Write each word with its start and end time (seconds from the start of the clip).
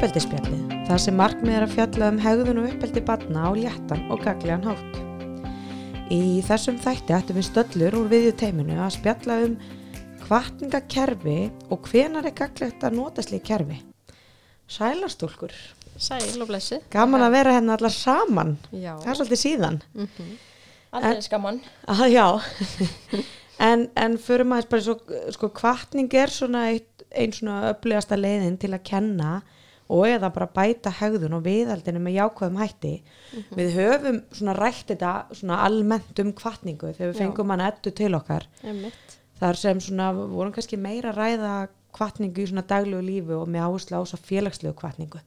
uppeldisspjallið, 0.00 0.60
þar 0.88 1.00
sem 1.04 1.16
markmið 1.20 1.54
er 1.58 1.64
að 1.66 1.72
fjalla 1.74 2.06
um 2.08 2.18
hegðun 2.24 2.58
og 2.62 2.68
uppeldi 2.70 3.00
batna 3.04 3.42
á 3.44 3.50
léttan 3.52 4.06
og 4.08 4.22
gaglegan 4.24 4.62
hátt. 4.64 4.94
Í 6.08 6.40
þessum 6.46 6.78
þætti 6.80 7.12
ættum 7.18 7.36
við 7.36 7.46
stöllur 7.50 7.96
úr 7.98 8.06
viðju 8.08 8.30
teiminu 8.40 8.78
að 8.80 8.94
spjalla 8.96 9.36
um 9.44 9.58
kvartningakerfi 10.22 11.34
og 11.68 11.84
hvenar 11.90 12.30
er 12.30 12.36
gaglegt 12.38 12.86
að 12.88 12.96
nota 12.96 13.26
slík 13.26 13.44
kerfi. 13.50 13.76
Sælastúlkur, 14.72 15.52
Sæl 16.00 16.40
og 16.40 16.48
blessi. 16.48 16.80
gaman 16.88 17.26
að 17.28 17.36
vera 17.36 17.58
hérna 17.58 17.76
allar 17.76 17.92
saman, 17.92 18.56
Já. 18.72 18.94
það 19.04 19.12
er 19.12 19.20
svolítið 19.20 19.42
síðan. 19.44 19.80
Aldrei 20.96 21.22
skaman. 21.28 21.60
Ah, 21.92 22.06
já, 22.08 22.26
en, 23.60 23.90
en 24.00 24.16
fyrir 24.16 24.48
maður 24.48 24.72
bara 24.72 24.88
svo, 24.88 24.96
sko, 25.36 25.52
kvartning 25.52 26.08
er 26.16 26.32
svona 26.32 26.70
eitt, 26.72 27.04
ein 27.12 27.36
svona 27.36 27.74
öflugasta 27.74 28.16
leiðin 28.16 28.56
til 28.56 28.72
að 28.72 28.86
kenna 28.94 29.42
og 29.90 30.04
eða 30.06 30.28
bara 30.34 30.46
bæta 30.54 30.92
hegðun 31.00 31.34
og 31.38 31.42
viðaldinu 31.44 32.00
með 32.04 32.16
jákvæðum 32.20 32.58
hætti. 32.62 32.92
Við 33.58 33.72
höfum 33.74 34.20
svona 34.38 34.54
rætt 34.58 34.86
þetta 34.92 35.12
svona 35.34 35.58
almennt 35.66 36.22
um 36.22 36.32
kvartningu 36.38 36.92
þegar 36.94 37.10
við 37.12 37.18
fengum 37.24 37.50
hann 37.54 37.64
ettu 37.66 37.90
til 37.98 38.14
okkar. 38.18 38.46
Einmitt. 38.62 39.16
Þar 39.40 39.56
sem 39.56 39.80
svona 39.80 40.10
vorum 40.14 40.52
kannski 40.52 40.76
meira 40.78 41.12
ræða 41.16 41.54
kvartningu 41.96 42.44
í 42.44 42.46
svona 42.52 42.62
daglegu 42.70 43.02
lífi 43.02 43.34
og 43.34 43.48
með 43.50 43.64
áherslu 43.66 43.98
á 43.98 44.02
svo 44.06 44.18
félagslegu 44.22 44.74
kvartningu. 44.78 45.18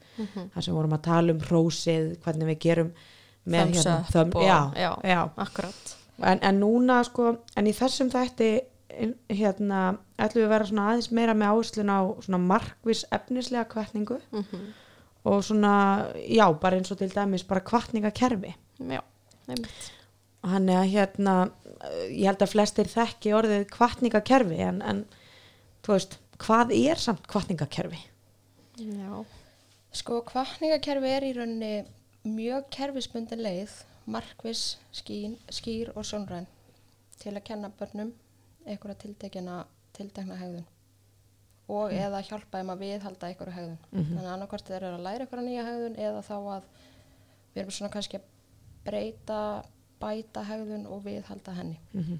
Þar 0.54 0.64
sem 0.64 0.74
vorum 0.78 0.94
að 0.96 1.02
tala 1.10 1.34
um 1.36 1.42
hrósið, 1.44 2.14
hvernig 2.24 2.48
við 2.54 2.60
gerum 2.68 2.92
þömm- 4.14 4.36
og- 4.40 4.46
já, 4.48 4.60
já. 4.80 4.92
já. 5.04 5.30
Akkurat. 5.38 5.96
En, 6.24 6.40
en 6.42 6.60
núna 6.62 7.02
sko, 7.04 7.38
en 7.58 7.66
í 7.68 7.74
þessum 7.76 8.10
þætti 8.14 8.52
hérna, 9.30 9.82
ætlum 10.18 10.44
við 10.44 10.48
að 10.48 10.54
vera 10.56 10.70
svona 10.70 10.88
aðeins 10.92 11.12
meira 11.12 11.36
með 11.38 11.54
áherslun 11.54 11.94
á 11.94 12.02
svona 12.26 12.42
markvis 12.44 13.06
efnislega 13.12 13.68
kvartningu 13.72 14.20
Mm 14.32 14.72
og 15.24 15.44
svona, 15.44 16.12
já, 16.28 16.46
bara 16.60 16.78
eins 16.78 16.92
og 16.92 17.00
til 17.00 17.12
dæmis 17.12 17.46
bara 17.48 17.64
kvartningakerfi 17.64 18.54
Já, 18.84 19.00
hann 20.44 20.70
er 20.70 20.82
að 20.82 20.92
hérna 20.92 21.36
eh, 21.80 22.10
ég 22.12 22.28
held 22.28 22.44
að 22.44 22.52
flestir 22.52 22.90
þekki 22.92 23.36
orðið 23.38 23.64
kvartningakerfi 23.72 24.60
en, 24.66 24.82
en 24.82 25.06
þú 25.86 25.96
veist, 25.96 26.18
hvað 26.44 26.76
er 26.76 27.00
samt 27.00 27.28
kvartningakerfi? 27.32 28.02
Já. 28.84 29.24
Sko, 29.94 30.20
kvartningakerfi 30.28 31.14
er 31.16 31.28
í 31.28 31.34
rauninni 31.38 31.74
mjög 32.28 32.68
kerfisbundin 32.74 33.44
leið, 33.44 33.78
markvis, 34.10 34.78
skín, 34.96 35.38
skýr 35.52 35.94
og 35.96 36.08
sjónræn 36.08 36.50
til 37.22 37.36
að 37.38 37.46
kenna 37.48 37.72
börnum 37.80 38.12
einhverja 38.66 39.14
tiltekna 39.94 40.38
hegðun 40.40 40.66
og 41.74 41.94
eða 41.96 42.20
hjálpa 42.28 42.60
þeim 42.60 42.72
að 42.74 42.82
viðhalda 42.84 43.28
einhverju 43.30 43.54
hegðun. 43.56 43.78
Þannig 43.94 44.26
að 44.26 44.34
annarkvort 44.34 44.68
þeir 44.68 44.82
eru 44.82 44.98
að 44.98 45.06
læra 45.06 45.26
einhverja 45.26 45.46
nýja 45.46 45.68
hegðun 45.70 45.96
eða 46.08 46.24
þá 46.28 46.36
að 46.58 46.66
við 47.54 47.62
erum 47.62 47.76
svona 47.78 47.94
kannski 47.94 48.20
að 48.20 48.26
breyta, 48.84 49.40
bæta 50.02 50.44
hegðun 50.50 50.90
og 50.92 51.06
viðhalda 51.06 51.56
henni. 51.56 51.80
Mm 51.96 52.20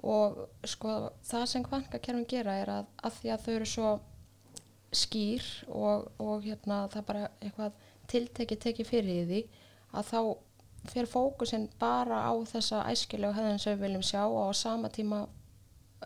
og 0.00 0.46
sko 0.64 0.92
það 1.26 1.46
sem 1.52 1.64
kvankakerfin 1.64 2.28
gera 2.28 2.56
er 2.60 2.72
að, 2.72 2.86
að 3.04 3.16
því 3.18 3.32
að 3.34 3.42
þau 3.44 3.52
eru 3.54 3.66
svo 3.68 3.90
skýr 4.96 5.48
og, 5.68 6.06
og 6.18 6.46
hérna 6.46 6.84
það 6.90 7.06
bara 7.10 7.26
eitthvað 7.38 7.82
tiltekið 8.10 8.62
tekið 8.64 8.88
fyrir 8.88 9.26
því 9.28 9.42
að 9.94 10.08
þá 10.08 10.20
fer 10.90 11.10
fókusin 11.10 11.68
bara 11.78 12.22
á 12.24 12.32
þessa 12.48 12.86
æskilegu 12.88 13.36
hefðin 13.36 13.60
sem 13.60 13.76
við 13.76 13.84
viljum 13.84 14.06
sjá 14.06 14.22
og 14.24 14.48
á 14.48 14.52
sama 14.56 14.88
tíma 14.88 15.26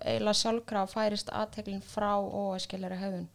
eiginlega 0.02 0.40
sjálfkraf 0.40 0.94
færist 0.94 1.30
aðteklin 1.32 1.82
frá 1.84 2.16
óæskilegri 2.18 2.98
hefðun 2.98 3.28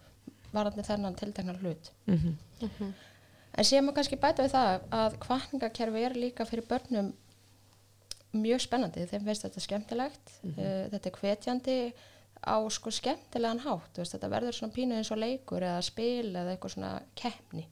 varandi 0.53 0.83
þennan 0.83 1.15
tiltekna 1.15 1.53
hlut. 1.61 1.92
-hmm. 2.08 2.93
En 3.58 3.65
séum 3.65 3.89
við 3.89 3.95
kannski 3.95 4.15
bæta 4.15 4.43
við 4.43 4.52
það 4.53 4.81
að 4.92 5.17
kvartningakerfi 5.19 6.03
er 6.03 6.15
líka 6.15 6.45
fyrir 6.45 6.65
börnum 6.69 7.14
mjög 8.31 8.61
spennandi, 8.61 9.08
þeim 9.09 9.25
finnst 9.25 9.43
þetta 9.43 9.59
skemmtilegt, 9.59 10.31
uh, 10.43 10.86
þetta 10.92 11.09
er 11.09 11.19
hvetjandi 11.21 11.93
á 12.45 12.58
sko 12.69 12.92
skemmtilegan 12.92 13.59
hátt, 13.59 13.89
þú 13.93 14.03
veist, 14.03 14.14
þetta 14.15 14.30
verður 14.30 14.53
svona 14.53 14.73
pínu 14.73 14.95
eins 14.95 15.11
og 15.11 15.17
leikur 15.17 15.61
eða 15.61 15.81
spil 15.81 16.36
eða 16.36 16.52
eitthvað 16.53 16.71
svona 16.71 17.02
keppni. 17.15 17.65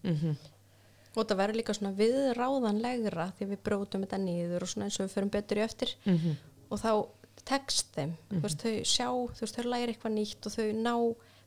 Og 1.16 1.26
það 1.26 1.38
verður 1.38 1.58
líka 1.58 1.74
svona 1.74 1.98
viðráðanlegra 1.98 3.32
því 3.38 3.46
við 3.46 3.62
brótum 3.64 4.04
þetta 4.04 4.18
niður 4.18 4.64
og 4.64 4.70
svona 4.70 4.86
eins 4.86 5.00
og 5.00 5.06
við 5.08 5.14
förum 5.14 5.30
betur 5.30 5.58
í 5.58 5.62
eftir. 5.62 5.96
Og 6.70 6.80
þá 6.80 6.92
tekst 7.46 7.92
þeim, 7.96 8.16
þú 8.32 8.42
veist, 8.46 8.64
þau 8.64 8.86
sjá, 8.86 9.08
þú 9.10 9.44
veist, 9.44 9.58
þau 9.58 9.68
læri 9.74 9.94
eitthvað 9.94 10.16
nýtt 10.16 10.48
og 10.48 10.56
þau 10.56 10.72
ná, 10.74 10.94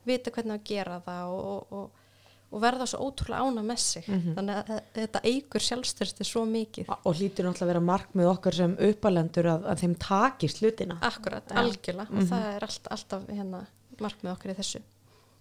vita 0.07 0.31
hvernig 0.31 0.61
að 0.61 0.69
gera 0.71 1.01
það 1.07 1.33
og, 1.33 1.49
og, 1.51 1.73
og, 1.81 2.05
og 2.51 2.63
verða 2.65 2.87
svo 2.91 3.09
ótrúlega 3.09 3.47
ána 3.47 3.63
með 3.63 3.79
sig. 3.85 4.07
Þannig 4.37 4.61
að 4.61 4.71
þetta 4.97 5.21
eigur 5.25 5.67
sjálfstyrsti 5.67 6.25
svo 6.27 6.45
mikið. 6.51 6.89
og 6.91 7.15
hlýtur 7.15 7.47
náttúrulega 7.47 7.67
að 7.67 7.73
vera 7.73 7.81
markmið 7.91 8.31
okkar 8.33 8.55
sem 8.55 8.77
uppalendur 8.91 9.51
að, 9.53 9.67
að 9.71 9.83
þeim 9.85 9.95
takist 10.03 10.63
hlutina. 10.63 10.99
Akkurat, 11.07 11.53
algjörlega. 11.53 12.11
Og 12.17 12.31
það 12.33 12.49
er 12.55 12.67
allt, 12.67 12.91
alltaf 12.97 13.29
hérna 13.29 13.67
markmið 14.01 14.33
okkar 14.33 14.55
í 14.55 14.57
þessu. 14.59 14.81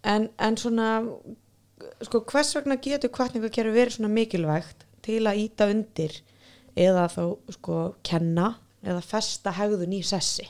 en, 0.03 0.29
en 0.37 0.57
svona 0.59 0.89
sko, 2.03 2.21
hvers 2.27 2.53
vegna 2.57 2.75
getur 2.83 3.11
kvartningakerfi 3.15 3.71
verið 3.75 3.95
svona 3.97 4.11
mikilvægt 4.13 4.85
til 5.05 5.21
að 5.27 5.41
íta 5.45 5.69
undir 5.71 6.17
eða 6.79 7.07
þá 7.11 7.23
sko 7.55 7.77
kenna 8.03 8.49
eða 8.83 9.03
festa 9.05 9.53
hegðun 9.57 9.97
í 9.97 10.01
sessi. 10.05 10.47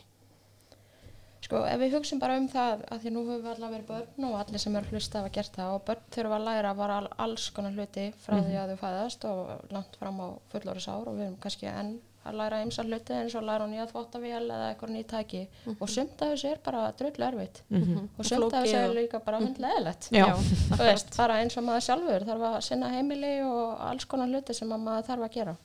Sko, 1.50 1.64
ef 1.66 1.80
við 1.82 1.96
hugsim 1.96 2.20
bara 2.22 2.36
um 2.38 2.50
það 2.52 2.84
að 2.92 3.00
því 3.02 3.12
nú 3.16 3.22
höfum 3.26 3.46
við 3.46 3.54
allavega 3.54 3.78
verið 3.78 3.88
börn 3.90 4.26
og 4.28 4.36
allir 4.42 4.62
sem 4.62 4.76
eru 4.76 4.92
hlusta 4.94 5.22
hafa 5.22 5.32
gert 5.34 5.56
það 5.56 5.72
og 5.78 5.86
börn 5.88 6.04
þurfa 6.14 6.36
að 6.36 6.44
læra 6.46 6.74
bara 6.78 6.98
all, 7.00 7.08
alls 7.26 7.48
konar 7.56 7.74
hluti 7.74 8.04
frá 8.22 8.36
því 8.38 8.60
að 8.60 8.74
þau 8.74 8.82
fæðast 8.84 9.26
og 9.30 9.72
langt 9.74 9.98
fram 9.98 10.20
á 10.22 10.28
fullorðis 10.52 10.88
ár 10.92 11.10
og 11.10 11.16
við 11.16 11.26
erum 11.26 11.40
kannski 11.42 11.72
enn 11.72 11.96
að 12.30 12.38
læra 12.42 12.60
ymsa 12.66 12.84
hluti 12.86 13.16
eins 13.16 13.36
og 13.40 13.48
læra 13.48 13.66
nýja 13.72 13.88
þvottavél 13.90 14.44
eða 14.44 14.68
eitthvað 14.68 14.94
nýja 14.94 15.08
tæki. 15.16 15.42
Og 15.80 15.90
sumt 15.90 16.22
af 16.22 16.34
þessu 16.36 16.52
er 16.52 16.62
bara 16.68 16.84
drullu 17.00 17.28
erfitt. 17.32 17.64
Og 17.72 18.28
sumt 18.28 18.54
af 18.54 18.68
þessu 18.68 18.78
er 18.84 18.96
líka 19.00 19.24
bara 19.26 19.40
hundleðilegt 19.42 20.12
Já. 20.14 20.28
þú 20.76 20.82
veist, 20.84 21.16
bara 21.18 21.40
eins 21.42 21.58
og 21.58 21.66
maður 21.66 21.88
sjálfur 21.88 22.28
þarf 22.30 22.48
að 22.52 22.60
sinna 22.68 22.92
heimili 22.94 23.34
og 23.48 23.80
alls 23.88 24.06
konar 24.12 24.30
hluti 24.30 24.54
sem 24.54 24.76
að 24.76 24.86
maður 24.86 25.10
þarf 25.10 25.30
að 25.30 25.38
gera. 25.40 25.56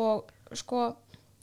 Og 0.00 0.32
sko 0.58 0.86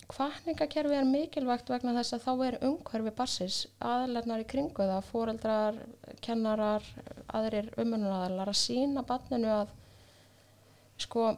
kvartningakerfi 0.10 0.96
er 0.98 1.06
mikilvægt 1.06 1.70
vegna 1.70 1.94
þess 2.00 2.16
að 2.16 2.24
þá 2.26 2.46
er 2.48 2.56
umhverfi 2.70 3.12
barsins 3.18 3.60
aðlarnar 3.86 4.42
í 4.42 4.48
kringu 4.50 4.88
það, 4.90 5.06
fóreldrar, 5.12 5.78
kennarar, 6.26 6.86
aðrir 7.38 7.70
umönnuraðalar 7.78 8.50
að 8.50 8.60
sína 8.64 9.06
barninu 9.06 9.52
að 9.54 9.76
sko 11.00 11.30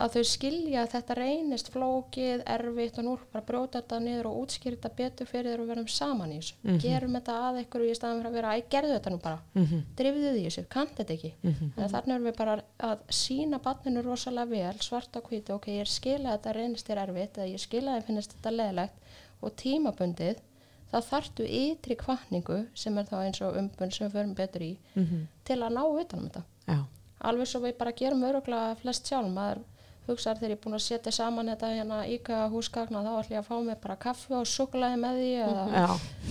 að 0.00 0.14
þau 0.16 0.22
skilja 0.30 0.82
að 0.82 0.90
þetta 0.94 1.14
reynist 1.18 1.68
flókið, 1.74 2.42
erfitt 2.54 2.98
og 3.00 3.04
nú 3.06 3.14
bara 3.32 3.42
að 3.42 3.46
brjóta 3.50 3.80
þetta 3.82 3.98
niður 4.04 4.28
og 4.30 4.38
útskýra 4.42 4.76
þetta 4.76 4.90
betur 5.00 5.26
fyrir 5.30 5.50
þér 5.52 5.62
og 5.64 5.68
verðum 5.72 5.88
saman 5.88 6.32
í 6.32 6.38
þessu. 6.40 6.54
Gerum 6.84 7.16
þetta 7.18 7.36
að 7.48 7.60
einhverju 7.62 7.90
í 7.90 7.98
staðan 7.98 8.20
fyrir 8.22 8.30
að 8.30 8.38
vera, 8.40 8.54
æ, 8.56 8.58
gerðu 8.74 8.94
þetta 8.96 9.12
nú 9.14 9.20
bara. 9.26 9.38
Mhm. 9.54 9.84
Drifðu 10.00 10.32
því 10.36 10.42
þessu, 10.46 10.66
kannt 10.76 10.96
þetta 10.98 11.16
ekki. 11.16 11.32
En 11.76 11.88
þannig 11.94 12.14
erum 12.16 12.28
við 12.30 12.36
bara 12.36 12.56
að 12.90 12.98
sína 13.10 13.58
barninu 13.62 14.02
rosalega 14.02 14.50
vel, 14.50 14.74
svart 14.80 15.16
og 15.16 15.30
hvítu, 15.30 15.54
ok, 15.54 15.66
ég 15.80 15.86
skila 15.86 16.32
að 16.34 16.38
þetta 16.38 16.56
reynist 16.58 16.86
þér 16.90 17.02
erfitt 17.08 17.38
eða 17.38 17.50
ég 17.52 17.60
skila 17.60 17.90
að 17.94 18.00
þér 18.02 18.06
finnst 18.06 18.36
þetta 18.36 18.50
leðilegt 18.56 18.92
og 19.42 19.56
tímabundið, 19.56 20.36
þá 20.86 21.00
þarftu 21.02 21.44
ytri 21.50 21.96
kvartningu 21.98 22.60
sem 22.78 22.96
er 22.98 23.04
þá 23.08 23.16
eins 23.26 23.40
og 23.42 23.56
umbund 23.58 23.92
sem 23.92 24.06
við 24.06 24.12
förum 24.14 24.34
betur 24.38 24.62
í 24.62 24.78
til 25.44 25.56
að 25.62 25.74
ná 25.74 25.82
utanum 25.82 26.28
þetta 26.30 26.42
já, 26.70 26.78
alveg 27.20 27.48
svo 27.50 27.62
við 27.64 27.78
bara 27.80 27.94
gerum 27.96 28.24
öruglega 28.28 28.76
flest 28.80 29.08
sjálf. 29.08 29.30
Maður 29.32 29.62
hugsaður 30.06 30.40
þegar 30.40 30.52
ég 30.52 30.56
er 30.56 30.62
búin 30.62 30.76
að 30.76 30.82
setja 30.84 31.12
saman 31.14 31.48
þetta 31.50 31.70
hérna 31.72 32.00
íka 32.10 32.42
húsgagna 32.52 33.02
þá 33.02 33.08
ætlum 33.12 33.34
ég 33.34 33.40
að 33.40 33.48
fá 33.48 33.56
mig 33.66 33.78
bara 33.82 33.96
kaffi 34.04 34.36
og 34.38 34.44
sukulaði 34.46 35.00
með 35.02 35.18
því 35.20 35.30
eða 35.46 35.64
já, 35.72 35.86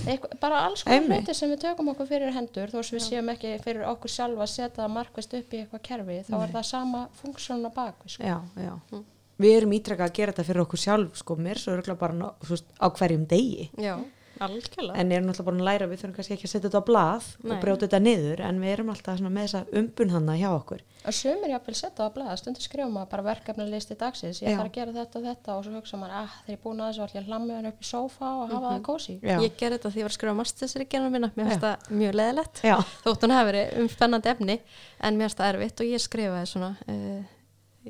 eitthvað, 0.05 0.37
bara 0.45 0.61
alls 0.67 0.85
konar 0.85 1.09
hluti 1.09 1.35
sem 1.35 1.51
við 1.51 1.61
tökum 1.65 1.91
okkur 1.91 2.09
fyrir 2.11 2.31
hendur. 2.35 2.71
Þó 2.71 2.79
sem 2.79 2.97
við 2.97 3.05
séum 3.09 3.33
ekki 3.33 3.51
fyrir 3.65 3.83
okkur 3.89 4.13
sjálf 4.15 4.45
að 4.45 4.53
setja 4.53 4.77
það 4.77 4.95
markvist 4.95 5.35
upp 5.41 5.51
í 5.51 5.61
eitthvað 5.63 5.83
kerfi 5.89 6.21
þá 6.29 6.37
er 6.39 6.55
það 6.55 6.69
sama 6.71 7.03
funksjón 7.19 7.67
á 7.67 7.71
bakvið 7.75 8.15
sko. 8.15 8.31
já, 8.31 8.37
já. 8.63 9.03
við 9.43 9.57
erum 9.57 9.75
ítrekka 9.75 10.07
að 10.07 10.15
gera 10.21 10.35
þetta 10.35 10.47
fyrir 10.51 10.63
okkur 10.63 10.83
sjálf 10.85 11.19
sko, 11.19 11.39
mér 11.47 11.59
svo 11.59 11.75
örgulega 11.75 11.99
bara 11.99 12.31
á 12.79 12.87
hverjum 12.87 13.27
degi. 13.27 13.69
Já, 13.75 13.97
algjörlega. 14.39 14.97
en 14.99 15.11
erum 15.11 15.29
náttúrulega 15.29 15.45
bara 15.49 15.57
að 15.57 15.67
læra 15.69 15.87
við 15.89 16.01
þurfum 16.01 16.15
kannski 16.15 16.35
ekki 16.35 16.47
að 16.47 16.51
setja 16.53 16.67
þetta 16.67 16.81
á 16.81 16.89
blað 16.89 17.27
Nei. 17.35 17.51
og 17.51 17.61
brjóta 17.63 17.85
þetta 17.85 17.99
niður 18.03 18.43
en 18.47 18.61
við 18.63 18.73
erum 18.75 18.91
alltaf 18.93 19.23
með 19.25 19.41
þessa 19.45 19.61
umbun 19.81 20.13
hana 20.15 20.37
hjá 20.39 20.49
okkur. 20.51 20.83
Og 21.05 21.13
sumir 21.13 21.53
jáfnvel 21.53 21.75
setja 21.77 21.95
það 21.99 22.09
á 22.09 22.15
blaða 22.15 22.37
stundur 22.41 22.65
skrifa 22.65 22.89
maður 22.89 23.11
bara 23.13 23.25
verkefni 23.29 23.67
listi 23.69 23.97
dagsins 23.99 24.41
ég 24.41 24.55
þarf 24.55 24.69
að 24.69 24.77
gera 24.79 24.95
þetta 24.95 25.19
og 25.19 25.27
þetta 25.29 25.55
og 25.55 25.65
svo 25.65 25.75
hugsa 25.75 25.99
maður 26.01 26.17
ah, 26.21 26.33
þegar 26.45 26.55
ég 26.55 26.57
er 26.57 26.63
búin 26.65 26.81
að 26.81 26.89
þessu 26.89 27.05
ætlum 27.05 27.19
ég 27.19 27.25
að 27.25 27.29
hlamma 27.29 27.59
hann 27.59 27.69
upp 27.69 27.85
í 27.85 27.89
sófa 27.89 28.31
og 28.31 28.53
hafa 28.55 28.71
það 28.73 28.81
kósi 28.89 29.17
já, 29.21 29.37
Ég 29.45 29.55
gerði 29.59 29.77
þetta 29.77 29.93
því 29.93 30.01
ég 30.01 30.07
var 30.07 30.15
að 30.15 30.17
skrifa 30.17 30.35
mastersreikjana 30.39 31.13
minna, 31.13 31.31
mér 31.35 31.51
finnst 31.51 31.65
það 31.67 31.95
mjög 32.01 32.17
leðilegt 32.19 32.63
þótt 33.05 33.25
hún 33.27 33.35
hafi 33.35 33.49
verið 33.51 33.79
um 33.83 33.91
spennandi 33.93 34.33
efni 34.33 34.57
en 34.97 35.19
mér 35.19 35.29
finnst 35.29 35.41
það 35.43 35.53
erfitt 35.53 35.85
og 35.85 35.93
ég 35.93 36.05
skrifaði 36.05 36.49
svona 36.49 36.71
uh, 36.89 37.34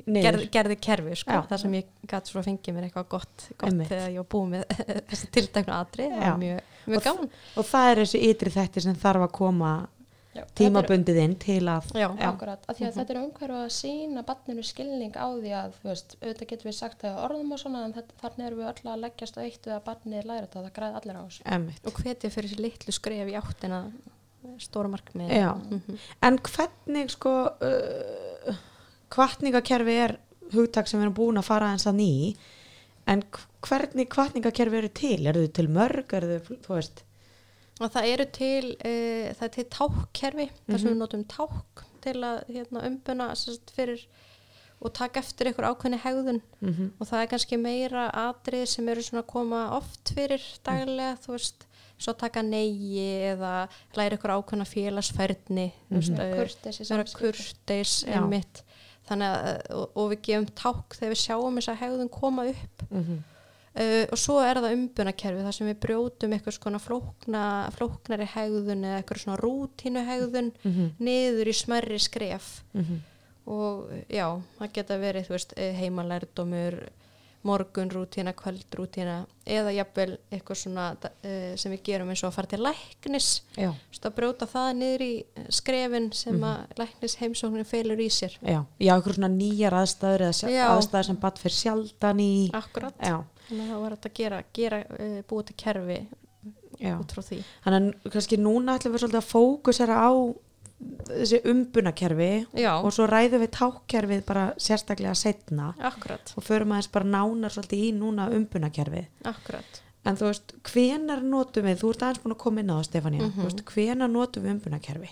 Niður. 0.04 0.22
gerði, 0.52 0.76
kerfi 0.86 1.16
sko, 1.16 1.32
Já. 1.38 1.42
þar 1.50 1.62
sem 1.62 1.74
ég 1.78 1.90
gæti 2.10 2.32
svo 2.32 2.40
að 2.42 2.48
fengið 2.50 2.76
mér 2.76 2.86
eitthvað 2.88 3.10
gott, 3.16 3.48
gott 3.56 3.82
þegar 3.82 4.08
ég 4.12 4.20
var 4.20 4.30
búið 4.34 4.48
með 4.52 4.64
þessi 5.10 5.30
Já. 6.20 6.30
var 6.30 6.40
mjög, 6.42 6.72
mjög 6.86 6.96
Og 7.10 7.28
og 7.56 7.68
það 7.70 7.90
er 7.90 8.00
þessi 8.02 8.24
ytri 8.30 8.56
þætti 8.56 8.84
sem 8.86 8.98
þarf 9.06 9.26
að 9.28 9.36
koma 9.40 9.74
Já, 10.36 10.42
þetta 10.42 10.56
tímabundið 10.60 11.20
inn 11.22 11.36
til 11.40 11.62
að 11.72 11.86
Já. 11.96 12.06
Akkurat, 12.28 12.66
af 12.68 12.76
því 12.76 12.88
að 12.90 12.98
þetta 12.98 13.14
er 13.14 13.20
umhverju 13.22 13.60
að 13.62 13.70
sína 13.72 14.24
barninu 14.28 14.64
skilning 14.68 15.16
á 15.16 15.26
því 15.32 15.54
að, 15.62 15.78
veist, 15.86 16.16
auðvitað 16.20 16.50
getum 16.50 16.68
við 16.68 16.76
sagt 16.76 17.00
það 17.06 17.14
í 17.14 17.22
orðum 17.24 17.54
og 17.56 17.62
svona, 17.62 17.84
en 17.86 17.96
þetta, 17.96 18.18
þarna 18.20 18.50
erum 18.50 18.60
við 18.60 18.68
öll 18.72 18.90
að 18.92 19.00
leggjast 19.06 19.40
á 19.40 19.40
eitt 19.46 19.70
við 19.70 19.76
að 19.78 19.86
barnið 19.88 20.28
læra 20.28 20.44
þetta, 20.44 20.66
það 20.66 20.76
græði 20.76 21.00
allir 21.00 21.16
á 21.16 21.22
þessu. 21.24 21.80
Og 21.88 22.02
hvetja 22.02 22.32
fyrir 22.36 22.52
þessi 22.52 22.66
litlu 22.66 22.96
skref 22.98 23.32
í 23.32 23.38
áttina 23.40 23.80
stóra 24.62 24.90
markmið 24.92 25.32
Já. 25.32 25.52
Mhm. 25.56 25.98
En 26.22 26.38
hvernig 26.38 27.10
sko 27.14 27.32
uh, 27.48 28.35
kvartningakerfi 29.12 29.96
er 30.04 30.18
hugtak 30.54 30.88
sem 30.88 31.00
við 31.00 31.08
erum 31.08 31.18
búin 31.18 31.40
að 31.40 31.48
fara 31.48 31.72
eins 31.72 31.86
að 31.88 32.00
ný 32.00 32.12
en 33.06 33.22
hvernig 33.66 34.08
kvartningakerfi 34.10 34.80
eru 34.80 34.92
til? 34.94 35.26
Eru 35.26 35.46
þau 35.46 35.52
til 35.58 35.68
mörg? 35.68 36.14
Eru 36.18 36.38
þau, 36.38 36.56
þú 36.66 36.74
veist 36.74 37.02
og 37.76 37.92
það 37.92 38.12
eru 38.12 38.26
til 38.32 38.70
uh, 38.72 39.34
það 39.36 39.44
er 39.46 39.52
til 39.56 39.66
tákkerfi 39.74 40.46
þar 40.54 40.80
sem 40.80 40.88
við 40.90 41.00
notum 41.02 41.26
ták 41.28 41.84
til 42.06 42.16
að 42.24 42.38
hérna, 42.48 42.86
umbuna 42.88 43.28
fyrir 43.74 44.06
og 44.76 44.92
taka 44.96 45.22
eftir 45.22 45.50
einhver 45.50 45.68
ákveðni 45.70 46.00
hegðun 46.02 46.42
mm 46.60 46.90
og 47.00 47.08
það 47.08 47.22
er 47.22 47.30
kannski 47.32 47.58
meira 47.60 48.08
atrið 48.28 48.66
sem 48.72 48.88
eru 48.88 49.02
svona 49.02 49.24
að 49.24 49.32
koma 49.32 49.62
oft 49.76 50.12
fyrir 50.14 50.42
daglega, 50.64 51.16
þú 51.24 51.32
veist 51.36 51.66
svo 51.96 52.12
taka 52.12 52.42
neyji 52.44 53.32
eða 53.32 53.68
læra 53.96 54.16
ykkur 54.16 54.34
ákveðna 54.36 54.66
félagsfærni 54.68 55.72
mm 55.88 56.00
-hmm. 56.00 56.34
Kurteis 56.36 56.80
vera 56.80 57.04
samskiptum. 57.04 57.32
kurteis 57.32 58.04
Já. 58.04 58.20
Þannig 59.08 59.32
að, 59.36 59.70
og, 59.70 59.88
og 59.96 60.10
við 60.12 60.20
gefum 60.28 60.46
ták 60.54 60.94
þegar 60.98 61.12
við 61.14 61.20
sjáum 61.22 61.56
þessa 61.60 61.74
hegðun 61.80 62.08
koma 62.10 62.46
upp 62.50 62.82
-hmm. 62.90 63.18
uh, 63.76 64.04
og 64.12 64.18
svo 64.18 64.38
er 64.42 64.56
það 64.62 64.72
umbunakerfi 64.76 65.42
þar 65.46 65.52
sem 65.58 65.66
við 65.70 65.80
brjótum 65.86 66.32
eitthvað 66.36 66.56
svona 66.58 66.78
flókna, 66.82 67.42
flóknari 67.76 68.26
hegðun 68.34 68.84
eða 68.84 69.02
eitthvað 69.02 69.22
svona 69.24 69.40
rútínu 69.42 70.06
hegðun 70.06 70.52
Mhm. 70.64 70.90
niður 70.98 71.46
í 71.48 71.54
smerri 71.54 71.98
skref 71.98 72.62
Mhm. 72.74 73.00
og 73.46 73.90
já, 74.10 74.40
það 74.58 74.72
geta 74.72 74.98
verið 74.98 75.28
veist, 75.28 75.52
eh, 77.46 77.52
heimalærdómur 77.52 78.06
morgunrútína, 78.06 78.32
kvöldrútína 78.34 79.26
eða 79.46 79.72
jafnvel 79.76 80.16
eitthvað 80.32 80.58
svona 80.58 80.86
uh, 80.96 81.54
sem 81.56 81.72
við 81.72 81.82
gerum 81.86 82.08
eins 82.10 82.22
og 82.24 82.30
að 82.32 82.34
fara 82.36 82.46
til 82.50 82.62
læknis. 82.64 83.28
Að 83.56 84.14
brjóta 84.16 84.46
það 84.50 84.72
niður 84.80 85.04
í 85.06 85.24
skrefin 85.54 86.12
sem 86.12 86.34
Mhm. 86.34 86.44
að 86.44 86.78
læknis 86.78 87.16
heimsóknin 87.20 87.64
feilur 87.66 87.98
í 87.98 88.08
sér. 88.10 88.36
Já, 88.42 88.64
já, 88.78 88.94
eitthvað 88.96 89.14
svona 89.16 89.28
nýjar 89.36 89.72
aðstæður 89.72 90.26
eða 90.26 90.68
aðstæður 90.76 91.04
sem 91.06 91.16
batt 91.16 91.38
fyrir 91.38 91.56
sjaldan 91.56 92.20
í. 92.20 92.50
Akkurat, 92.52 92.94
Já, 93.00 93.24
þannig 93.48 93.64
að 93.64 93.70
það 93.70 93.80
var 93.82 93.92
að 93.92 94.12
gera, 94.14 94.42
gera 94.52 94.84
uh, 94.90 95.22
búið 95.28 95.46
til 95.46 95.56
kerfi 95.56 96.08
já. 96.80 96.98
út 97.00 97.12
frá 97.12 97.22
því. 97.22 97.44
Þannig 97.64 97.94
að 98.04 98.10
kannski 98.12 98.36
núna 98.38 98.76
ætlum 98.78 98.92
við 98.92 99.00
svolítið 99.04 99.22
að 99.22 99.30
fókusera 99.30 99.96
á 99.96 100.10
þessi 101.08 101.40
umbunakerfi 101.48 102.30
já, 102.58 102.72
og 102.76 102.92
svo 102.92 103.06
ræðum 103.08 103.42
við 103.44 103.52
tákkerfið 103.56 104.22
bara 104.28 104.46
sérstaklega 104.60 105.14
setna 105.16 105.70
akkurat, 105.88 106.32
og 106.36 106.44
förum 106.44 106.74
aðeins 106.76 106.90
bara 106.92 107.08
nánar 107.08 107.54
svolítið 107.54 107.84
í 107.86 107.90
núna 107.96 108.28
umbunakerfið. 108.36 109.06
Akkurat. 109.28 109.82
En 110.06 110.18
þú 110.18 110.28
veist, 110.28 110.52
hvenar 110.68 111.22
notum 111.26 111.66
við 111.66 111.80
þú 111.80 111.92
ert 111.94 112.04
aðeins 112.06 112.22
búin 112.22 112.36
að 112.36 112.42
koma 112.44 112.62
inn 112.62 112.70
á 112.70 112.76
það 112.76 112.88
Stefania 112.90 113.30
þú 113.34 113.46
veist, 113.48 113.64
hvenar 113.72 114.12
notum 114.12 114.44
við 114.44 114.54
umbunakerfi? 114.56 115.10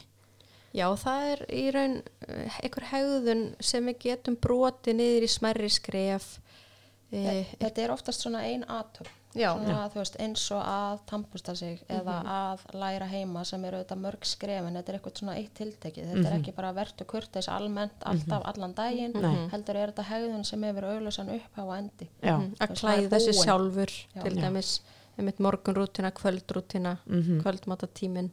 Já, 0.74 0.86
það 0.98 1.26
er 1.32 1.42
í 1.54 1.64
raun 1.74 1.96
uh, 2.02 2.54
einhver 2.60 2.88
hegðun 2.90 3.44
sem 3.62 3.90
við 3.90 4.00
getum 4.08 4.38
brotið 4.42 4.98
niður 4.98 5.26
í 5.26 5.30
smerri 5.30 5.70
skref 5.70 6.32
e, 7.14 7.44
Þetta 7.60 7.84
er 7.84 7.92
oftast 7.94 8.24
svona 8.24 8.42
ein 8.48 8.64
atöp, 8.66 9.06
Já, 9.06 9.23
svona, 9.34 9.88
veist, 9.94 10.16
eins 10.22 10.44
og 10.54 10.62
að 10.62 10.98
tampusta 11.10 11.54
sig 11.56 11.80
eða 11.90 12.16
að 12.24 12.60
læra 12.78 13.06
heima 13.10 13.44
sem 13.44 13.64
eru 13.64 13.76
auðvitað 13.80 13.98
mörg 14.04 14.24
skref 14.30 14.66
en 14.68 14.74
þetta 14.78 14.92
er 14.92 14.98
eitthvað 14.98 15.18
svona 15.18 15.36
eitt 15.36 15.54
tiltekið. 15.58 16.10
Þetta 16.12 16.28
er 16.30 16.38
ekki 16.38 16.54
bara 16.54 16.72
vertu 16.72 17.04
kurteis 17.04 17.48
almennt 17.48 17.92
alltaf 18.06 18.42
allan 18.52 18.74
daginn, 18.74 19.14
heldur 19.50 19.76
er 19.76 19.92
þetta 19.92 20.06
hegðun 20.10 20.44
sem 20.44 20.62
hefur 20.62 20.84
auðlösan 20.92 21.34
upp 21.34 21.58
á 21.58 21.64
endi. 21.78 22.08
Mhm, 22.22 22.54
að 22.60 23.20
sig 23.20 23.34
búin. 23.34 23.44
sjálfur 23.44 23.90
Já. 24.14 24.22
til 24.22 24.34
dæmis 24.40 24.80
einmitt 25.18 25.38
morgunrútina, 25.38 26.10
kvöldrútina 26.12 26.96
Mhm. 27.06 27.40
kvöldmátatímin 27.42 28.30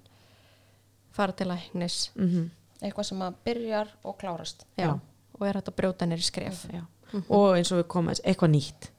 fara 1.12 1.32
til 1.32 1.48
læknis 1.48 2.10
mm 2.16 2.50
Eitthvað 2.82 3.04
sem 3.06 3.20
að 3.22 3.34
byrjar 3.46 3.88
og 4.04 4.18
klárast. 4.18 4.66
já. 4.78 4.86
Já. 4.88 5.00
og 5.40 5.48
er 5.48 5.54
þetta 5.54 5.72
að 5.72 5.76
brjóta 5.76 6.06
niður 6.08 6.18
í 6.18 6.24
skref 6.24 6.66
og 7.30 7.56
eins 7.58 7.72
og 7.72 7.78
við 7.84 7.88
komum 7.88 8.14
eitthvað 8.24 8.50
nýtt 8.56 8.90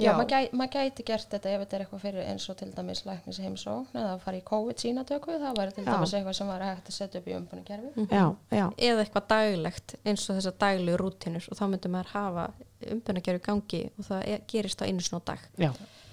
Já, 0.00 0.06
Já. 0.08 0.12
maður 0.16 0.28
gæti, 0.32 0.56
mað 0.56 0.68
gæti 0.72 1.04
gert 1.04 1.26
þetta 1.28 1.50
ef 1.52 1.60
þetta 1.62 1.76
er 1.76 1.82
eitthvað 1.84 2.00
fyrir 2.00 2.28
eins 2.32 2.48
og 2.48 2.56
til 2.56 2.70
dæmis 2.72 3.02
læknis 3.04 3.38
heimsókn 3.44 3.92
eða 4.00 4.12
að 4.14 4.20
fara 4.24 4.36
í 4.38 4.44
COVID 4.48 4.76
sínatöku, 4.80 5.34
það 5.42 5.58
væri 5.58 5.72
til 5.76 5.84
Já. 5.84 5.90
dæmis 5.92 6.14
eitthvað 6.16 6.32
sem 6.38 6.48
væri 6.48 6.64
hægt 6.70 6.88
að 6.88 6.96
setja 6.96 7.20
upp 7.20 7.26
í 7.28 7.34
umbunarkerfi. 7.36 8.06
já, 8.08 8.24
já, 8.56 8.64
eða 8.88 9.04
eitthvað 9.04 9.26
daglegt 9.28 9.94
eins 10.04 10.24
og 10.30 10.36
þessar 10.38 10.56
daglegu 10.64 10.96
rútinur 10.96 11.44
og 11.50 11.58
þá 11.60 11.64
myndum 11.68 11.92
maður 11.92 12.06
hafa 12.14 12.46
umbunargerfi 12.90 13.44
gangi 13.44 13.90
og 13.98 14.04
það 14.08 14.22
er, 14.32 14.40
gerist 14.48 14.80
á 14.80 14.84
einu 14.88 15.00
svona 15.00 15.24
dag 15.26 15.38
já, 15.60 15.70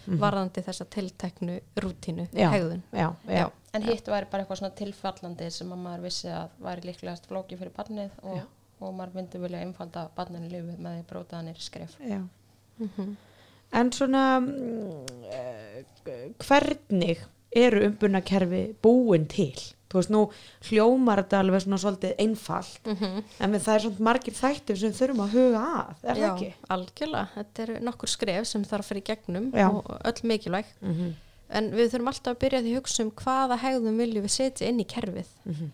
varðandi 0.07 0.61
þessa 0.67 0.85
tilteknu 0.89 1.59
rútínu 1.79 2.27
Já. 2.33 2.49
hegðun 2.51 2.83
já, 2.91 3.15
já. 3.27 3.31
Já. 3.39 3.49
En 3.73 3.81
hitt 3.87 4.07
væri 4.11 4.25
bara 4.29 4.43
eitthvað 4.43 4.57
svona 4.59 4.75
tilfallandi 4.75 5.51
sem 5.51 5.71
að 5.71 5.77
maður 5.77 6.01
vissi 6.09 6.27
að 6.27 6.49
væri 6.59 6.81
líklegast 6.91 7.27
flóki 7.31 7.55
fyrir 7.55 7.71
barnið 7.71 8.11
og, 8.23 8.41
og 8.81 8.93
maður 8.93 9.13
myndi 9.21 9.39
vilja 9.39 9.63
einfalda 9.63 10.09
barninu 10.15 10.49
já. 13.71 13.79
En 13.79 13.91
svona 13.91 14.39
mm, 14.39 15.05
eh, 15.31 15.83
hvernig 16.47 17.17
eru 17.55 17.83
umbunakerfi 17.89 18.75
búin 18.83 19.27
til 19.27 19.53
þú 19.89 19.97
veist 19.97 20.11
nú 20.13 20.19
hljómar 20.67 21.23
þetta 21.23 21.39
alveg 21.41 21.63
svona 21.63 21.79
svolítið 21.81 22.11
einfalt 22.21 22.85
Mhm. 22.85 23.23
en 23.39 23.51
við 23.55 23.63
það 23.65 23.75
er 23.75 23.79
svona 23.85 23.99
margir 23.99 24.33
þættir 24.37 24.77
sem 24.77 24.91
þurfum 24.93 25.23
að 25.25 25.33
huga 25.33 25.63
að 25.63 25.95
er 26.03 26.15
það 26.15 26.35
ekki? 26.35 26.53
algjörlega, 26.69 27.27
þetta 27.35 27.63
eru 27.63 27.79
nokkur 27.87 28.07
skref 28.09 28.45
sem 28.47 28.63
þarf 28.63 28.91
í 28.91 29.01
gegnum 29.03 29.51
Já. 29.51 29.67
og 29.69 29.85
öll 30.05 30.21
mikilvæg 30.29 30.65
Mm 30.81 30.93
-hmm. 30.93 31.13
en 31.49 31.71
við 31.71 31.89
þurfum 31.89 32.07
alltaf 32.07 32.35
að 32.35 32.39
byrja 32.39 32.61
því 32.61 32.71
að 32.71 32.77
hugsa 32.77 33.03
um 33.03 33.11
hvaða 33.11 33.57
hegðum 33.57 33.97
viljum 33.97 34.23
við 34.23 34.29
setja 34.29 34.67
inn 34.69 34.79
í 34.79 34.85
kerfið 34.85 35.27
Mhm. 35.45 35.71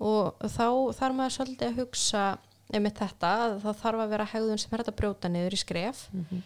og 0.00 0.34
þá 0.42 0.94
þarf 0.94 1.14
maður 1.16 1.34
svolítið 1.36 1.68
að 1.68 1.76
hugsa 1.76 2.38
einmitt 2.72 2.94
þetta, 2.98 3.30
að 3.50 3.60
það 3.62 3.76
þarf 3.82 3.98
að 4.04 4.08
vera 4.10 4.24
hegðun 4.26 4.58
sem 4.60 4.70
er 4.78 4.84
að 4.84 4.94
brjóta 4.96 5.28
niður 5.28 5.52
í 5.52 5.58
skref 5.58 6.08
Mhm. 6.14 6.42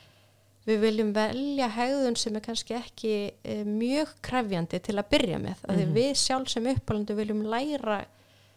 Við 0.65 0.81
viljum 0.81 1.13
velja 1.17 1.69
hegðun 1.69 2.17
sem 2.17 2.37
er 2.39 2.45
kannski 2.45 2.77
ekki 2.79 3.15
e, 3.45 3.57
mjög 3.69 4.15
krefjandi 4.25 4.81
til 4.81 4.97
að 4.97 5.11
byrja 5.13 5.39
með, 5.43 5.65
af 5.69 5.77
því 5.77 5.87
við 5.93 6.13
sjálf 6.17 6.53
sem 6.53 6.69
uppálandu 6.73 7.17
viljum 7.19 7.43
læra 7.53 7.99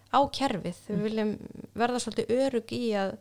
á 0.08 0.20
kerfið, 0.32 0.77
við 0.88 1.01
viljum 1.03 1.34
verða 1.75 2.00
svolítið 2.00 2.32
örug 2.38 2.72
í 2.72 2.84
að 2.96 3.17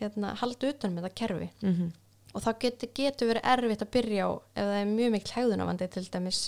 hérna, 0.00 0.32
halda 0.40 0.70
utan 0.72 0.96
með 0.96 1.08
það 1.08 1.18
kerfi. 1.22 1.50
Mhm. 1.62 1.90
og 2.32 2.40
þá 2.40 2.52
getur, 2.64 2.88
getur 2.96 3.28
verið 3.28 3.48
erfitt 3.52 3.82
að 3.84 3.90
byrja 3.92 4.24
á 4.24 4.30
ef 4.56 4.64
það 4.64 4.78
er 4.80 4.86
mjög 4.88 5.10
mikil 5.12 5.32
hegðunavandi 5.36 5.88
til 5.92 6.04
dæmis 6.08 6.38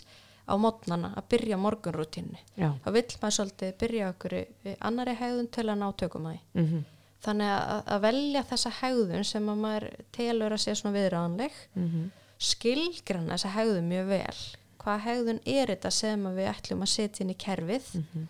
á 0.49 0.55
mótnana 0.57 1.11
að 1.21 1.27
byrja 1.35 1.59
morgunrútinni 1.61 2.41
já, 2.57 2.71
þá 2.81 2.89
vill 2.97 3.19
maður 3.21 3.37
svolítið 3.37 3.75
byrja 3.83 4.09
okkur 4.15 4.35
annari 4.81 5.15
hegðun 5.21 5.51
til 5.53 5.67
að 5.69 5.79
ná 5.83 5.87
tökum 6.01 6.29
að 6.31 6.39
því. 6.39 6.41
Mhm. 6.63 6.85
Þannig 7.25 7.51
að, 7.55 7.83
að 7.95 8.01
velja 8.05 8.43
þessa 8.51 8.71
hegðun 8.81 9.25
sem 9.25 9.49
að 9.49 9.61
maður 9.65 9.87
telur 10.13 10.53
að 10.57 10.63
sé 10.65 10.75
svona 10.77 10.97
viðræðanleg 10.99 11.53
Mhm. 11.75 12.11
skilgranna 12.39 13.35
þessa 13.39 13.53
hegðun 13.57 13.89
mjög 13.89 14.07
vel 14.11 14.39
hvað 14.85 15.05
hegðun 15.07 15.41
er 15.49 15.71
þetta 15.73 15.91
sem 15.97 16.27
að 16.29 16.35
við 16.41 16.49
ætlum 16.53 16.83
að 16.85 16.91
setja 16.93 17.25
inn 17.25 17.31
í 17.33 17.37
kerfið 17.41 17.87
Mhm. 17.95 18.27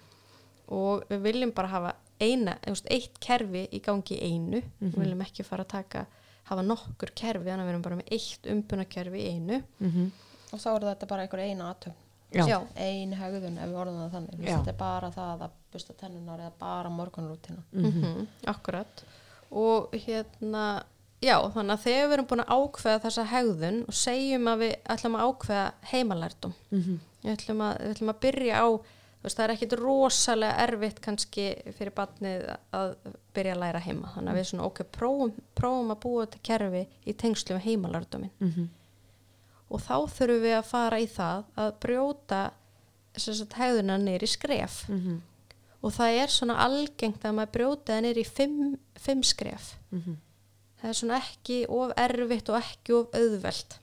og 0.69 1.05
við 1.11 1.23
viljum 1.25 1.53
bara 1.55 1.69
hafa 1.69 1.95
eina, 2.21 2.59
eitt 2.91 3.19
kerfi 3.21 3.69
í 3.73 3.81
gangi 3.83 4.21
einu, 4.23 4.63
við 4.81 4.95
viljum 5.03 5.21
ekki 5.27 5.45
fara 5.45 5.65
að 5.65 5.69
taka 5.69 6.07
hafa 6.45 6.63
nokkur 6.63 7.11
kerfi, 7.17 7.45
þannig 7.45 7.65
að 7.65 7.67
við 7.67 7.73
erum 7.75 7.83
bara 7.83 7.97
með 7.97 8.13
eitt 8.13 8.47
umbunakerfi 8.53 9.19
í 9.19 9.29
einu 9.35 9.63
Mhm. 9.81 10.11
Og 10.53 10.61
þá 10.61 10.69
er 10.77 10.81
þetta 10.95 11.09
bara 11.09 11.23
einhver 11.27 11.41
eina 11.41 11.75
Já. 11.75 11.93
Ein 12.77 13.13
hegðun 13.13 13.59
ef 13.59 13.69
við 13.69 13.79
orðum 13.83 14.01
það 14.03 14.15
þannig. 14.17 14.41
Já. 14.45 14.57
Þetta 14.57 14.73
er 14.75 14.79
bara 14.79 15.11
það 15.11 15.45
að 15.47 15.51
busta 15.73 15.93
tennunar 16.01 16.39
eða 16.41 16.53
bara 16.59 16.91
morgunrútina. 16.91 17.63
mm 17.73 18.27
akkurat 18.47 19.05
og 19.51 19.91
hérna 19.93 20.83
já, 21.23 21.37
þannig 21.55 21.73
að 21.79 21.85
þegar 21.87 22.09
við 22.09 22.13
erum 22.19 22.27
búin 22.27 22.45
að 22.45 22.53
ákveða 22.59 23.03
þessa 23.07 23.25
hegðun 23.31 23.79
og 23.89 23.95
segjum 23.95 24.49
að 24.49 24.59
við 24.65 24.75
ætlum 24.95 25.17
að 25.17 25.25
ákveða 25.31 25.73
heimalærdum 25.93 26.55
Mhm. 26.71 27.01
við 27.25 27.33
ætlum 27.37 27.61
að, 27.63 27.79
við 27.81 27.95
ætlum 27.95 28.11
að 28.15 28.21
byrja 28.21 28.55
á 28.61 28.69
veist, 29.25 29.37
það 29.39 29.45
er 29.45 29.53
ekkit 29.55 29.73
rosalega 29.81 30.59
erfitt 30.67 31.01
kannski 31.01 31.45
fyrir 31.73 31.93
barnið 31.97 32.57
að 32.77 32.97
byrja 33.35 33.55
að 33.55 33.61
læra 33.63 33.81
heima, 33.81 34.11
þannig 34.15 34.31
að 34.35 34.37
við 34.37 34.49
svona 34.51 34.65
ok, 34.67 34.83
prófum, 34.93 35.33
prófum 35.57 35.91
að 35.95 36.01
búa 36.03 36.27
til 36.29 36.41
kerfi 36.45 36.87
í 37.07 37.13
tengslu 37.17 37.55
með 37.57 37.65
heimalærduminn 37.65 38.31
Mhm. 38.41 38.69
Og 39.71 39.81
þá 39.81 39.97
þurfum 40.17 40.43
við 40.45 40.57
að 40.59 40.69
fara 40.69 41.01
í 41.01 41.07
það 41.11 41.47
að 41.61 41.71
brjóta 41.85 42.43
hegðuna 43.15 43.99
í 44.15 44.27
skref. 44.27 44.89
Mhm. 44.89 45.23
og 45.85 45.93
það 45.93 46.19
er 46.23 46.29
svona 46.33 46.57
algengt 46.65 47.25
að 47.25 47.35
maður 47.37 47.53
brjóta 47.53 47.99
í 48.01 48.25
fimm, 48.25 48.79
fimm 48.97 49.23
skref. 49.23 49.77
Mhm. 49.91 50.17
það 50.81 50.89
er 50.89 50.95
svona 50.95 51.19
ekki 51.21 51.67
of 51.69 51.93
erfitt 51.97 52.49
og 52.49 52.57
ekki 52.61 52.93
of 52.93 53.09
auðvelt. 53.15 53.79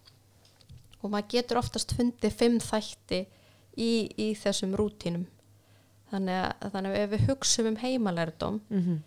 Og 1.04 1.10
maður 1.10 1.30
getur 1.30 1.58
oftast 1.58 1.94
fundið 1.98 2.32
fimm 2.32 2.60
þætti 2.60 3.26
í, 3.78 4.10
í 4.18 4.36
þessum 4.36 4.76
rútínum. 4.76 5.26
Þannig 6.12 6.36
að, 6.44 6.72
þannig 6.72 6.92
að 6.92 7.00
ef 7.00 7.10
við 7.10 7.28
hugsum 7.30 7.68
um 7.68 7.76
heimalærdóm 7.82 8.62
mhm, 8.70 9.04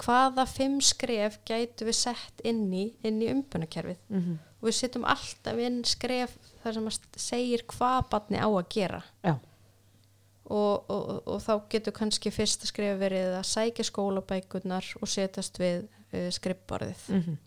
hvaða 0.00 0.46
fimm 0.48 0.80
skref 0.80 1.38
gætu 1.46 1.86
við 1.88 1.96
sett 1.96 2.40
inn 2.44 2.72
í, 2.72 2.86
í 3.22 3.28
umbunakerfið 3.30 3.98
mhm, 4.08 4.38
og 4.60 4.68
við 4.68 4.76
setjum 4.76 5.04
alltaf 5.08 5.58
inn 5.66 5.80
skref 5.88 6.34
þar 6.62 6.74
sem 6.76 6.88
að 6.90 6.96
st- 6.98 7.20
segir 7.24 7.62
hvað 7.72 8.00
barni 8.12 8.38
á 8.40 8.48
að 8.48 8.66
gera. 8.74 9.02
Já, 9.24 9.34
og, 10.50 10.90
og, 10.90 11.22
og, 11.26 11.38
þá 11.44 11.52
getur 11.72 11.94
kannski 11.96 12.32
fyrsta 12.34 12.66
skref 12.68 12.98
verið 13.00 13.36
að 13.38 13.46
sækja 13.48 13.86
skólabækurnar 13.86 14.88
og 15.00 15.08
setjast 15.08 15.60
við 15.62 15.86
uh, 15.86 16.26
skrifborðið. 16.34 17.06
Mhm, 17.16 17.38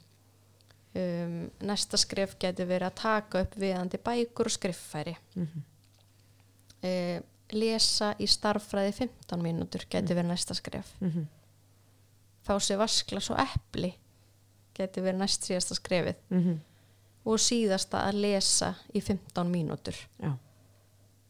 um, 1.04 1.36
næsta 1.68 2.00
skref 2.02 2.38
getur 2.42 2.70
verið 2.70 2.90
að 2.90 2.98
taka 3.04 3.44
upp 3.46 3.58
viðandi 3.60 4.00
bækur 4.06 4.50
og 4.50 4.56
skriffæri. 4.58 5.16
Mhm, 5.36 5.64
uh, 6.88 7.20
lesa 7.54 8.14
í 8.18 8.26
starffræði 8.32 8.94
15 9.04 9.44
mínútur 9.46 9.84
getur 9.92 10.18
verið 10.18 10.32
næsta 10.32 10.56
skref. 10.58 10.96
Mhm, 11.04 11.28
fá 12.48 12.56
sér 12.60 12.80
vasklas 12.82 13.30
og 13.32 13.38
epli 13.44 13.94
getur 14.74 15.06
verið 15.06 15.20
næst 15.22 15.46
síðasta 15.46 15.76
skrefið. 15.78 16.16
Mhm, 16.34 16.56
og 17.26 17.40
síðasta 17.40 18.02
að 18.08 18.18
lesa 18.26 18.74
í 18.94 19.00
15 19.02 19.48
mínútur. 19.52 19.96
Já, 20.20 20.34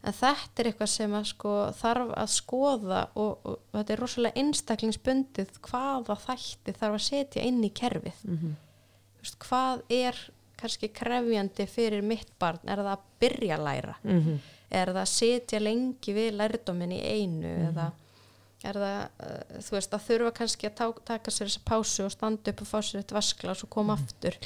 en 0.04 0.12
þetta 0.12 0.60
er 0.60 0.68
eitthvað 0.72 0.90
sem 0.92 1.12
að 1.16 1.24
sko 1.30 1.52
þarf 1.78 2.10
að 2.20 2.30
skoða 2.34 3.02
og, 3.14 3.38
og, 3.46 3.58
og 3.72 3.78
þetta 3.78 3.92
er 3.94 4.02
rosalega 4.02 4.40
einstaklingsbundið 4.42 5.52
hvaða 5.68 6.16
þætti 6.26 6.74
þarf 6.80 6.98
að 6.98 7.04
setja 7.08 7.42
inn 7.48 7.62
í 7.64 7.70
kerfið. 7.70 8.24
Mhm, 8.28 8.54
Þú 9.14 9.24
veist, 9.24 9.38
hvað 9.48 9.82
er 9.96 10.18
kannski 10.60 10.88
krefjandi 10.92 11.64
fyrir 11.66 12.02
mitt 12.04 12.28
barn? 12.38 12.58
Er 12.68 12.76
það 12.82 12.90
að 12.92 13.04
byrja 13.22 13.56
að 13.56 13.62
læra? 13.64 13.94
Mhm, 14.04 14.34
er 14.70 14.90
það 14.92 15.00
að 15.00 15.08
setja 15.14 15.60
lengi 15.62 16.12
við 16.16 16.34
lærdómin 16.36 16.92
í 16.92 17.00
einu 17.00 17.54
Mhm. 17.54 17.70
eða 17.70 17.86
er 18.64 18.74
það, 18.80 19.08
uh, 19.20 19.58
þú 19.60 19.70
veist, 19.78 19.90
að 19.96 20.04
þurfa 20.08 20.30
kannski 20.34 20.68
að 20.70 21.00
taka 21.04 21.30
sér 21.30 21.46
þessa 21.48 21.64
pásu 21.68 22.04
og 22.04 22.12
standa 22.12 22.50
upp 22.50 22.60
og 22.60 22.66
fá 22.66 22.78
sér 22.82 22.98
eitt 23.02 23.12
vasklas 23.12 23.62
og 23.64 23.70
koma 23.70 23.94
Mhm. 23.96 24.02
aftur 24.04 24.36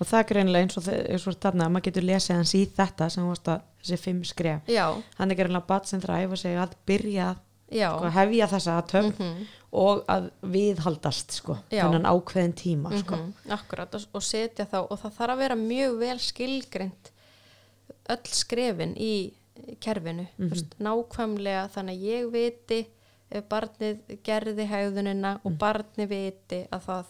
og 0.00 0.06
það 0.06 0.18
er 0.20 0.28
greinlega 0.32 0.62
eins 0.66 0.76
og, 0.80 0.88
eins 0.92 1.26
og 1.30 1.36
þarna 1.40 1.66
að 1.68 1.72
maður 1.76 1.84
getur 1.88 2.02
lesið 2.08 2.36
hans 2.36 2.54
í 2.54 2.62
þetta 2.76 3.08
sem 3.14 3.26
varst 3.28 3.48
að 3.48 3.60
þessi 3.82 3.98
fimm 4.02 4.22
skref. 4.24 4.62
Já, 4.68 4.86
hann 5.18 5.30
er 5.30 5.38
greinlega 5.38 5.66
bat 5.68 5.86
sem 5.90 6.00
þræf 6.02 6.32
og 6.34 6.40
segja 6.40 6.62
að 6.66 6.74
byrja 6.86 7.28
sko, 7.74 8.10
hefja 8.14 8.46
þessa 8.52 8.74
aðtöfn 8.80 9.14
Mhm. 9.18 9.46
og 9.74 10.04
að 10.08 10.30
viðhaldast 10.42 11.32
sko, 11.32 11.56
Já. 11.70 11.84
þennan 11.86 12.04
ákveðin 12.06 12.54
tíma 12.54 12.92
sko. 13.00 13.16
Mhm, 13.16 13.32
akkurat. 13.50 13.94
Og, 13.94 14.04
og 14.14 14.22
setja 14.22 14.66
þá 14.66 14.76
og 14.90 14.98
það 15.00 15.12
þarf 15.18 15.32
að 15.34 15.38
vera 15.38 15.54
mjög 15.56 15.98
vel 15.98 16.18
skilgreint 16.18 17.10
öll 18.08 18.28
skrefin 18.30 18.94
í 18.96 19.32
kerfinu. 19.80 20.26
Mm 20.38 20.50
veist, 20.50 20.74
nákvæmlega 20.78 21.68
þannig 21.74 21.96
að 21.98 22.04
ég 22.10 22.30
viti 22.32 22.86
ef 23.30 23.44
barnið 23.48 23.98
gerði 24.22 24.66
hegðunina 24.68 25.40
og 25.44 25.52
barnið 25.58 26.08
viti 26.08 26.66
að 26.70 26.82
það 26.86 27.04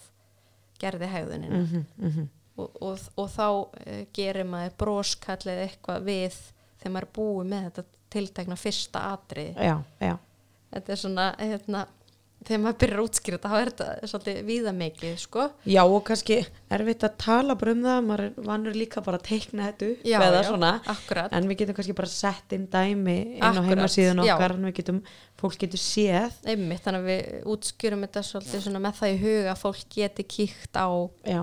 gerði 0.81 1.09
hegðunina. 1.13 1.61
Mhm, 1.65 1.85
mhm, 1.99 2.29
og, 2.57 2.71
og, 2.81 3.09
og 3.21 3.31
þá 3.35 3.47
uh, 3.49 4.05
gerir 4.15 4.47
maður 4.49 4.77
broskallið 4.85 5.65
eitthvað 5.67 6.07
við 6.09 6.39
þegar 6.79 6.95
maður 6.95 7.09
er 7.09 7.17
búið 7.19 7.51
með 7.51 7.67
þetta 7.69 7.87
tiltekna 8.15 8.57
fyrsta 8.61 9.05
atriði. 9.15 9.55
Já, 9.59 9.77
já, 10.05 10.15
þetta 10.75 10.93
er 10.95 11.01
svona 11.01 11.29
hérna, 11.41 11.81
þegar 12.45 12.61
maður 12.61 12.77
byrjar 12.83 13.01
að 13.01 13.07
útskýra 13.09 13.39
þetta 13.39 13.51
þá 13.51 13.57
er 13.59 13.71
þetta 13.73 14.11
svolítið 14.13 14.39
víðamikið 14.51 15.17
sko. 15.23 15.47
Já 15.73 15.81
og 15.83 15.97
kannski 16.07 16.37
erfitt 16.77 17.07
að 17.09 17.17
tala 17.25 17.57
bara 17.59 17.75
um 17.75 17.83
það 17.87 17.99
maður 18.11 18.25
er 18.27 18.47
vanur 18.51 18.79
líka 18.79 19.03
bara 19.07 19.19
að 19.19 19.27
teikna 19.31 19.71
þetta 19.71 19.91
Já, 20.05 20.19
já, 20.21 20.39
svona. 20.51 20.73
en 21.25 21.51
við 21.51 21.61
getum 21.63 21.79
kannski 21.81 21.97
bara 22.03 22.13
sett 22.13 22.55
inn 22.55 22.69
dæmi 22.71 23.17
inn 23.39 23.43
á 23.43 23.49
Akkurat, 23.51 23.71
heimasíðun 23.73 24.23
já. 24.29 24.35
okkar 24.37 24.57
en 24.59 24.69
við 24.69 24.77
getum, 24.83 25.03
fólk 25.41 25.59
getur 25.65 25.83
séð. 25.83 26.39
Einmitt, 26.47 26.85
þannig 26.85 27.03
að 27.03 27.11
við 27.11 27.51
útskýrum 27.57 28.07
þetta 28.07 28.27
svolítið 28.31 28.79
með 28.79 28.99
það 29.01 29.17
í 29.17 29.21
huga 29.25 29.53
að 29.57 29.63
fólk 29.65 29.85
geti 29.97 30.29
kíkt 30.37 30.79
á 30.79 30.89
já, 31.25 31.43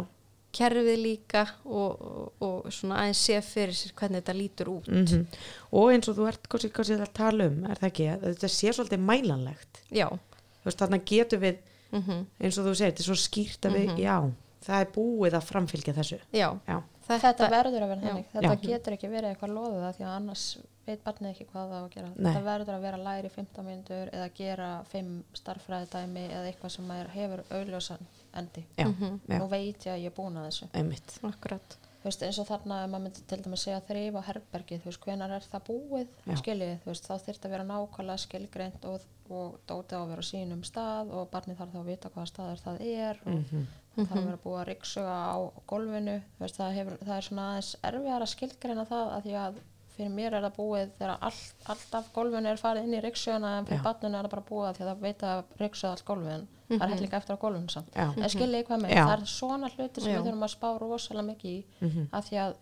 kerfið 0.58 1.00
líka 1.02 1.44
og, 1.66 2.02
og, 2.02 2.28
og 2.44 2.70
svona 2.74 3.02
aðeins 3.04 3.24
sé 3.28 3.40
fyrir 3.46 3.78
sér 3.78 3.96
hvernig 4.00 4.22
þetta 4.22 4.38
lítur 4.38 4.72
út 4.74 4.92
mm 4.92 5.26
og 5.72 5.92
eins 5.94 6.10
og 6.12 6.18
þú 6.18 6.28
ert 6.28 6.48
kannski, 6.52 6.70
kannski 6.76 6.98
að 7.00 7.14
tala 7.16 7.48
um 7.48 7.66
er 7.70 7.80
það 7.80 7.90
ekki, 7.92 8.08
að 8.12 8.26
þetta 8.30 8.52
sé 8.52 8.74
svolítið 8.76 9.04
mælanlegt 9.08 9.82
já, 9.90 10.08
þú 10.12 10.70
veist, 10.70 10.82
þarna 10.84 11.02
getum 11.14 11.44
við 11.46 11.60
mm 11.96 12.24
eins 12.40 12.58
og 12.60 12.68
þú 12.68 12.74
segir, 12.76 12.92
þetta 12.94 13.06
er 13.06 13.10
svo 13.10 13.20
skýrt 13.20 13.70
að 13.70 13.78
við, 13.80 13.94
já 14.04 14.16
það 14.62 14.84
er 14.84 14.92
búið 14.96 15.38
að 15.40 15.48
framfylgja 15.48 15.98
þessu 15.98 16.20
já 16.36 16.50
já, 16.68 16.82
Þetta 17.12 17.48
verður 17.52 17.84
að 17.84 17.90
vera 17.92 18.02
Já. 18.02 18.08
þannig. 18.08 18.28
Þetta 18.32 18.52
Já. 18.54 18.62
getur 18.70 18.96
ekki 18.96 19.10
verið 19.12 19.34
eitthvað 19.34 19.54
loðið 19.58 19.82
það 19.84 19.96
því 19.98 20.06
að 20.06 20.14
annars 20.16 20.44
veit 20.88 21.02
barnið 21.06 21.32
ekki 21.32 21.48
hvað 21.50 21.72
það 21.72 21.82
á 21.82 21.82
að 21.82 21.90
gera. 21.96 22.10
Nei. 22.12 22.26
Þetta 22.26 22.44
verður 22.46 22.76
að 22.76 22.86
vera 22.86 23.00
læri 23.06 23.28
í 23.28 23.34
15 23.36 23.68
mínútur 23.68 24.12
eða 24.12 24.28
gera 24.38 24.70
5 24.92 25.10
starffræðidæmi 25.42 26.24
eða 26.30 26.46
eitthvað 26.52 26.76
sem 26.76 26.94
er, 26.96 27.10
hefur 27.16 27.44
augljósan 27.58 28.08
endi. 28.34 28.66
já, 28.78 28.86
Mhm. 28.88 29.20
já, 29.28 29.38
Nú 29.40 29.48
veit 29.50 29.80
ég 29.86 29.94
að 29.94 30.02
ég 30.02 30.06
er 30.06 30.12
búin 30.18 30.38
að 30.38 30.48
þessu. 30.50 30.70
einmitt 30.74 31.20
akkurat 31.24 31.78
Þú 32.02 32.06
veist, 32.10 32.22
eins 32.24 32.40
og 32.40 32.48
þarna 32.48 32.88
maður 32.90 33.02
myndi 33.04 33.22
til 33.28 33.38
dæmis 33.44 33.62
segja 33.62 33.82
þrif 33.86 34.16
á 34.18 34.22
herbergi, 34.26 34.80
þú 34.82 34.86
veist, 34.90 35.02
hvenar 35.06 35.30
er 35.36 35.44
það 35.52 35.62
búið, 35.68 36.08
skiljið, 36.40 36.80
þú 36.82 36.86
veist, 36.90 37.06
þá 37.06 37.14
þyrfti 37.22 37.46
að 37.46 37.52
vera 37.52 37.64
nákvæmlega 37.64 38.18
skilgreint 38.24 38.86
og, 38.86 39.02
og 39.30 39.60
dótið 39.68 39.94
á 39.94 40.02
að 40.02 40.08
vera 40.10 40.24
á 40.26 40.30
sínum 40.32 40.64
stað 40.66 41.12
og 41.14 41.30
barnið 41.30 41.58
þarf 41.62 41.72
þá 41.72 41.78
að 41.78 41.86
vita 41.86 42.10
hvaða 42.10 42.28
staður 42.32 42.60
það 42.66 42.82
er 42.82 43.20
og 43.22 43.34
Mhm. 43.38 43.68
það 43.96 44.08
þarf 44.08 44.18
að 44.18 44.26
vera 44.26 44.38
búið 44.46 44.62
að 44.62 44.68
ryggsuga 44.72 45.18
á 45.30 45.38
gólfinu, 45.68 46.16
þú 46.18 46.40
veist, 46.42 46.58
það, 46.58 46.74
hefur, 46.74 46.98
það 47.06 47.18
er 47.18 47.22
svona 47.30 47.46
aðeins 47.52 47.76
erfiðar 47.84 48.22
að 48.26 48.34
skilgreina 48.34 48.86
það 48.88 49.06
að 49.14 49.22
því 49.24 49.34
að 49.46 49.56
fyrir 49.96 50.10
mér 50.16 50.34
er 50.38 50.44
það 50.48 50.56
búið 50.58 50.90
þegar 50.98 51.18
allt, 51.28 51.54
allt 51.70 51.96
af 52.00 52.10
gólfinu 52.16 52.50
er 52.52 52.58
farið 52.62 52.84
inn 52.88 52.94
í 52.98 53.02
ryggsuguna 53.04 53.52
en 53.60 53.66
fyrir 53.70 53.84
barninu 53.86 54.18
er 54.18 54.26
það 54.28 54.34
bara 54.36 54.46
búið 54.50 54.76
því 54.78 54.84
að 54.86 54.90
það 54.92 55.02
veit 55.06 55.24
að 55.32 55.44
ryggsuga 55.62 55.92
allt 55.92 56.06
gólfin, 56.06 56.48
það 56.70 56.82
er 56.86 56.94
hellinga 56.96 57.18
eftir 57.22 57.36
á 57.36 57.44
gólfinu 57.44 57.70
samt. 57.76 57.96
En 57.98 58.30
skiljið 58.36 58.66
hvað 58.68 58.82
með, 58.86 58.94
Já. 58.96 59.04
það 59.06 59.16
er 59.18 59.26
svona 59.36 59.70
hluti 59.76 60.02
sem 60.02 60.12
Já. 60.14 60.18
við 60.20 60.28
þurfum 60.30 60.46
að 60.48 60.54
spá 60.56 60.68
rosalega 60.80 61.28
mikið 61.32 61.52
í 61.52 61.66
Mhm. 61.82 62.08
að 62.12 62.24
því 62.30 62.38
að 62.46 62.56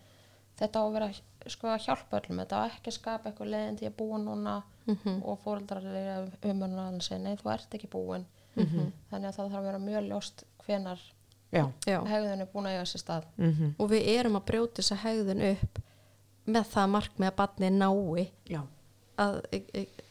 þetta 0.59 0.79
á 0.79 0.83
að 0.83 0.93
vera 0.93 1.09
sko 1.47 1.67
að 1.67 1.83
hjálpa 1.85 2.19
öllum, 2.19 2.39
þetta 2.43 2.55
á 2.59 2.61
ekki 2.67 2.87
að 2.91 2.97
skapa 2.99 3.29
eitthvað 3.29 3.49
leiðin 3.53 3.77
til 3.79 3.87
að 3.89 3.95
búa 4.01 4.17
núna 4.19 4.63
Mhm. 4.87 5.21
og 5.23 5.39
fóreldrar 5.43 5.85
er 5.85 6.31
umurnar 6.43 6.91
að 6.93 7.01
segja 7.01 7.19
nei 7.23 7.35
þú 7.35 7.53
ert 7.53 7.69
ekki 7.77 7.87
búin 7.89 8.25
Mhm. 8.55 8.91
þannig 9.11 9.29
að 9.29 9.35
það 9.35 9.49
þarf 9.51 9.55
að 9.59 9.63
vera 9.63 9.77
mjög 9.79 10.07
ljóst 10.09 10.43
hvenar 10.65 10.99
já, 11.53 11.71
já. 11.87 12.03
hegðun 12.05 12.41
er 12.41 12.45
búin 12.53 12.65
að 12.65 12.75
eiga 12.75 12.85
sér 12.85 13.01
stað 13.03 13.23
mhm, 13.37 13.75
og 13.79 13.89
við 13.89 14.07
erum 14.19 14.35
að 14.35 14.45
brjóta 14.45 14.81
þessa 14.81 14.97
hegðun 14.97 15.41
upp 15.53 15.79
með 16.53 16.69
það 16.73 16.91
markmið 16.95 17.29
að 17.29 17.37
barnið 17.39 17.77
nái 17.79 18.25
já. 18.49 18.61
að 19.19 19.39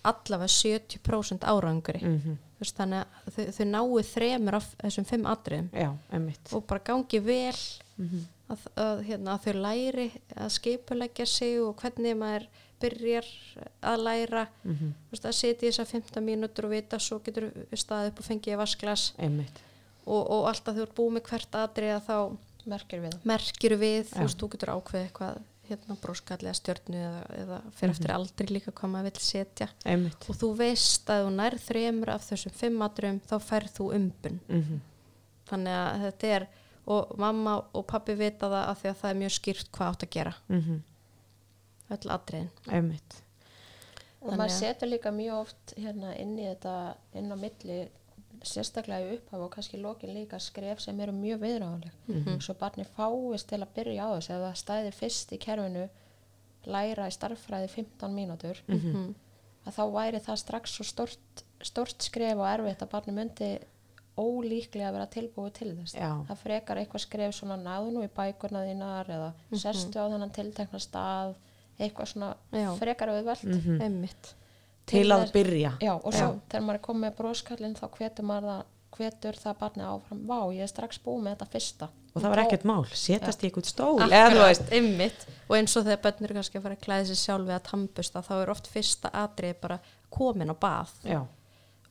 allavega 0.08 0.50
70% 0.52 1.46
árangri. 1.48 2.02
Mhm, 2.04 2.38
Þú 2.58 2.64
veist, 2.64 2.74
þannig 2.74 3.04
að 3.06 3.34
þau, 3.34 3.44
þau 3.54 3.66
náu 3.70 4.00
þremur 4.02 4.54
af 4.58 4.64
þessum 4.80 5.04
fimm 5.06 5.26
atriðum. 5.30 5.68
Já, 5.78 5.90
og 6.52 6.64
bara 6.66 6.82
gangi 6.88 7.20
vel 7.22 7.60
mhm, 7.96 8.24
að, 8.50 8.64
að, 8.74 9.02
hérna, 9.06 9.36
að 9.36 9.44
þau 9.44 9.60
læri 9.62 10.06
að 10.34 10.48
skipuleggja 10.56 11.26
sig 11.30 11.60
og 11.62 11.76
hvernig 11.78 12.16
maður 12.18 12.48
byrjar 12.82 13.28
að 13.82 14.02
læra. 14.02 14.42
Mhm, 14.64 14.90
Þú 15.06 15.14
veist, 15.14 15.28
að 15.30 15.38
setja 15.38 15.68
í 15.68 15.70
þessar 15.70 15.90
15 15.92 16.26
mínútur 16.26 16.66
og 16.66 16.74
vita 16.74 16.98
svo 16.98 17.20
getur 17.22 17.46
staðið 17.72 18.10
upp 18.12 18.18
og 18.24 18.26
fengið 18.26 18.58
vasklas 18.58 19.06
og, 20.08 20.22
og 20.30 20.48
alltaf 20.50 20.74
þú 20.76 20.82
ert 20.82 20.94
búið 20.98 21.14
með 21.18 21.26
hvert 21.30 21.58
atrið 21.62 22.02
þá 22.08 22.16
merkir 22.68 23.00
við 23.06 23.16
merkir 23.28 23.74
við, 23.80 24.10
þú 24.10 24.24
veist, 24.26 24.38
þú 24.40 24.48
getur 24.54 24.74
ákveðið 24.74 25.06
eitthvað 25.06 25.38
hérna 25.68 25.96
bróskallega 26.02 26.54
stjörnu 26.58 26.96
eða, 27.00 27.22
eða 27.42 27.58
fyrir 27.78 27.94
eftir 27.94 28.12
aldrei 28.14 28.46
líka 28.50 28.72
hvað 28.72 28.92
maður 28.94 29.08
vill 29.10 29.24
setja. 29.26 29.68
Einmitt. 29.84 30.28
Og 30.28 30.38
þú 30.40 30.50
veist 30.58 31.10
að 31.12 31.24
þú 31.26 31.34
nær 31.36 31.56
þremur 31.64 32.12
af 32.14 32.26
þessum 32.30 32.54
fimm 32.60 32.82
atriðum 32.86 33.20
þá 33.28 33.36
færð 33.50 33.74
þú 33.78 33.88
umbun. 33.98 34.40
Mhm, 34.48 34.80
þannig 35.50 35.78
að 35.82 36.02
þetta 36.08 36.32
er 36.38 36.46
og 36.88 37.14
mamma 37.20 37.56
og 37.76 37.86
pappi 37.86 38.14
vita 38.16 38.48
það 38.48 38.68
af 38.72 38.82
því 38.82 38.88
að 38.92 39.00
það 39.02 39.10
er 39.10 39.18
mjög 39.22 39.34
skýrt 39.38 39.70
hvað 39.76 39.90
átt 39.92 40.04
að 40.06 40.12
gera. 40.16 40.34
Mhm, 40.48 40.78
öll 41.96 42.12
atriðin. 42.16 42.50
Einmitt. 42.68 43.18
Og 44.20 44.32
maður 44.32 44.48
að- 44.50 44.58
setur 44.58 44.88
líka 44.90 45.10
mjög 45.14 45.34
oft 45.42 45.74
hérna 45.76 46.14
inn 46.18 46.36
í 46.38 46.46
þetta 46.48 46.72
inn 47.14 47.30
á 47.30 47.36
milli 47.38 47.88
sérstaklega 48.42 49.06
í 49.12 49.16
upphaf 49.18 49.40
og 49.40 49.50
kannski 49.54 49.80
lokin 49.80 50.14
líka 50.14 50.38
skref 50.40 50.80
sem 50.80 51.00
eru 51.00 51.12
mjög 51.12 51.40
viðráðanleg 51.40 51.92
Mhm. 52.08 52.40
svo 52.40 52.54
barni 52.54 52.84
fáist 52.96 53.46
til 53.48 53.58
að 53.60 53.72
byrja 53.74 54.04
á 54.04 54.08
þessu 54.16 54.30
ef 54.30 54.42
það 54.44 54.60
stæði 54.62 54.92
fyrst 54.92 55.32
í 55.32 55.38
kerfinu 55.38 55.88
læra 56.66 57.06
í 57.08 57.12
starffræði 57.12 57.68
15 57.68 58.14
mínútur 58.14 58.56
Mhm. 58.68 59.14
að 59.66 59.72
þá 59.74 59.84
væri 59.92 60.20
það 60.20 60.36
strax 60.38 60.70
svo 60.70 60.84
stort, 60.84 61.44
stort 61.62 62.02
skref 62.02 62.36
og 62.38 62.46
erfitt 62.46 62.82
að 62.82 62.90
barni 62.90 63.12
myndi 63.14 63.58
ólíklega 64.18 64.92
vera 64.92 65.06
tilbúið 65.06 65.52
til 65.52 65.76
þess 65.76 65.94
Já. 65.94 66.24
það 66.28 66.36
frekar 66.42 66.76
eitthvað 66.80 67.04
skref 67.04 67.34
svona 67.36 67.56
náðu 67.62 67.92
nú 67.94 68.02
í 68.02 68.08
bækurna 68.08 68.64
þínar 68.66 69.06
eða 69.14 69.32
sestu 69.54 69.94
á 70.02 70.10
þennan 70.10 70.32
tiltekna 70.34 70.80
stað 70.82 71.34
eitthvað 71.78 72.10
svona 72.12 72.36
Já. 72.52 72.74
frekar 72.80 73.08
auðvelt 73.12 73.44
mhm. 73.44 73.80
einmitt 73.80 74.34
til 74.90 75.04
að 75.12 75.22
þess- 75.24 75.32
byrja. 75.36 75.72
Já, 75.80 75.94
og 75.94 76.12
svo 76.12 76.40
þegar 76.48 76.64
maður 76.66 76.74
er 76.80 76.84
komið 76.88 77.04
með 77.06 77.16
broskallin 77.20 77.76
þá 77.78 77.86
hvetur 77.98 78.24
maður 78.24 78.48
það 78.52 78.64
hvetur 78.98 79.36
það 79.38 79.56
barnið 79.60 79.84
áfram, 79.86 80.20
vá, 80.26 80.38
ég 80.56 80.62
er 80.64 80.66
strax 80.72 80.98
búið 81.04 81.22
með 81.22 81.34
þetta 81.36 81.48
fyrsta. 81.52 81.88
Og 82.16 82.22
það 82.22 82.30
var 82.32 82.40
ekkert 82.42 82.64
mál, 82.64 82.84
setast 82.98 83.42
í 83.44 83.46
eitthvað 83.50 83.66
stól 83.68 83.98
eða 84.00 84.06
Akkurat, 84.08 84.32
þú 84.32 84.46
veist. 84.48 84.72
einmitt. 84.72 85.26
Og 85.48 85.56
eins 85.56 85.76
og 85.76 85.84
þegar 85.84 86.00
börnur 86.02 86.32
kannski 86.34 86.58
að 86.58 86.62
fara 86.62 86.74
að 86.74 86.80
klæða 86.86 87.06
sér 87.10 87.20
sjálf 87.20 87.46
við 87.46 87.54
að 87.58 87.66
tampusta 87.68 88.22
þá 88.26 88.32
er 88.42 88.50
oft 88.50 88.66
fyrsta 88.72 89.10
atrið 89.12 89.54
bara 89.60 89.78
komin 90.10 90.50
á 90.50 90.56
bað. 90.58 90.88
Já, 91.04 91.20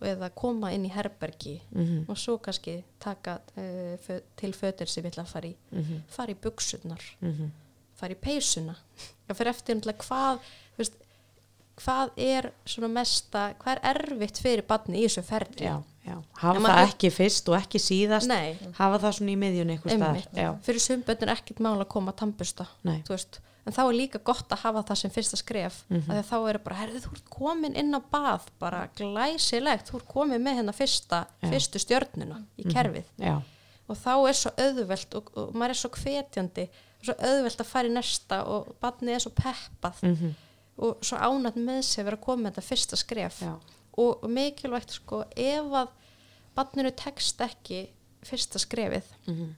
eða 0.01 0.29
koma 0.35 0.71
inn 0.73 0.85
í 0.85 0.91
herbergi 0.91 1.61
Mhm. 1.71 2.05
og 2.09 2.17
svo 2.17 2.37
kannski 2.41 2.83
taka 2.99 3.39
uh, 3.57 3.95
fö 3.97 4.21
til 4.35 4.51
fötir 4.53 4.87
sem 4.89 5.03
ætla 5.05 5.23
að 5.23 5.27
fara 5.27 5.47
í. 5.47 5.55
Mhm. 5.71 6.01
fara 6.07 6.31
í 6.33 6.35
buksunar, 6.35 7.01
Mhm. 7.21 7.51
fara 7.95 8.13
í 8.13 8.17
peysuna. 8.17 8.75
Og 9.29 9.35
fyrir 9.37 9.49
eftir 9.53 9.75
náttúrulega 9.75 10.03
hvað 10.07 10.39
þú 10.39 10.77
veist, 10.77 10.93
hvað 11.77 12.09
er 12.17 12.51
svona 12.65 12.89
mesta, 12.89 13.53
hvað 13.61 13.75
er 13.77 13.81
erfitt 13.95 14.39
fyrir 14.41 14.65
badni 14.67 15.01
í 15.03 15.07
þessu 15.07 15.23
ferdi 15.27 15.63
já, 15.67 15.75
já, 16.07 16.15
hafa 16.41 16.53
það 16.59 16.63
maður- 16.65 16.87
ekki 16.91 17.11
fyrst 17.13 17.49
og 17.49 17.57
ekki 17.59 17.79
síðast. 17.83 18.27
Nei, 18.27 18.57
hafa 18.79 18.99
það 19.03 19.17
svona 19.19 19.33
í 19.35 19.37
miðjun 19.43 19.73
einhver 19.75 19.97
staðar. 19.97 20.55
Fyrir 20.65 20.81
sumböndin 20.81 21.29
er 21.29 21.35
ekkert 21.35 21.59
mál 21.59 21.77
að 21.79 21.87
koma 21.93 22.11
að 22.11 22.17
tambusta 22.23 22.65
nei, 22.83 23.01
þú 23.05 23.13
veist, 23.13 23.39
en 23.67 23.73
þá 23.73 23.81
er 23.83 23.93
líka 23.99 24.19
gott 24.23 24.49
að 24.49 24.61
hafa 24.63 24.83
það 24.89 24.97
sem 25.03 25.11
fyrsta 25.11 25.37
skref 25.37 25.83
mm 25.89 25.97
Mhm. 25.97 26.11
að 26.17 26.23
þá 26.31 26.49
er 26.49 26.57
bara, 26.59 26.75
herðu 26.81 27.01
þú 27.03 27.11
ert 27.13 27.29
komin 27.29 27.75
inn 27.75 27.93
á 27.93 28.01
bað 28.11 28.41
bara 28.59 28.87
glæsilegt, 28.95 29.91
þú 29.91 29.95
ert 30.01 30.07
komin 30.07 30.41
með 30.43 30.55
hérna 30.61 30.73
fyrsta. 30.73 31.25
Mhm. 31.43 31.51
fyrstu 31.51 31.79
stjörnuna 31.79 32.43
í 32.57 32.63
kerfið. 32.73 33.03
Já, 33.19 33.41
og 33.89 33.95
þá 33.97 34.29
er 34.29 34.33
svo 34.33 34.51
auðvelt 34.57 35.15
og, 35.15 35.31
og 35.37 35.53
maður 35.53 35.69
er 35.69 35.73
svo 35.83 35.89
hvetjandi 35.89 36.69
svo 37.03 37.13
auðvelt 37.13 37.59
að 37.61 37.65
fara 37.65 37.87
í 37.87 37.91
næsta 37.93 38.45
og 38.47 38.75
barnið 38.81 39.13
er 39.15 39.19
svo 39.19 39.31
peppað. 39.31 40.01
Mhm, 40.01 40.33
og 40.77 40.99
svo 41.05 41.17
ánætt 41.17 41.57
með 41.57 41.81
sig 41.87 42.01
að 42.03 42.05
vera 42.11 42.17
að 42.19 42.25
koma 42.27 42.43
með 42.43 42.51
þetta 42.57 42.67
fyrsta 42.67 42.99
skref. 43.01 43.39
Já, 43.41 43.53
og, 43.97 44.25
mikilvægt 44.29 44.91
sko 44.99 45.23
ef 45.35 45.71
að 45.81 45.87
barninu 46.57 46.91
tekst 46.97 47.41
ekki 47.41 47.79
fyrsta 48.27 48.59
skrefið 48.61 49.05
mhm, 49.29 49.51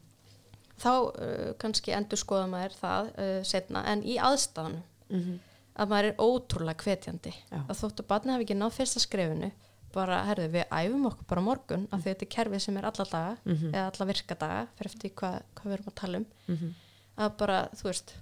þá 0.80 0.90
uh, 0.92 1.54
kannski 1.60 1.92
endur 1.96 2.20
skoða 2.20 2.48
maður 2.52 2.76
það 2.80 3.10
uh, 3.20 3.40
setna 3.48 3.84
en 3.92 4.04
í 4.08 4.18
aðstæðanum 4.20 4.84
mhm, 5.10 5.40
að 5.80 5.90
maður 5.94 6.08
er 6.10 6.20
ótrúlega 6.20 6.84
hvetjandi. 6.84 7.32
Já. 7.52 7.60
að 7.72 7.78
þóttu 7.82 8.04
barnið 8.10 8.34
hafi 8.36 8.48
ekki 8.48 8.58
náð 8.60 8.74
fyrsta 8.80 9.00
skrefinu 9.04 9.52
bara, 9.96 10.20
herðu, 10.28 10.50
við 10.54 10.66
æfum 10.76 11.06
okkur 11.10 11.26
bara 11.32 11.42
morgun 11.42 11.86
af 11.90 12.04
því 12.04 12.12
þetta 12.12 12.26
er 12.28 12.32
kerfið 12.36 12.62
sem 12.66 12.76
er 12.78 12.86
alla 12.92 13.06
daga 13.10 13.38
Mhm. 13.46 13.72
eða 13.74 13.86
alla 13.90 14.06
virkadaga, 14.12 14.60
fyrir 14.78 14.92
eftir 14.92 15.14
hvað, 15.18 15.38
hvað 15.56 15.66
við 15.72 15.74
erum 15.78 15.88
að 15.90 15.96
tala 16.02 16.18
um. 16.20 16.26
Mhm, 16.48 16.74
að 17.18 17.32
bara, 17.40 17.58
þú 17.80 17.88
veist, 17.90 18.14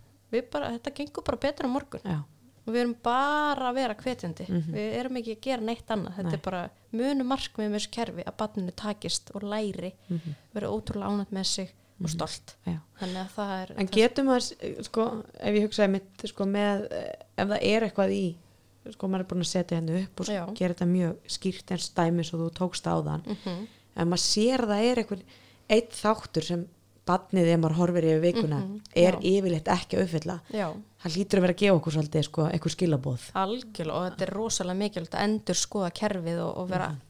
bara, 0.54 0.70
þetta 0.77 0.94
gengur 1.01 1.25
bara 1.27 1.38
betur 1.44 1.68
á 1.68 1.70
morgun. 1.75 2.06
Já, 2.08 2.20
og 2.67 2.74
við 2.75 2.81
erum 2.83 2.95
bara 3.03 3.69
að 3.71 3.77
vera 3.79 3.95
hvetjandi. 3.95 4.47
Mhm. 4.50 4.74
við 4.75 4.95
erum 5.00 5.19
ekki 5.21 5.36
að 5.38 5.43
gera 5.47 5.62
neitt 5.63 5.91
annað. 5.95 6.15
Þetta 6.17 6.31
Nei. 6.31 6.38
er 6.38 6.45
bara 6.50 6.63
munu 6.91 7.24
markmið 7.24 7.69
með 7.69 7.77
þessu 7.79 7.91
kerfi 7.97 8.25
að 8.27 8.38
barninu 8.41 8.74
takist 8.75 9.31
og 9.33 9.45
læri 9.47 9.93
mhm, 10.09 10.36
vera 10.53 10.71
ótrúlega 10.71 11.12
ánætt 11.13 11.31
með 11.31 11.47
sig 11.53 11.71
og 11.97 12.09
stolt. 12.13 12.55
Já. 12.67 12.77
Þannig 13.00 13.21
að 13.24 13.31
það 13.38 13.53
er 13.62 13.71
En 13.77 13.88
getum 13.88 14.27
maður, 14.29 14.83
sko, 14.86 15.05
ef 15.39 15.55
ég 15.55 15.63
hugsaði 15.65 15.93
mitt, 15.95 16.27
sko, 16.29 16.45
með, 16.45 16.83
eh, 16.91 17.15
ef 17.38 17.47
það 17.47 17.63
er 17.71 17.88
eitthvað 17.88 18.13
í, 18.13 18.25
sko, 18.93 19.07
maður 19.07 19.24
er 19.25 19.29
búin 19.31 19.41
að 19.41 19.50
setja 19.50 19.79
henni 19.79 20.03
upp 20.03 20.21
og 20.21 20.29
Já. 20.29 20.43
gera 20.53 20.75
þetta 20.75 20.89
mjög 20.91 21.33
skýrt 21.38 21.74
en 21.74 21.81
stæmis 21.81 22.33
og 22.33 22.43
þú 22.43 22.51
tókst 22.62 22.86
á 22.86 22.95
þann, 23.01 23.25
mm 23.33 23.65
en 23.97 24.12
maður 24.12 24.24
sér 24.24 24.62
að 24.62 24.74
það 24.74 24.88
er 24.88 25.01
eitthvað, 25.01 25.21
eitt 25.74 25.95
þáttur 25.97 26.45
sem 26.45 26.65
badnið 27.07 27.47
ef 27.53 27.59
maður 27.63 27.77
horfir 27.79 28.03
yfir 28.09 28.21
vikuna 28.27 28.59
Mhm, 28.59 28.81
er 28.95 29.13
já. 29.17 29.21
yfirleitt 29.31 29.71
ekki 29.77 29.97
að 29.97 30.03
uppfylla. 30.07 30.39
já, 30.53 30.67
Það 31.03 31.13
hlýtur 31.15 31.37
að 31.37 31.41
vera 31.45 31.53
að 31.53 31.61
gefa 31.61 31.75
okkur 31.79 31.93
svolítið, 31.93 32.23
sko, 32.27 32.41
eitthvað 32.51 32.75
skilabóð. 32.75 33.31
algjörlega 33.33 33.93
og 33.95 34.11
þetta 34.11 34.21
er 34.27 34.33
rosalega 34.33 34.77
mikilvægt 34.81 35.15
að 35.15 35.23
endur 35.27 35.55
skoða 35.55 35.91
kerfið 35.93 36.39
og, 36.43 36.57
og 36.57 36.69
vera 36.69 36.87
Mhm. 36.89 37.01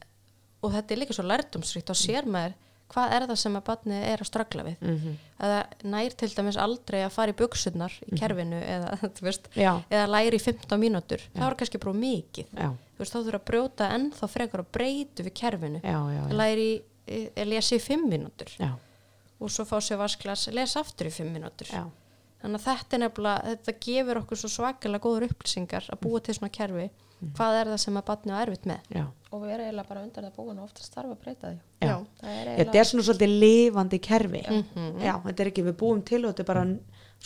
og 0.62 0.72
þetta 0.72 0.90
er 0.92 0.98
líka 0.98 1.14
svo 1.14 1.24
lærdomsríkt 1.24 1.90
og 1.90 1.96
sér 1.96 2.24
maður 2.26 2.54
hvað 2.88 3.12
er 3.12 3.26
það 3.28 3.36
sem 3.36 3.54
að 3.56 3.64
barnið 3.64 4.02
er 4.08 4.16
að 4.18 4.28
ströggla 4.30 4.62
við. 4.64 4.76
Mm 4.80 4.96
-hmm. 4.98 5.14
að 5.40 5.48
það 5.52 5.90
nær 5.90 6.10
til 6.16 6.28
dæmis 6.28 6.56
aldrei 6.56 7.04
að 7.04 7.10
fara 7.12 7.32
í 7.32 7.36
buksunar 7.36 7.92
í 8.12 8.18
kerfinu 8.18 8.60
eða, 8.64 9.12
veist, 9.22 9.48
Já, 9.54 9.82
eða 9.90 10.06
læri 10.08 10.36
í 10.36 10.40
15 10.40 10.80
mínútur. 10.80 11.20
Það 11.36 11.50
er 11.50 11.54
kannski 11.54 11.76
of 11.86 11.94
mikið. 11.96 12.46
Já, 12.56 12.72
veist, 12.98 13.12
þá 13.12 13.18
þurfa 13.24 13.38
að 13.40 13.44
brjóta 13.44 13.90
ennþá 13.92 14.28
frekar 14.28 14.60
að 14.60 14.66
breytu 14.72 15.22
við 15.22 15.34
kerfinu. 15.34 15.80
Já, 15.84 16.00
já, 16.12 16.28
já, 16.28 16.34
læri 16.34 16.82
í, 17.08 17.30
að 17.36 17.46
lesa 17.46 17.76
í 17.76 17.78
5 17.78 18.08
mínútur. 18.08 18.48
Já, 18.58 18.72
og 19.38 19.50
svo 19.54 19.64
fá 19.68 19.76
sér 19.80 20.00
vasklas 20.00 20.48
lesa 20.54 20.80
aftur 20.84 21.10
í 21.10 21.14
5 21.14 21.32
mínútur 21.34 21.70
já, 21.70 21.84
þannig 22.42 22.60
að 22.60 22.66
þetta 22.68 22.96
er 22.96 23.04
nefnilega, 23.04 23.52
þetta 23.52 23.76
gefur 23.86 24.22
okkur 24.22 24.40
svo 24.42 24.50
svakalega 24.54 25.04
góður 25.04 25.28
upplýsingar 25.30 25.90
að 25.92 26.02
búa 26.06 26.20
til 26.20 26.34
svona 26.38 26.54
kerfi 26.54 26.88
hvað 27.18 27.56
er 27.60 27.70
það 27.72 27.80
sem 27.82 27.96
að 27.98 28.04
batni 28.06 28.34
á 28.34 28.38
erfitt 28.44 28.66
með 28.70 28.92
já. 28.94 29.04
og 29.32 29.40
við 29.42 29.54
erum 29.54 29.64
eiginlega 29.66 29.88
bara 29.88 30.02
undir 30.06 30.26
það 30.28 30.36
búin 30.36 30.60
og 30.60 30.68
oftast 30.68 30.94
þarf 30.94 31.14
að 31.14 31.22
breyta 31.24 31.50
því 31.50 31.88
Já. 31.88 31.96
það 32.20 32.36
er 32.36 32.50
Þetta 32.58 32.78
er 32.78 32.88
svona 32.90 33.04
svolítið 33.06 33.34
lifandi 33.42 33.98
kerfi. 34.02 34.42
Mhm. 34.48 34.86
Já, 35.02 35.12
þetta 35.26 35.42
er 35.44 35.50
ekki, 35.52 35.64
við 35.66 35.76
búum 35.82 36.00
til 36.06 36.20
og 36.24 36.32
þetta 36.32 36.44
er 36.44 36.48
bara, 36.48 36.64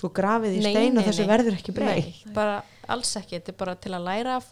sko, 0.00 0.10
grafið 0.16 0.56
í 0.56 0.62
Nei, 0.62 0.72
stein 0.72 0.96
og 0.96 1.00
nei, 1.00 1.06
þessu 1.08 1.26
nei. 1.26 1.30
verður 1.32 1.56
ekki 1.58 1.74
breytt. 1.76 2.34
Bara 2.36 2.56
alls 2.88 3.12
ekki, 3.20 3.38
þetta 3.38 3.52
er 3.52 3.58
bara 3.62 3.74
til 3.84 3.92
að 3.92 4.04
læra 4.08 4.36
af 4.40 4.50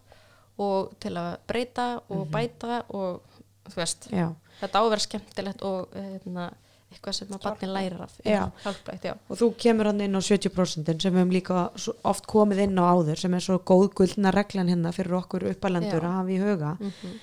og 0.61 0.95
til 1.01 1.15
að 1.17 1.31
breyta 1.49 1.87
og 2.13 2.27
bæta 2.33 2.83
og 2.93 3.23
þú 3.71 3.77
veist, 3.81 4.11
Já, 4.13 4.27
þetta 4.61 4.77
á 4.77 4.83
að 4.85 4.91
vera 4.93 5.07
skemmtilegt 5.07 5.65
og 5.65 5.97
hérna, 5.97 6.51
eitthvað 6.93 7.13
sem 7.15 7.29
að 7.37 7.43
barni 7.45 7.69
læra 7.73 8.03
af. 8.05 8.15
Já. 8.25 8.51
hjálprætt, 8.65 9.03
já, 9.05 9.15
og 9.29 9.39
þú 9.39 9.51
kemur 9.57 9.87
hann 9.87 10.01
inn 10.01 10.15
á 10.19 10.21
70% 10.21 11.01
sem 11.03 11.15
við 11.15 11.21
höfum 11.21 11.33
líka 11.33 11.71
oft 12.05 12.27
komið 12.27 12.65
inn 12.67 12.79
á 12.83 12.85
áður 12.95 13.17
sem 13.19 13.35
er 13.35 13.41
svo 13.41 13.59
góð 13.59 13.93
gullna 13.95 14.33
reglan 14.35 14.69
hérna 14.69 14.93
fyrir 14.93 15.15
okkur 15.23 15.49
uppalendur 15.53 16.03
að 16.03 16.17
hafa 16.19 16.35
í 16.35 16.41
huga. 16.43 16.77
Mm 16.81 17.21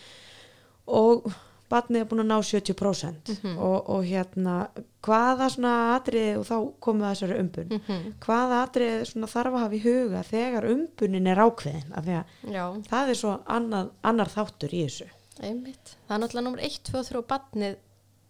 og 0.88 1.26
barnið 1.68 2.00
er 2.00 2.06
búin 2.08 2.22
að 2.24 2.30
ná 2.30 2.38
70% 2.48 3.32
Mhm. 3.44 3.58
og, 3.60 3.90
og 3.92 4.04
hérna 4.08 4.70
hvaða 5.04 5.50
svona 5.52 5.72
atriði 5.98 6.38
og 6.40 6.46
þá 6.48 6.56
komið 6.80 7.08
þessari 7.10 7.40
umbun. 7.42 7.68
Mhm. 7.82 8.14
hvaða 8.24 8.62
atriði 8.64 9.02
svona 9.10 9.28
þarf 9.28 9.52
að 9.54 9.60
hafa 9.66 9.76
í 9.76 9.82
huga 9.84 10.22
þegar 10.24 10.70
umbunin 10.72 11.28
er 11.28 11.36
ákveðin? 11.44 11.92
Af 11.92 12.06
því 12.06 12.16
að 12.24 12.88
það 12.88 13.10
er 13.10 13.14
svo 13.16 13.34
annar, 13.48 13.90
annar 14.04 14.28
þáttur 14.32 14.72
í 14.72 14.86
þessu. 14.86 15.10
Einmitt. 15.44 15.96
Það 16.08 16.16
er 16.16 16.22
náttúrulega 16.24 16.44
nummer 16.48 16.60
1, 16.64 16.80
2 16.84 17.00
og 17.00 17.06
3 17.06 17.22
barnið 17.34 17.76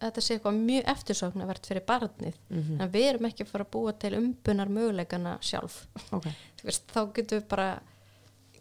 þetta 0.01 0.23
sé 0.23 0.38
eitthvað 0.38 0.57
mjög 0.62 0.89
eftirsóknarvert 0.93 1.69
fyrir 1.69 1.86
barnið. 1.88 2.39
Mm 2.49 2.81
en 2.81 2.91
við 2.93 3.05
erum 3.10 3.29
ekki 3.29 3.45
að 3.45 3.51
fara 3.51 3.67
að 3.67 3.71
búa 3.75 3.93
til 3.93 4.13
umbunar 4.17 4.69
möguleikana 4.69 5.38
sjálf 5.41 5.88
okay. 6.12 6.33
Veist, 6.63 6.89
þá 6.93 7.01
getum 7.13 7.39
við 7.39 7.47
bara 7.49 7.69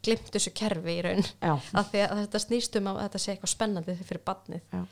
glimt 0.06 0.30
þessu 0.32 0.52
kerfi 0.54 0.98
í 0.98 1.02
raun. 1.02 1.24
Af 1.42 1.90
því 1.90 2.04
að 2.06 2.20
þetta 2.22 2.38
snýst 2.38 2.76
um 2.80 2.90
að 2.92 3.00
þetta 3.02 3.18
sé 3.18 3.32
eitthvað 3.32 3.52
spennandi 3.52 3.96
fyrir 4.02 4.22
barnið. 4.24 4.62
Já, 4.72 4.82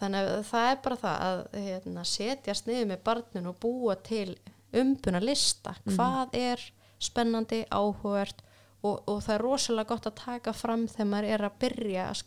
þannig 0.00 0.30
að 0.30 0.40
það 0.50 0.70
er 0.70 0.80
bara 0.84 0.96
það 0.96 1.26
að 1.28 1.44
hérna, 1.66 2.04
setjast 2.04 2.66
niður 2.66 2.90
með 2.92 3.04
barnin 3.04 3.50
og 3.50 3.60
búa 3.62 3.96
til 3.96 4.38
umbuna 4.74 5.20
lista 5.22 5.76
hvað 5.84 6.34
er 6.38 6.64
spennandi, 7.02 7.64
áhugavert 7.70 8.42
og, 8.84 9.00
og 9.08 9.22
það 9.24 9.34
er 9.34 9.44
rosalega 9.44 9.90
gott 9.92 10.08
að 10.08 10.18
taka 10.20 10.54
fram 10.56 10.86
þegar 10.90 11.10
maður 11.10 11.30
er 11.36 11.46
að 11.46 11.58
byrja 11.64 12.08
að 12.10 12.18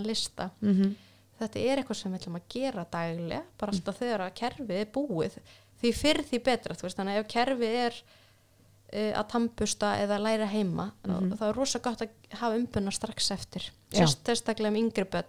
að 0.00 0.06
lista. 0.06 0.50
Mm 0.60 0.94
þetta 1.38 1.60
er 1.60 1.78
eitthvað 1.82 1.96
sem 2.00 2.12
við 2.12 2.20
ætlum 2.20 2.38
að 2.40 2.46
gera 2.54 2.84
daglega 2.92 3.42
bara 3.60 3.72
alltaf 3.72 3.98
þegar 4.00 4.20
að 4.26 4.34
kerfið 4.40 4.76
er 4.80 4.92
búið. 4.94 5.38
Því 5.80 5.90
fyrr 5.92 6.22
því 6.24 6.38
betra, 6.46 6.74
þú 6.74 6.86
veist, 6.86 6.96
þannig 6.96 7.16
að 7.16 7.20
ef 7.24 7.28
kerfið 7.34 7.74
er 7.84 7.98
uh, 8.00 9.12
að 9.20 9.26
tampusta 9.34 9.90
eða 10.02 10.18
læra 10.22 10.46
heima, 10.48 10.90
Mhm. 11.04 11.36
þá 11.36 11.44
er 11.50 11.54
rosa 11.58 11.78
gott 11.84 12.00
að 12.02 12.08
hafa 12.40 12.56
umbuna 12.56 12.90
strax 12.94 13.30
eftir. 13.30 13.70
Sérstaklega 13.92 14.68
um 14.72 14.76
yngri 14.76 15.04
börn. 15.04 15.24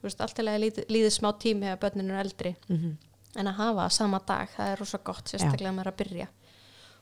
Þú 0.00 0.08
veist, 0.08 0.20
alltaf 0.20 0.44
líði, 0.44 0.84
líði 0.88 1.10
smá 1.10 1.30
tími 1.38 1.70
ef 1.72 1.78
börnin 1.80 2.10
eru 2.10 2.18
eldri. 2.20 2.56
Mhm, 2.68 2.96
en 3.36 3.46
að 3.46 3.54
hafa 3.56 3.90
sama 3.90 4.18
dag, 4.26 4.48
það 4.56 4.72
er 4.72 4.76
rosa 4.78 4.98
gott 4.98 5.24
sérstaklega 5.24 5.70
að 5.72 5.80
er 5.80 5.92
að 5.92 5.96
byrja. 5.96 6.28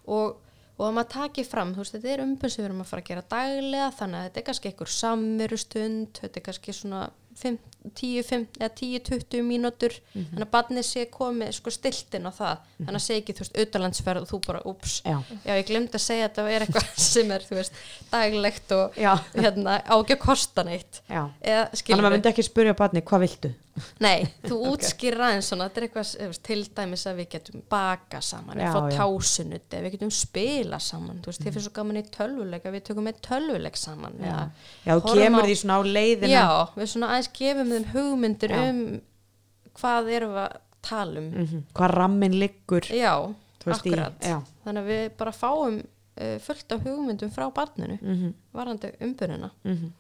Og, 0.07 0.37
og 0.79 0.87
að 0.89 0.95
maður 0.95 1.09
taki 1.11 1.45
fram, 1.45 1.73
þú 1.75 1.79
veist, 1.79 1.93
þetta 1.97 2.09
er 2.13 2.23
umbun 2.23 2.51
sem 2.51 2.63
við 2.65 2.69
erum 2.71 2.81
að 2.83 2.87
fara 2.87 3.03
að 3.03 3.09
gera 3.09 3.23
daglega 3.23 3.91
þannig 3.99 4.19
að 4.21 4.25
þetta 4.29 4.39
er 4.41 4.47
kannski 4.49 4.69
einhver 4.71 4.87
samverustund 4.89 6.13
þetta 6.21 6.37
er 6.41 6.45
kannski 6.47 6.73
svona 6.77 7.11
5, 7.41 7.59
10, 7.99 8.23
5, 8.29 8.45
eða 8.61 8.69
10-20 8.79 9.43
mínútur. 9.47 9.95
Þannig 10.15 10.45
að 10.45 10.51
barnið 10.53 10.85
sé 10.87 11.05
komið 11.11 11.51
sko 11.57 11.73
stiltinn 11.75 12.29
á 12.29 12.33
það, 12.37 12.61
þannig 12.83 12.99
að 13.01 13.05
segja 13.07 13.23
ekki 13.23 13.35
þú 13.39 13.45
veist, 13.45 13.57
auðalandsferð 13.63 14.23
og 14.23 14.29
þú 14.31 14.41
bara, 14.47 14.61
ups, 14.71 14.99
já, 15.07 15.17
já 15.47 15.53
ég 15.59 15.67
glemdi 15.71 15.99
að 15.99 16.05
segja 16.07 16.29
að 16.29 16.31
þetta 16.31 16.47
er 16.57 16.67
eitthvað 16.67 16.93
sem 17.13 17.35
er, 17.35 17.47
þú 17.49 17.59
veist, 17.59 17.81
daglegt 18.13 18.77
og 18.79 19.01
hérna, 19.35 19.79
á 19.83 19.95
ekki 19.97 20.17
að 20.19 20.23
kosta 20.29 20.67
neitt. 20.69 21.03
Eða 21.09 21.67
Þannig 21.73 21.99
að 21.99 22.07
maður 22.07 22.17
myndi 22.19 22.33
ekki 22.35 22.47
spyrja 22.47 22.77
barni, 22.79 23.03
hvað 23.03 23.25
viltu? 23.27 23.53
Nei, 24.05 24.27
þú 24.45 24.57
útskýrir 24.73 25.21
aðeins 25.25 25.47
svona, 25.49 25.69
þetta 25.71 25.81
er 25.81 25.87
eitthvað 25.87 26.41
til 26.45 26.59
dæmis 26.77 27.05
að 27.09 27.21
við 27.23 27.29
getum 27.35 27.63
baka 27.73 28.21
saman, 28.21 28.59
Já, 28.61 28.67
við 28.69 28.75
fá 28.75 28.81
já. 28.93 28.97
tásunuti, 28.99 29.79
við 29.87 29.95
getum 29.95 30.11
spila 30.13 30.81
saman, 30.83 31.23
þú 31.25 31.31
veist, 31.33 31.41
þið 31.47 31.55
finnst 31.57 31.69
svo 31.71 31.73
gaman 31.79 32.01
í 32.01 32.03
tölvuleik 32.13 32.67
að 32.69 32.77
við 32.77 32.85
tökum 32.91 33.09
með 33.09 33.23
tölvuleik 33.29 33.79
saman. 33.81 34.19
Já, 34.21 34.37
já 34.85 34.93
þú 35.01 35.15
kemur 35.17 35.41
á- 35.41 35.49
því 35.49 35.57
svona 35.63 35.79
á 35.79 35.83
leiðina 35.89 36.33
Já, 36.35 36.45
við 36.77 36.91
svona 36.93 37.09
aðeins 37.15 37.31
gefum 37.41 37.73
þeim 37.73 37.89
hugmyndir 37.95 38.53
Já. 38.57 38.61
um 38.69 38.83
hvað 39.81 40.13
erum 40.19 40.37
við 40.37 40.43
að 40.45 40.61
tala 40.83 41.21
um. 41.23 41.31
Mhm, 41.47 41.65
hvað 41.79 41.95
rammin 41.97 42.37
liggur 42.43 42.91
Já, 42.93 43.15
í- 43.31 43.73
akkurat. 43.73 44.21
já, 44.21 44.37
Þannig 44.67 44.83
að 44.85 44.93
við 44.93 45.03
bara 45.17 45.33
fáum 45.33 45.81
uh, 45.81 46.39
fullt 46.45 46.73
af 46.77 46.85
hugmyndum 46.85 47.31
frá 47.33 47.49
barninu, 47.55 47.97
mhm, 48.03 48.35
varandi 48.53 48.93
umbyrjuna. 49.01 49.51
mhm, 49.65 49.93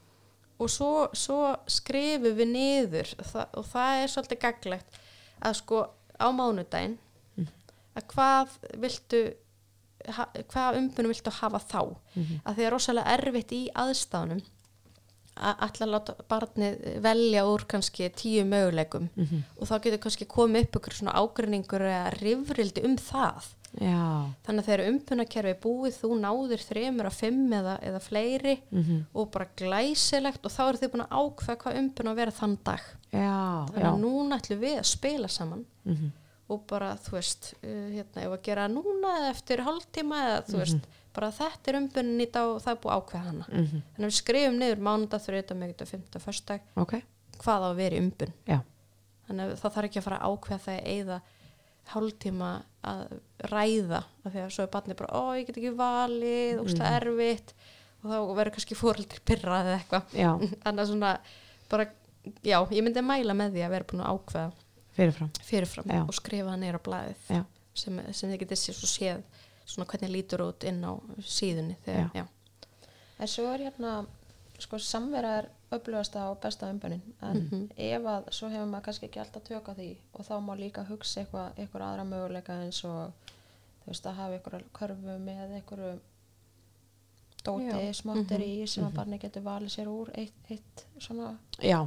og 0.62 0.70
svo, 0.70 0.90
svo 1.12 1.40
skrifum 1.66 2.36
við 2.38 2.48
niður 2.54 3.12
það, 3.32 3.46
og 3.58 3.66
það 3.72 4.02
er 4.04 4.12
svolítið 4.14 4.42
gaglegt 4.46 4.98
að 5.42 5.56
sko 5.60 5.82
á 6.22 6.26
mánudaginn 6.30 6.98
að 7.98 8.06
hvað 8.14 8.56
viltu 8.80 9.22
ha, 10.16 10.24
hvað 10.52 10.78
umbunum 10.80 11.12
viltu 11.12 11.30
hafa 11.42 11.58
þá? 11.60 11.80
Mhm, 12.16 12.40
að 12.46 12.54
því 12.58 12.66
að 12.66 12.72
rosalega 12.76 13.16
erfitt 13.18 13.52
í 13.52 13.62
aðstánum 13.74 14.42
ætla 15.42 15.86
að 15.86 15.92
láta 15.94 16.14
barnið 16.28 16.80
velja 17.04 17.42
úr 17.48 17.62
kannski 17.68 18.08
tíu 18.12 18.44
möguleikum 18.44 19.08
Mhm. 19.16 19.42
og 19.58 19.68
þá 19.68 19.74
getur 19.82 19.98
kannski 20.04 20.26
komið 20.28 20.66
upp 20.66 20.76
ykkur 20.80 20.92
svona 20.98 21.14
ágreiningur 21.16 21.80
eða 21.88 22.10
rifrildi 22.20 22.84
um 22.84 22.96
það 22.96 23.46
Já. 23.80 24.28
þannig 24.44 24.60
að 24.60 24.66
þegar 24.68 24.88
umbunakerfi 24.90 25.48
er 25.48 25.60
búið 25.62 25.94
þú 25.96 26.08
náður 26.20 26.60
þremur 26.68 27.06
að 27.08 27.14
fimm 27.16 27.52
eða, 27.56 27.78
eða 27.82 28.00
fleiri 28.04 28.54
Mhm. 28.70 28.98
og 29.14 29.30
bara 29.32 29.46
glæsilegt 29.56 30.44
og 30.44 30.52
þá 30.52 30.60
eru 30.68 30.78
þið 30.82 30.90
búin 30.92 31.06
að 31.06 31.14
ákveða 31.22 31.56
hvað 31.62 31.78
umbun 31.80 32.10
að 32.12 32.14
vera 32.16 32.30
þann 32.30 32.58
dag 32.64 32.80
Já. 33.12 33.66
þannig 33.72 33.86
Já. 33.86 33.92
að 33.92 34.00
núna 34.02 34.38
ætlum 34.38 34.60
við 34.60 34.78
að 34.78 34.84
spila 34.84 35.28
saman 35.28 35.64
Mhm. 35.84 36.12
og 36.50 36.66
bara 36.66 36.94
þú 36.96 37.10
veist 37.16 37.54
uh, 37.64 37.88
hérna, 37.96 38.16
ef 38.26 38.30
að 38.36 38.42
gera 38.42 38.68
núna 38.68 39.08
eða 39.18 39.30
eftir 39.30 39.58
hálftíma 39.64 40.16
eða 40.20 40.44
þú 40.46 40.56
veist, 40.58 40.86
bara 41.14 41.30
þetta 41.30 41.68
er 41.68 41.74
umbunin 41.80 42.20
í 42.20 42.30
dag 42.32 42.48
og 42.48 42.60
það 42.62 42.72
er 42.72 42.80
búið 42.82 42.96
ákveða 43.00 43.24
hana 43.24 43.46
Mhm. 43.48 43.82
þannig 43.96 44.04
að 44.04 44.12
við 44.12 44.20
skrifum 44.20 44.58
niður 44.58 44.80
mánudag, 44.84 45.20
þriðdag, 45.24 45.56
miðvikudag, 45.56 45.88
fimmta, 45.88 46.18
föstudag 46.20 46.60
Ok. 46.76 47.02
hvað 47.38 47.60
á 47.64 47.68
að 47.72 47.76
vera 47.76 47.96
umbun 47.96 48.32
Já. 48.46 48.60
þannig 49.28 49.48
að 49.48 49.60
það 49.60 49.72
þarf 49.72 49.84
ekki 49.88 49.98
að 49.98 50.02
fara 50.04 50.18
að 50.18 50.28
ákveða 50.36 50.60
það 50.60 50.76
að 50.76 50.86
eigða 50.92 51.20
hálftíma 51.94 52.62
að 52.82 53.12
ræða 53.52 54.00
af 54.02 54.32
því 54.34 54.40
að 54.42 54.50
svo 54.56 54.64
er 54.66 54.70
barnið 54.72 54.98
bara, 54.98 55.14
ó 55.14 55.22
ég 55.38 55.46
get 55.48 55.58
ekki 55.60 55.72
valið 55.78 56.62
og 56.62 56.70
það 56.72 56.96
er 56.96 57.06
erfitt 57.12 57.52
og 58.02 58.10
þá 58.10 58.16
verður 58.38 58.54
kannski 58.56 58.78
fóreldri 58.78 59.20
pyrrað 59.28 59.68
eða 59.70 59.76
eitthvað 59.78 60.16
Já. 60.18 60.30
þannig 60.64 60.82
að 60.82 60.90
svona 60.90 61.12
bara, 61.70 61.86
já, 62.42 62.58
ég 62.74 62.82
myndi 62.82 63.04
mæla 63.06 63.36
með 63.38 63.54
því 63.56 63.64
að 63.68 63.74
vera 63.76 63.88
búin 63.92 64.02
að 64.02 64.16
ákveða 64.16 64.50
Fyrirfram. 64.92 65.30
fyrirfram 65.46 65.92
og 66.02 66.12
skrifa 66.18 66.50
það 66.50 66.60
neyra 66.64 66.80
á 66.82 66.86
blaðið 66.88 67.30
Já. 67.36 67.42
sem, 67.84 68.00
sem 68.12 68.32
þið 68.34 68.42
getið 68.42 68.60
sér 68.64 68.76
svo 68.80 68.90
séð 68.90 69.22
svona 69.72 69.86
hvernig 69.88 70.10
lítur 70.12 70.42
út 70.48 70.66
inn 70.68 70.82
á 70.84 70.92
síðunni 71.22 71.78
þegar, 71.86 72.10
Já. 72.18 72.24
já. 72.24 72.90
En 73.22 73.30
svo 73.30 73.46
er 73.54 73.62
hérna, 73.68 73.92
sko, 74.60 74.80
samvera 74.82 75.36
er 75.38 75.48
öflugasta 75.72 76.28
og 76.30 76.40
besta 76.40 76.68
umbunin. 76.70 77.02
En 77.22 77.36
Mhm. 77.36 77.68
ef 77.76 78.02
að, 78.02 78.30
svo 78.30 78.48
hefur 78.48 78.66
maður 78.70 78.82
kannski 78.88 79.06
ekki 79.08 79.20
alltaf 79.20 79.42
tök 79.48 79.68
á 79.68 79.72
því 79.74 79.96
og 80.14 80.24
þá 80.26 80.34
má 80.46 80.54
líka 80.58 80.84
hugsa 80.88 81.20
eitthvað, 81.24 81.52
eitthvað 81.58 81.82
aðra 81.88 82.04
möguleika 82.04 82.52
eins 82.62 82.84
og, 82.84 83.12
þú 83.82 83.86
veist, 83.92 84.06
að 84.06 84.14
hafa 84.20 84.38
eitthvað 84.38 84.62
körfu 84.72 85.18
með 85.18 85.54
eitthvað 85.58 85.98
dóti, 87.44 87.92
smottir 87.94 88.40
í 88.46 88.66
sem 88.70 88.84
að 88.86 88.94
barni 88.94 89.18
getur 89.18 89.42
valið 89.42 89.72
sér 89.74 89.88
úr 89.90 90.10
eitt, 90.14 90.32
eitt 90.50 90.84
svona 90.98 91.32
Já. 91.60 91.86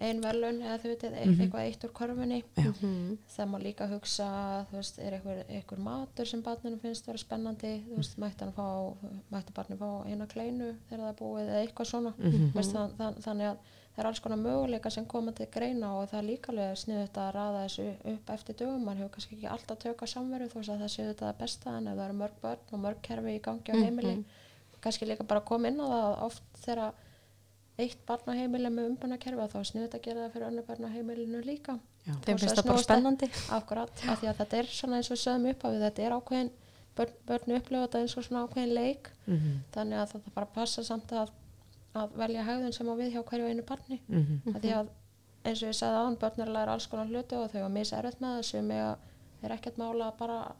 Ein 0.00 0.20
verðlun 0.22 0.60
eða 0.62 0.78
þú 0.78 0.90
veit, 0.92 1.02
Mhm. 1.02 1.40
eitthvað 1.40 1.64
eitt 1.66 1.84
úr 1.84 1.92
körfunni. 1.92 2.44
Já. 2.56 2.70
Mhm. 2.82 3.16
Það 3.36 3.48
má 3.50 3.58
líka 3.62 3.88
hugsa, 3.90 4.66
þú 4.70 4.76
veist, 4.76 4.98
er 4.98 5.12
eitthvað, 5.18 5.44
eitthvað 5.50 5.78
matur 5.78 6.26
sem 6.26 6.42
barninu 6.42 6.78
finnst 6.78 7.06
vera 7.06 7.18
spennandi, 7.18 7.82
þú 7.88 7.96
veist, 7.96 8.16
mætti 8.18 8.40
hann 8.44 8.52
fá, 8.52 8.94
mætti 9.32 9.52
barninu 9.54 9.78
fá 9.78 10.06
eina 10.06 10.26
kleinu 10.26 10.76
þegar 10.88 11.00
það 11.00 11.08
er 11.08 11.18
búið 11.18 11.48
eða 11.48 11.66
eitthvað 11.66 11.86
svona, 11.90 12.14
Mhm. 12.18 12.52
veist, 12.54 12.72
þann, 12.72 12.94
þann, 12.96 13.14
þannig 13.22 13.46
að 13.50 13.56
það 13.96 14.04
er 14.04 14.06
alls 14.06 14.20
konar 14.20 14.38
möguleika 14.38 14.90
sem 14.92 15.04
koma 15.06 15.32
til 15.32 15.46
greina 15.46 15.88
og 16.00 16.08
það 16.10 16.18
er 16.18 16.22
líka 16.30 16.52
alveg 16.52 16.76
sniðut 16.78 17.12
að 17.18 17.34
raða 17.34 17.64
þessu 17.66 17.94
upp 18.14 18.26
eftir 18.30 18.54
dögum, 18.54 18.84
mann 18.84 18.96
hefur 18.96 19.10
kannski 19.10 19.34
ekki 19.36 19.48
alltaf 19.50 19.78
tök 19.78 19.96
á 19.98 20.06
samveru, 20.06 20.46
þú 20.48 20.54
veist 20.54 20.70
að 20.70 20.78
það 20.78 20.94
séu 20.94 21.14
þetta 21.14 21.26
það 21.32 21.38
besta 21.38 21.70
en 21.76 21.88
ef 21.88 21.96
það 21.98 22.04
eru 22.08 22.18
mörg 22.18 22.40
börn 22.40 22.58
og 22.72 22.78
mörg 22.80 23.02
kerfi 23.02 23.34
í 23.34 23.40
gangi 23.40 23.72
á 23.72 23.74
heimili, 23.82 24.24
kannski 24.80 25.04
líka 25.08 25.26
bara 25.26 25.40
koma 25.40 25.66
inn 25.66 25.80
á 25.80 25.86
það 25.90 26.16
að 26.16 26.22
oft 26.22 26.42
þegar 26.62 26.92
eitt 27.78 28.00
barn 28.06 28.26
á 28.26 28.34
heimili 28.34 28.70
með 28.74 28.88
umbanakerfi 28.92 29.48
þá 29.52 29.56
er 29.60 29.68
sniðut 29.70 29.94
að 29.94 30.02
gera 30.06 30.22
það 30.24 30.32
fyrir 30.34 30.46
önnur 30.50 30.64
barn 30.66 30.84
á 30.84 30.90
heimilinu 30.94 31.42
líka 31.46 31.78
Já. 32.06 32.14
þeim 32.26 32.38
finnst 32.42 32.56
það 32.58 32.66
bara 32.70 32.82
spennandi 32.82 33.28
Akkurat, 33.54 33.90
af 34.08 34.20
því 34.20 34.28
að 34.32 34.38
þetta 34.40 34.58
er 34.58 34.66
svona 34.66 34.96
eins 34.98 35.10
og 35.10 35.16
við 35.16 35.22
sögum 35.24 35.46
upp 35.52 35.62
á 35.64 35.68
við, 35.70 35.82
þetta 35.86 36.02
er 36.08 36.16
ákveðin, 36.18 36.50
börn, 36.98 37.12
börn 37.28 37.56
upplifa 37.58 37.82
þetta 37.86 38.00
eins 38.02 38.16
og 38.18 38.24
svona 38.26 38.42
ákveðin 38.46 38.74
leik, 38.74 39.10
Mhm. 39.26 39.52
þannig 39.74 39.98
að 40.02 40.12
þetta 40.14 40.34
bara 40.34 40.46
passa 40.46 40.82
samt 40.84 41.12
að, 41.12 41.28
að 41.94 42.12
velja 42.16 42.42
hegðun 42.44 42.72
sem 42.74 42.88
á 42.90 42.94
við 42.98 43.12
hjá 43.14 43.22
hverju 43.24 43.48
einu 43.52 43.62
barni. 43.62 44.00
Mhm. 44.08 44.54
Af 44.56 44.62
því 44.62 44.72
að 44.74 44.88
eins 45.44 45.62
og 45.62 45.68
ég 45.68 45.76
sagði 45.78 45.98
aðan, 46.00 46.16
börn 46.18 46.40
er 46.42 46.46
að 46.48 46.56
læra 46.58 46.72
alls 46.72 46.86
konar 46.86 47.06
hluti 47.06 47.36
og 47.36 47.50
þau 47.52 47.60
var 47.62 47.68
misa 47.70 47.96
erfitt 48.02 48.20
með 48.20 48.38
þessu 48.40 48.62
með 48.62 48.82
að 48.88 48.96
þeir 49.42 49.52
ekkert 49.58 49.76
mála 49.78 50.08
að 50.10 50.18
bara 50.18 50.52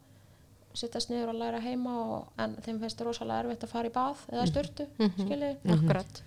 sittast 0.74 1.10
niður 1.10 1.28
og 1.32 1.34
læra 1.40 1.60
heima 1.60 1.94
og, 2.04 2.28
en 2.38 2.54
þeim 2.62 2.78
finnst 2.80 3.00
rosalega 3.00 3.42
erfitt 3.48 3.64
að 3.64 3.68
fara 3.72 3.88
í 3.88 3.92
bað 3.92 4.16
eða 4.30 4.46
styrtu, 4.46 4.86
mm 4.98 5.10
Mhm. 5.18 5.28
-hmm. 5.32 5.72
akkurat 5.74 6.22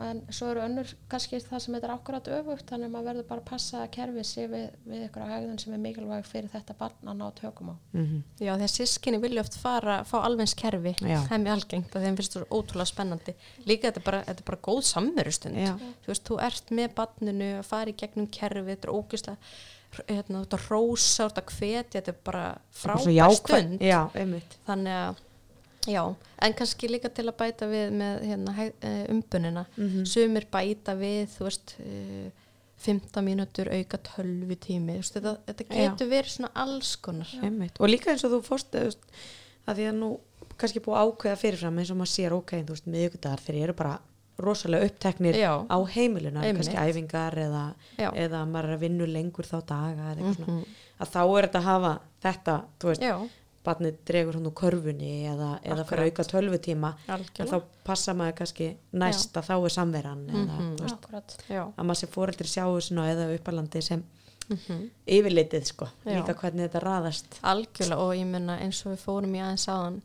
en 0.00 0.20
svo 0.32 0.48
eru 0.52 0.60
önnur 0.64 0.88
kannski 1.12 1.38
það 1.44 1.58
sem 1.64 1.74
þetta 1.76 1.88
er 1.88 1.92
akkurat 1.94 2.28
öfugt 2.36 2.66
þannig 2.70 2.88
að 2.88 2.92
maður 2.94 3.08
verður 3.10 3.26
bara 3.28 3.40
að 3.42 3.48
passa 3.50 3.80
að 3.84 3.90
kerfi 3.96 4.24
sé 4.24 4.46
við, 4.48 4.66
við 4.86 5.04
ykkur 5.08 5.24
hegðun 5.30 5.58
sem 5.62 5.74
er 5.76 5.82
mikilvæg 5.84 6.28
fyrir 6.30 6.50
þetta 6.54 6.76
barn 6.78 7.10
að 7.12 7.18
ná 7.20 7.26
tökum 7.40 7.72
á. 7.72 7.74
Mhm. 7.92 8.22
já 8.40 8.52
því 8.56 8.66
að 8.68 8.74
sískinni 8.76 9.20
vilja 9.20 9.40
oft 9.44 9.58
fara 9.60 9.98
fá 10.04 10.16
alvegns 10.24 10.54
kerfi, 10.54 10.94
það 11.00 11.32
er 11.32 11.44
mjög 11.44 11.56
algengt 11.58 11.96
að 11.96 12.06
þeim 12.06 12.16
finnst 12.20 12.36
það 12.38 12.46
ótrúlega 12.50 12.90
spennandi. 12.92 13.34
Líka 13.66 13.88
þetta 13.90 14.00
er 14.00 14.06
bara, 14.10 14.22
þetta 14.24 14.40
er 14.40 14.48
bara 14.52 14.62
góð 14.70 14.82
samverustund. 14.90 15.56
Þú 16.04 16.06
veist, 16.14 16.24
þú 16.30 16.40
ert 16.46 16.70
með 16.70 16.94
barninu 16.94 17.50
að 17.58 17.64
fara 17.64 17.90
í 17.90 17.96
gegnum 17.96 18.26
kerfi, 18.30 18.64
þetta 18.74 18.88
er 18.88 18.94
ógislega 18.94 19.36
hérna, 20.06 20.44
þetta 20.44 20.58
rósa, 20.70 21.28
þetta 21.28 21.42
hvetja 21.50 22.00
þetta 22.00 22.12
er 22.14 22.18
bara 22.24 22.44
Eitthvað 22.54 22.70
svo 22.70 23.10
frábær 23.10 23.16
jákvæð- 23.16 23.42
stund. 23.42 23.80
Já, 23.80 24.00
þannig 24.66 24.94
að 24.94 25.16
já, 25.86 26.14
en 26.42 26.52
kannski 26.54 26.88
líka 26.88 27.08
til 27.14 27.24
að 27.30 27.36
bæta 27.40 27.66
við 27.70 27.90
með 27.92 28.22
hérna, 28.28 28.72
eh, 28.82 29.06
umbunina 29.08 29.66
Mhm. 29.76 30.04
sumir 30.06 30.46
bæta 30.52 30.94
við 30.98 31.28
þú 31.38 31.44
veist 31.48 31.74
eh, 31.80 32.30
15 32.80 33.24
mínútur 33.24 33.68
auka 33.68 33.98
12 33.98 34.56
tími 34.56 34.98
þetta, 35.00 35.36
þetta 35.46 35.64
Já. 35.68 35.90
getur 35.90 36.08
verið 36.08 36.30
svona 36.32 36.50
alls 36.54 36.96
konar. 36.96 37.28
Og 37.78 37.88
líka 37.88 38.10
eins 38.10 38.24
og 38.24 38.30
þú 38.32 38.42
fórst 38.42 38.70
að 38.72 39.74
því 39.76 39.84
að 39.90 39.98
nú 39.98 40.18
kannski 40.56 40.80
búið 40.80 41.00
ákveða 41.04 41.36
fyrirfram 41.36 41.78
eins 41.78 41.90
og 41.90 41.96
maður 42.00 42.14
sér 42.14 42.32
ok, 42.32 42.50
þú 42.64 42.68
veist, 42.74 42.86
miðvikudagar 42.86 43.40
þeir 43.40 43.62
eru 43.64 43.72
bara 43.74 43.98
rosalega 44.40 44.86
uppteknir 44.88 45.34
Já. 45.36 45.66
á 45.68 45.76
heimiluna, 45.92 46.40
Einmitt. 46.42 46.64
kannski 46.64 46.76
æfingar 46.80 47.34
eða, 47.36 47.74
Já. 47.98 48.10
eða 48.16 48.46
maður 48.48 48.64
er 48.70 48.76
að 48.76 48.80
vinna 48.80 49.06
lengur 49.06 49.44
þá 49.44 49.66
daga 49.66 50.00
eða 50.00 50.16
eitthvað 50.16 50.38
Mhm. 50.38 50.44
svona, 50.44 50.64
að 51.00 51.08
þá 51.12 51.38
er 51.38 51.48
þetta 51.48 51.60
að 51.60 51.68
hafa 51.68 52.00
þetta, 52.22 52.64
veist, 52.80 53.00
já, 53.02 53.28
barnið 53.64 53.96
dregur 54.08 54.34
hann 54.38 54.46
úr 54.48 54.54
körfunni 54.56 55.10
eða, 55.28 55.50
eða 55.62 55.84
fyrir 55.84 56.06
auka 56.08 56.24
tölvutíma 56.24 56.94
þá 57.36 57.56
passa 57.84 58.14
maður 58.16 58.36
kannski 58.38 58.70
næst 58.92 59.36
að 59.36 59.50
þá 59.50 59.54
er 59.64 59.74
samveran 59.76 60.22
eða, 60.30 60.58
Mhm. 60.60 60.76
veist, 60.80 61.44
já, 61.48 61.64
að 61.76 61.84
maður 61.84 61.96
sem 61.96 62.08
fóreldri 62.08 62.48
sjáu 62.48 62.80
svona 62.80 63.10
eða 63.12 63.34
uppalandi 63.38 63.82
sem 63.82 64.04
mm 64.50 64.90
yfirlitið 65.06 65.64
sko, 65.66 65.86
Já. 66.04 66.16
líka 66.22 66.34
hvernig 66.34 66.68
þetta 66.70 66.80
raðast. 66.82 67.36
Algjörlega 67.42 67.98
og 67.98 68.14
ég 68.16 68.26
menna 68.26 68.56
eins 68.58 68.80
og 68.86 68.92
við 68.96 68.98
fórum 69.04 69.34
í 69.36 69.38
aðeins 69.38 69.66
áðan 69.68 70.00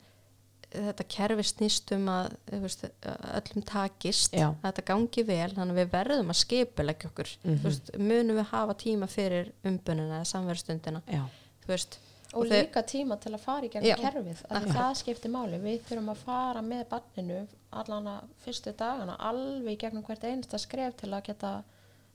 þetta 0.76 1.06
kerfi 1.08 1.44
snýst 1.48 1.91
um 1.96 2.06
að 2.12 2.36
veist, 2.52 2.84
öllum 3.06 3.63
takist 3.65 4.34
Já. 4.36 4.50
að 4.52 4.65
þetta 4.74 4.86
gangi 4.86 5.24
vel, 5.26 5.50
þannig 5.56 5.72
að 5.74 5.80
við 5.80 5.89
verðum 5.96 6.30
að 6.34 6.39
skipulegja 6.44 7.10
okkur, 7.10 7.30
Mhm. 7.46 7.58
þú 7.58 7.63
veist, 7.70 7.91
munum 7.98 8.36
við 8.38 8.46
hafa 8.52 8.74
tíma 8.76 9.08
fyrir 9.10 9.52
umbunina 9.63 10.20
eða 10.22 10.30
samverðstundina 10.34 11.02
Já, 11.08 11.24
þú 11.63 11.68
veist, 11.68 11.98
og 12.36 12.45
þeir- 12.45 12.65
líka 12.67 12.84
tíma 12.91 13.17
til 13.21 13.32
að 13.34 13.39
fara 13.39 13.65
í 13.65 13.69
gegnum 13.74 14.02
kerfið 14.04 14.41
Akkurat. 14.50 14.76
það 14.76 14.95
skiptir 15.02 15.32
máli, 15.32 15.60
við 15.62 15.80
þurfum 15.88 16.12
að 16.13 16.24
fara 16.26 16.62
með 16.62 16.84
barninu 16.89 17.39
allan 17.71 18.08
að 18.08 18.28
fyrstu 18.45 18.74
dagana 18.78 19.15
alveg 19.19 19.80
gegnum 19.80 20.04
hvert 20.04 20.24
einasta 20.24 20.58
skref 20.62 20.95
til 20.98 21.12
að 21.13 21.24
geta 21.30 21.63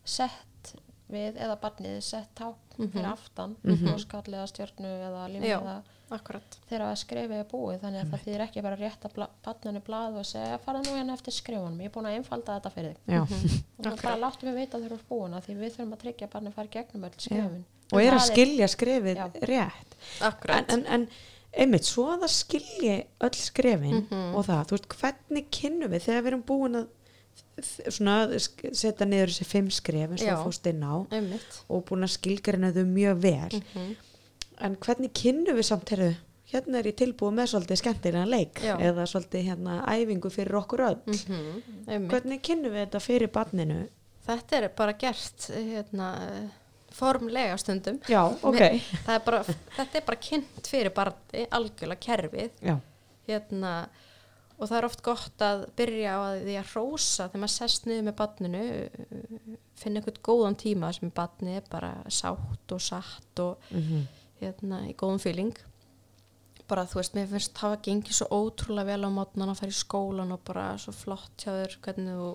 sett 0.05 0.75
við 1.11 1.37
eða 1.43 1.57
barnið 1.61 2.01
sett 2.07 2.35
tákn 2.39 2.91
fyrir 2.93 3.11
aftan 3.13 3.57
mm 3.63 3.77
-hmm. 3.77 4.35
eða 4.35 4.47
stjörnu 4.47 4.93
eða 5.09 5.29
línu 5.33 5.47
Já. 5.47 5.61
eða 5.61 5.83
akkurat. 6.11 6.57
Þegar 6.69 6.85
að 6.87 6.97
skrefið 7.01 7.39
er 7.41 7.49
búið 7.51 7.81
þannig 7.85 8.01
að 8.05 8.11
það 8.11 8.23
þýðir 8.27 8.45
ekki 8.47 8.63
bara 8.67 8.77
að 8.77 9.27
barninu 9.45 9.81
blað 9.87 10.19
og 10.21 10.27
segja 10.27 10.59
fara 10.65 10.83
nú 10.83 10.95
hérna 10.97 11.15
eftir 11.17 11.33
skrifunum 11.37 11.81
ég 11.81 11.91
er 11.91 11.95
búin 11.95 12.09
að 12.11 12.17
einfalda 12.21 12.57
þetta 12.59 12.73
fyrir 12.75 12.95
þig. 12.95 13.15
Já. 13.15 13.21
og 13.23 13.85
þú 13.87 13.97
bara 14.03 14.17
láttu 14.25 14.47
mig 14.49 14.55
vita 14.61 14.79
þegar 14.79 14.91
þú 14.91 14.99
ert 15.01 15.09
búin 15.09 15.35
að 15.39 15.45
því 15.49 15.57
við 15.61 15.75
þurfum 15.77 15.93
að 15.97 16.03
tryggja 16.05 16.27
að 16.29 16.33
barnið 16.37 16.55
fari 16.61 16.73
gegnum 16.77 17.05
öll 17.11 17.17
skrifin. 17.19 17.65
Og 17.91 17.99
er 18.01 18.13
að 18.15 18.21
Það 18.21 18.31
skilja 18.31 18.69
skrefið 18.71 19.17
Já. 19.17 19.27
rétt. 19.51 19.95
Akkurat, 20.23 20.71
en, 20.71 20.87
en, 20.87 20.87
en 20.95 21.09
einmitt, 21.65 21.85
svo 21.89 22.05
að 22.13 22.21
það 22.25 22.33
skilji 22.37 22.97
öll 23.27 23.35
skrefin 23.41 23.97
Mhm. 24.05 24.35
og 24.39 24.45
það, 24.47 24.65
þú 24.71 24.77
veist, 24.77 24.89
hvernig 25.01 25.49
kynnum 25.51 25.91
við 25.91 26.05
þegar 26.07 26.23
við 26.23 26.27
erum 26.35 26.43
búin 26.47 26.77
að 26.81 26.89
svona 27.91 28.15
setja 28.41 29.07
niður 29.09 29.33
þessi 29.33 29.45
fimm 29.49 29.71
skref 29.75 30.13
eins 30.15 30.23
og 30.33 30.45
fórst 30.47 30.67
inn 30.71 30.81
á 30.87 30.95
einmitt. 31.13 31.59
og 31.69 31.83
búin 31.89 32.07
að 32.07 32.15
skilgarina 32.15 32.71
þau 32.73 32.85
mjög 32.87 33.21
vel. 33.21 33.61
Mhm. 33.75 33.97
En 34.61 34.77
hvernig 34.77 35.13
kynnum 35.17 35.57
við 35.57 35.67
samt 35.71 35.93
heyrðu, 35.95 36.11
hérna 36.51 36.81
er 36.81 36.89
ég 36.91 36.97
tilbúið 36.99 37.37
með 37.39 37.51
svolítið 37.53 37.81
skemmtilega 37.81 38.27
leik 38.29 38.61
Já. 38.65 38.75
eða 38.91 39.07
svolítið 39.11 39.47
hérna 39.51 39.77
æfingu 39.87 40.33
fyrir 40.35 40.59
okkur 40.61 40.85
öll. 40.89 40.99
Mhm, 41.07 41.63
einmitt. 41.87 42.11
hvernig 42.13 42.43
kynnum 42.47 42.75
við 42.75 42.85
þetta 42.87 43.03
fyrir 43.05 43.33
barninu? 43.35 43.81
Þetta 44.27 44.59
er 44.59 44.69
bara 44.77 44.93
gert 45.01 45.47
hérna, 45.55 46.11
formlega 46.95 47.57
stundum. 47.59 47.99
Já, 48.11 48.23
ok. 48.51 48.61
Það 49.07 49.15
er 49.15 49.25
bara, 49.27 49.43
þetta 49.79 49.99
er 50.01 50.07
bara 50.07 50.23
kynnt 50.29 50.71
fyrir 50.71 50.95
barni 50.95 51.47
algjörlega 51.51 52.05
kerfið. 52.07 52.51
Já, 52.67 52.77
hérna, 53.31 53.75
og 54.61 54.69
það 54.69 54.77
er 54.77 54.87
oft 54.91 55.03
gott 55.07 55.45
að 55.47 55.63
byrja 55.79 56.15
á 56.15 56.21
að 56.21 56.43
því 56.45 56.57
að 56.61 56.73
rósa 56.77 57.29
þegar 57.31 57.41
maður 57.45 57.55
sest 57.55 57.87
niður 57.89 58.07
með 58.11 58.17
barninu 58.19 58.65
finna 59.81 60.03
eitthvað 60.03 60.19
góðan 60.29 60.59
tíma 60.61 60.91
sem 60.93 61.13
barni 61.17 61.55
er 61.57 61.65
bara 61.71 61.95
sátt 62.13 62.75
og 62.77 62.83
satt 62.85 63.41
og 63.47 63.71
mm 63.73 64.03
hérna, 64.41 64.83
í 64.89 64.95
góðum 64.97 65.21
fíling 65.23 65.57
bara, 66.71 66.85
þú 66.87 67.01
veist, 67.01 67.15
mér 67.19 67.27
finnst 67.33 67.55
það 67.59 67.73
að 67.75 67.81
gengi 67.89 68.13
svo 68.15 68.27
ótrúlega 68.31 68.87
vel 68.93 69.03
á 69.03 69.11
mótnan 69.11 69.51
að 69.51 69.59
fara 69.59 69.73
í 69.75 69.79
skólan 69.81 70.35
og 70.37 70.43
bara 70.47 70.67
svo 70.79 70.93
flott 70.95 71.43
hjá 71.43 71.51
þér 71.57 71.73
hvernig 71.83 72.15
þú, 72.21 72.29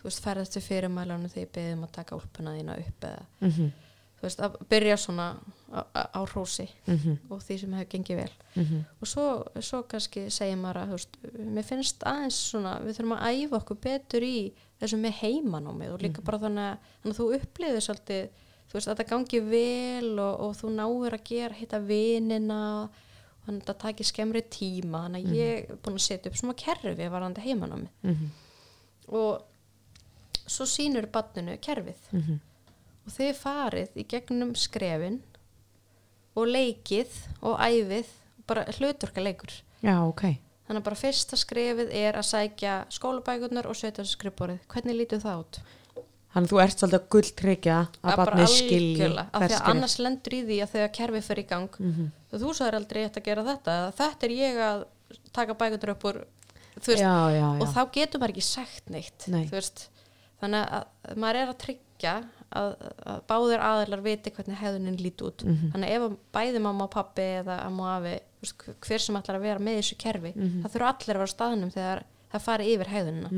þú 0.00 0.06
veist, 0.08 0.22
ferðast 0.24 0.54
til 0.56 0.62
fyrirmælanum 0.64 1.28
þegar 1.32 1.44
ég 1.44 1.52
beðið 1.58 1.74
um 1.76 1.84
að 1.84 1.92
taka 1.98 2.16
úlpuna 2.16 2.54
þína 2.56 2.78
upp 2.80 3.04
eða, 3.10 3.26
mm 3.40 3.50
-hmm. 3.50 3.70
þú 4.16 4.22
veist, 4.22 4.40
að 4.40 4.56
byrja 4.70 4.96
svona 4.96 5.26
á, 5.72 5.80
á- 5.92 6.24
hrósi 6.32 6.68
Mhm. 6.86 7.18
og 7.30 7.42
því 7.42 7.58
sem 7.60 7.72
hefur 7.72 7.90
gengið 7.92 8.16
vel 8.16 8.30
Mhm. 8.56 8.84
og 9.02 9.06
svo, 9.08 9.44
svo 9.60 9.82
kannski 9.82 10.30
segir 10.30 10.56
maður 10.56 10.76
að 10.76 10.86
þú 10.88 10.92
veist, 10.92 11.16
mér 11.38 11.64
finnst 11.64 11.98
aðeins 12.02 12.34
svona 12.50 12.80
við 12.80 12.96
þurfum 12.96 13.18
að 13.18 13.26
æfa 13.44 13.56
okkur 13.60 13.76
betur 13.80 14.20
í 14.22 14.52
þessum 14.80 15.00
með 15.02 15.12
heimanámið 15.20 15.92
og 15.92 16.00
líka 16.00 16.22
bara 16.24 16.38
þannig 16.38 16.72
að, 16.72 16.78
þannig 17.02 17.14
að 17.14 17.20
þú 17.20 17.34
upplifir 17.34 17.80
svolítið 17.80 18.28
þú 18.66 18.72
veist, 18.78 18.88
að 18.88 18.98
það 19.00 19.10
gangi 19.12 19.40
vel 19.50 20.18
og, 20.18 20.40
og 20.46 20.54
þú 20.58 20.70
náir 20.74 21.14
að 21.18 21.24
gera, 21.28 21.54
hitta 21.54 21.78
vinina 21.80 22.60
og 22.82 23.02
þannig 23.46 23.62
að 23.62 23.68
það 23.70 23.78
taki 23.84 24.04
skemmri 24.04 24.42
tíma 24.50 25.04
þannig 25.06 25.26
að 25.28 25.36
ég 25.38 25.70
er 25.70 25.76
búin 25.84 25.94
að 26.00 26.06
setja 26.08 26.30
upp 26.32 26.36
svona 26.40 26.56
kerfi 26.58 27.08
varandi 27.12 27.44
heimanámið 27.44 27.88
Mhm. 28.02 28.26
og 29.08 29.42
svo 30.46 30.64
sýnur 30.66 31.06
banninu 31.10 31.58
kerfið 31.62 32.10
Mhm. 32.12 32.40
og 33.06 33.12
þið 33.12 33.34
farið 33.38 33.88
í 33.96 34.04
gegnum 34.08 34.54
skrefin 34.54 35.20
og 36.36 36.46
leikið 36.48 37.08
og 37.42 37.58
æfið 37.60 38.06
bara 38.46 38.64
hluturka 38.64 39.22
leikur 39.22 39.52
Já, 39.82 40.02
ok. 40.08 40.22
þannig 40.68 40.80
að 40.80 40.84
bara 40.84 40.96
fyrsta 40.96 41.36
skrefið 41.38 41.90
er 41.94 42.14
að 42.14 42.26
sækja 42.32 42.74
skólabækurnar 42.90 43.66
og 43.66 43.76
setja 43.76 44.04
skrifborið 44.04 44.58
hvernig 44.68 44.96
lítur 44.96 45.20
það 45.22 45.38
út? 45.44 45.60
Þannig 46.36 46.50
að 46.50 46.52
þú 46.52 46.58
ert 46.62 46.76
svolítið 46.82 46.98
að 47.00 47.06
gulltryggja 47.14 47.76
að 48.04 48.16
barnið 48.20 48.50
skilji 48.52 48.96
því 49.08 49.46
að 49.46 49.54
annars 49.72 49.94
lendur 50.04 50.34
í 50.36 50.40
því 50.44 50.58
að 50.66 50.72
þegar 50.74 50.90
kerfið 50.98 51.22
fer 51.30 51.40
í 51.40 51.46
gang 51.48 51.68
Mhm. 51.80 52.10
þú 52.36 52.50
sagðir 52.58 52.76
aldrei 52.76 52.98
rétt 53.06 53.16
að 53.16 53.24
gera 53.30 53.44
þetta 53.46 53.76
þetta 53.96 54.26
er 54.28 54.34
ég 54.36 54.56
að 54.66 54.84
taka 55.32 55.54
bækurnar 55.54 55.90
upp 55.96 56.04
úr 56.04 56.18
veist, 56.76 57.00
Já, 57.00 57.14
já, 57.32 57.40
já. 57.40 57.60
og 57.62 57.68
þá 57.72 57.80
getur 57.96 58.20
maður 58.20 58.34
ekki 58.36 58.42
sagt 58.44 58.90
neitt 58.92 59.28
Nei. 59.32 59.46
þannig 59.48 60.68
að 60.76 61.16
maður 61.16 61.38
er 61.40 61.48
að 61.54 61.58
tryggja 61.64 62.14
að, 62.52 62.74
að 63.06 63.20
báðir 63.30 63.62
aðilar 63.64 64.02
viti 64.04 64.30
hvernig 64.30 64.58
hefðunin 64.60 65.00
lít 65.00 65.22
út 65.24 65.42
Mhm. 65.44 65.72
þannig 65.72 65.88
að 65.88 65.96
ef 65.96 66.18
bæði 66.36 66.60
mamma 66.60 66.84
og 66.84 66.90
pappi 66.90 67.22
eða 67.40 67.64
amma 67.64 67.82
og 67.82 68.04
afi, 68.04 68.20
hver 68.84 69.00
sem 69.00 69.16
ætlar 69.16 69.36
að 69.40 69.46
vera 69.48 69.58
með 69.58 69.78
þessu 69.80 69.96
kerfi, 69.98 70.34
Mhm. 70.36 70.62
það 70.62 70.70
þurfa 70.76 70.92
allir 70.92 71.16
að 71.16 71.16
vera 71.16 71.24
á 71.24 71.34
staðnum 71.36 71.72
þegar 71.72 72.02
það 72.32 72.40
fari 72.42 72.64
yfir 72.76 72.86
hefðunina 72.92 73.30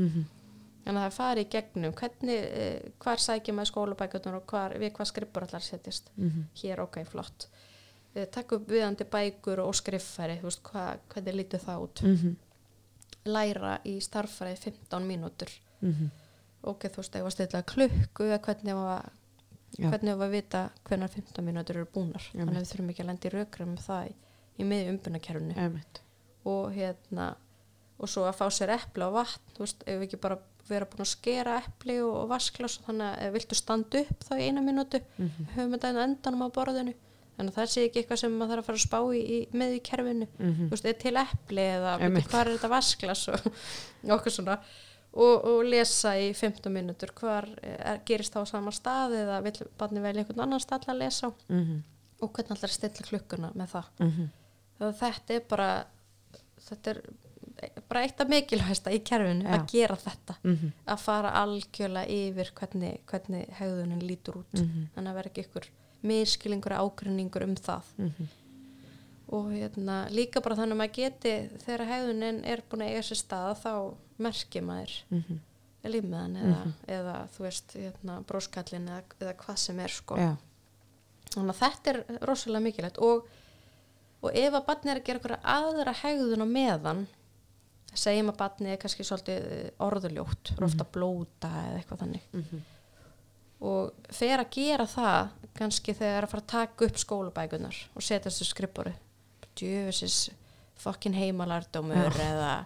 Þannig 0.89 1.03
að 1.03 1.05
það 1.05 1.17
fari 1.19 1.41
í 1.45 1.49
gegnum 1.53 1.93
hvernig, 1.93 2.39
eh, 2.49 2.91
hvar 2.99 3.21
sækja 3.21 3.53
maður 3.53 3.69
skólabækurnar 3.71 4.35
og 4.39 4.45
hvar, 4.49 4.73
við 4.81 4.91
hvað 4.97 5.05
skrippur 5.11 5.45
allar 5.45 5.61
setjast 5.61 6.09
Mhm. 6.17 6.45
hér 6.63 6.79
ok, 6.87 7.03
flott 7.05 7.47
Eh, 8.15 8.25
taka 8.25 8.55
upp 8.55 8.67
viðandi 8.67 9.05
bækur 9.05 9.59
og 9.61 9.75
skriffæri 9.77 10.39
þú 10.41 10.47
veist, 10.49 10.61
hva, 10.63 10.97
hvernig 11.13 11.35
lítur 11.35 11.59
það 11.61 11.83
út 11.83 12.01
Mhm. 12.01 12.35
læra 13.25 13.79
í 13.85 13.99
starffæri 14.01 14.55
15 14.57 15.05
mínútur 15.07 15.49
Mhm. 15.81 16.09
ok, 16.63 16.87
þú 16.89 16.95
veist, 17.03 17.15
ef 17.15 17.23
að 17.25 17.31
stilla 17.31 17.61
klukku 17.63 18.23
eða 18.25 18.39
hvernig 18.39 18.73
var 18.73 19.11
Já. 19.77 19.89
hvernig 19.91 20.17
var 20.17 20.27
að 20.27 20.31
vita 20.31 20.69
hvernig 20.85 21.09
15 21.09 21.45
mínútur 21.45 21.75
eru 21.75 21.85
búnar 21.85 22.21
Já, 22.33 22.39
þannig 22.41 22.57
að 22.57 22.61
við 22.63 22.71
þurfum 22.73 22.89
ekki 22.89 23.03
að 23.03 23.05
lenda 23.05 23.29
í 23.29 23.33
rökrum 23.35 23.77
það 23.77 24.07
í, 24.09 24.13
í 24.59 24.63
miðju 24.65 24.89
umbunarkerfinu 24.97 25.55
Einmitt. 25.57 26.01
og 26.45 26.73
hérna 26.73 27.35
og 27.99 28.07
svo 28.09 28.23
að 28.25 28.35
fá 28.35 28.45
sér 28.49 28.69
epli 28.79 29.03
og 29.03 29.13
vatn 29.13 29.53
þú 29.55 29.59
veist, 29.59 29.83
ef 29.85 29.99
við 29.99 30.07
ekki 30.07 30.19
bara 30.21 30.37
vera 30.69 30.85
búin 30.89 31.03
að 31.05 31.11
skera 31.11 31.57
epli 31.63 31.99
og, 32.03 32.13
og 32.23 32.29
vasklas 32.31 32.79
þannig 32.85 33.19
að 33.27 33.33
viltu 33.37 33.55
standa 33.59 34.01
upp 34.03 34.25
þá 34.27 34.33
í 34.39 34.47
eina 34.49 34.61
mínútu 34.65 35.01
Mhm. 35.17 35.47
höfum 35.55 35.73
þetta 35.75 35.89
einu 35.93 36.03
endanum 36.07 36.45
á 36.45 36.49
borðinu. 36.57 36.93
Þannig 37.39 37.53
að 37.53 37.57
það 37.61 37.69
sé 37.71 37.83
ekki 37.87 38.01
eitthvað 38.03 38.19
sem 38.19 38.33
maður 38.35 38.49
þarf 38.51 38.59
að 38.59 38.67
fara 38.67 38.79
að 38.79 38.87
spá 38.87 38.99
í, 39.15 39.19
í 39.23 39.39
með 39.55 39.73
í 39.77 39.81
kerfinu. 39.89 40.27
Þú 40.39 40.69
veist, 40.73 40.85
er 40.85 40.97
til 40.99 41.15
epli 41.21 41.65
eða 41.77 41.93
hvað 42.27 42.41
er 42.41 42.49
þetta 42.57 42.69
og 43.31 43.51
okkur 44.17 44.31
svona. 44.35 44.57
Og, 45.13 45.45
og 45.49 45.63
lesa 45.65 46.11
í 46.19 46.33
15 46.37 46.69
mínútur 46.69 47.09
hvar 47.17 47.47
er, 47.63 47.95
gerist 48.05 48.33
það 48.35 48.43
á 48.45 48.51
sama 48.51 48.71
stað 48.75 49.15
eða 49.23 49.39
vil 49.41 49.55
barni 49.79 50.03
velja 50.03 50.21
einhvern 50.21 50.43
annan 50.45 50.59
stað 50.61 50.83
að 50.93 50.99
lesa? 51.01 51.27
Á 51.27 51.33
Mhm. 51.49 51.79
og 52.21 52.33
hvernig 52.35 52.51
að 52.69 52.75
stilla 52.75 53.07
klukkuna 53.07 53.53
með 53.55 53.71
það? 53.73 53.85
Mhm. 54.03 54.29
þannig 54.79 54.93
að 54.93 54.99
þetta 54.99 55.33
er 55.35 55.41
bara 55.49 55.69
þetta 56.69 56.87
er 56.91 57.01
bara 57.89 58.01
eitt 58.05 58.21
af 58.21 58.27
mikilvægsta 58.31 58.91
í 58.95 58.99
kerfinu 59.03 59.43
Já. 59.43 59.55
að 59.57 59.65
gera 59.71 59.95
þetta 59.95 60.35
Mhm. 60.43 60.71
að 60.87 60.99
fara 60.99 61.31
algjörlega 61.43 62.07
yfir 62.07 62.51
hvernig, 62.55 62.99
hvernig 63.05 63.49
hegðunin 63.59 64.01
lítur 64.07 64.37
út 64.43 64.53
Mhm. 64.53 64.87
þannig 64.95 65.09
að 65.11 65.15
vera 65.15 65.29
ekki 65.29 65.43
ykkur 65.47 65.69
miskilingur 66.03 66.71
ágrinningur 66.79 67.43
um 67.43 67.55
það 67.55 67.83
Mhm. 67.97 68.27
og 69.31 69.51
hérna, 69.51 70.09
líka 70.09 70.41
bara 70.41 70.55
þannig 70.55 70.73
að 70.73 70.81
maður 70.81 70.93
geti 70.93 71.49
þegar 71.65 71.85
hegðunin 71.87 72.45
er 72.45 72.61
búin 72.69 72.81
að 72.81 72.89
eiga 72.89 73.03
sér 73.03 73.19
stað 73.23 73.57
þá 73.63 73.93
merkir 74.19 74.61
maður 74.63 75.03
Mhm. 75.11 75.39
límiðan 75.85 76.37
eða, 76.37 76.73
eða 76.87 77.27
þú 77.29 77.39
veist 77.39 77.73
hérna, 77.73 78.23
bróskallin 78.25 78.87
eða, 78.89 79.03
eða 79.21 79.33
hvað 79.35 79.57
sem 79.57 79.79
er 79.79 79.87
sko 79.87 80.15
þannig 81.29 81.53
að 81.55 81.59
þetta 81.59 81.87
er 81.93 82.19
rosalega 82.27 82.63
mikilvægt 82.63 82.97
og, 82.99 83.27
og 84.23 84.31
ef 84.35 84.53
að 84.53 84.65
barni 84.65 84.91
er 84.91 84.99
að 84.99 85.03
gera 85.05 85.39
aðra 85.43 85.93
hegðun 85.93 86.41
á 86.43 86.47
meðan 86.49 87.07
segjum 87.93 88.29
að 88.29 88.37
barni 88.37 88.69
er 88.73 88.77
kannski 88.77 89.03
svolítið 89.03 89.71
orðuljótt, 89.79 90.51
mm 90.57 90.65
ofta 90.69 90.83
blóta 90.85 91.49
eða 91.49 91.79
eitthvað 91.79 91.99
þannig 92.03 92.21
Mhm. 92.33 92.61
og 93.61 93.91
fer 94.15 94.39
að 94.39 94.49
gera 94.51 94.85
það 94.87 95.29
kannski 95.57 95.93
þegar 95.93 96.17
er 96.17 96.23
að 96.27 96.29
fara 96.29 96.41
að 96.43 96.47
taka 96.53 96.85
upp 96.85 96.97
skólabækunar 96.97 97.75
og 97.95 98.01
setja 98.01 98.29
þessu 98.29 98.45
skrippuru 98.45 98.93
djöfisins 99.59 100.29
fokkin 100.79 101.13
heimalardómur 101.13 102.13
eða 102.23 102.65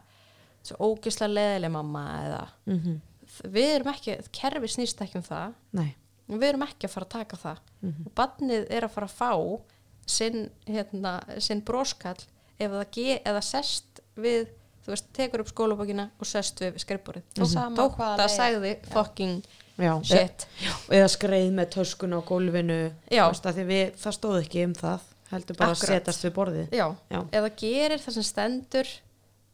svo 0.63 0.77
ógislega 0.79 1.33
leðileg 1.33 1.71
mamma 1.71 2.03
eða 2.23 2.47
Mhm. 2.67 3.01
við 3.49 3.75
erum 3.75 3.93
ekki, 3.93 4.19
kerfi 4.31 4.67
snýst 4.67 5.01
ekki 5.01 5.15
um 5.15 5.23
það 5.23 5.53
Nei. 5.73 5.95
við 6.29 6.43
erum 6.49 6.61
ekki 6.67 6.85
að 6.87 6.89
fara 6.89 7.05
að 7.05 7.09
taka 7.09 7.37
það 7.37 7.57
Mhm. 7.81 8.05
og 8.05 8.15
barnið 8.15 8.67
er 8.69 8.81
að 8.83 8.91
fara 8.91 9.07
að 9.07 9.17
fá 9.17 9.61
sinn, 10.05 10.49
hérna, 10.67 11.39
sinn 11.41 11.61
broskall 11.61 12.19
ef 12.59 12.71
það 12.71 12.91
eða 13.25 13.41
sest 13.43 13.99
við 14.15 14.47
þú 14.83 14.91
veist, 14.93 15.05
tekur 15.13 15.39
upp 15.43 15.47
skólabókina 15.53 16.09
og 16.19 16.25
sest 16.27 16.59
við 16.59 16.77
skrifborið 16.83 17.23
hvaða 17.39 18.13
að 18.13 18.17
leið. 18.23 18.35
sagði 18.37 18.73
fucking 18.91 19.43
Já. 19.79 19.93
shit 20.03 20.45
Eða 20.89 21.07
skreið 21.09 21.51
með 21.57 21.69
töskun 21.73 22.13
á 22.13 22.19
gólfinu. 22.21 22.91
Já. 23.09 23.27
Veist, 23.31 23.45
af 23.45 23.55
því 23.55 23.65
við, 23.71 23.95
það 23.97 24.13
stóð 24.19 24.37
ekki 24.43 24.65
um 24.67 24.73
það. 24.77 24.99
Heldur 25.33 25.57
bara 25.57 25.71
Akkurat. 25.71 25.89
að 25.89 25.95
setjast 25.95 26.23
við 26.27 26.33
borðið. 26.35 26.67
já, 26.77 26.87
Já. 27.09 27.19
það 27.31 27.55
gerir 27.57 27.97
það 28.03 28.13
sem 28.13 28.23
stendur 28.23 28.87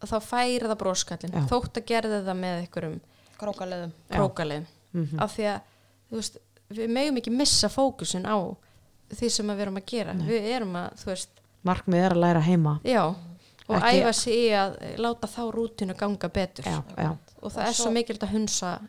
þá 0.04 0.18
færi 0.24 0.60
það 0.68 0.78
broskallin 0.82 1.32
Já. 1.38 1.42
þótt 1.48 1.78
að 1.80 1.86
gerði 1.86 2.20
það 2.26 2.38
með 2.42 2.58
einhverjum 2.66 3.00
krókaleðum 3.40 3.92
Já. 4.10 4.16
krókalið 4.18 4.66
Mhm. 4.94 5.20
af 5.22 5.38
því 5.38 5.44
að 5.54 5.60
þú 6.10 6.16
veist, 6.20 6.38
við 6.74 6.90
megum 6.90 7.18
ekki 7.22 7.32
missa 7.32 7.70
fókusin 7.70 8.26
á 8.28 8.38
því 9.14 9.30
sem 9.32 9.48
við 9.48 9.60
erum 9.62 9.78
að 9.78 9.86
gera 9.86 10.14
við 10.14 10.44
erum 10.56 10.74
að, 10.76 10.90
þú 11.00 11.06
veist, 11.06 11.30
Markmið 11.64 12.04
er 12.06 12.12
að 12.12 12.20
læra 12.24 12.42
heima. 12.42 12.80
já 12.84 13.16
og 13.70 13.76
Ekki- 13.78 14.02
æfa 14.02 14.14
sig 14.14 14.34
í 14.34 14.48
að 14.58 14.78
láta 14.98 15.28
þá 15.30 15.42
rútinu 15.54 15.96
ganga 15.98 16.30
betur 16.30 16.66
Já, 16.66 16.84
já. 16.98 17.12
og 17.42 17.52
það 17.52 17.62
Og 17.64 17.68
er 17.70 17.74
svo 17.78 17.92
mikilvægt 17.94 18.24
að 18.28 18.34
hunsa 18.34 18.80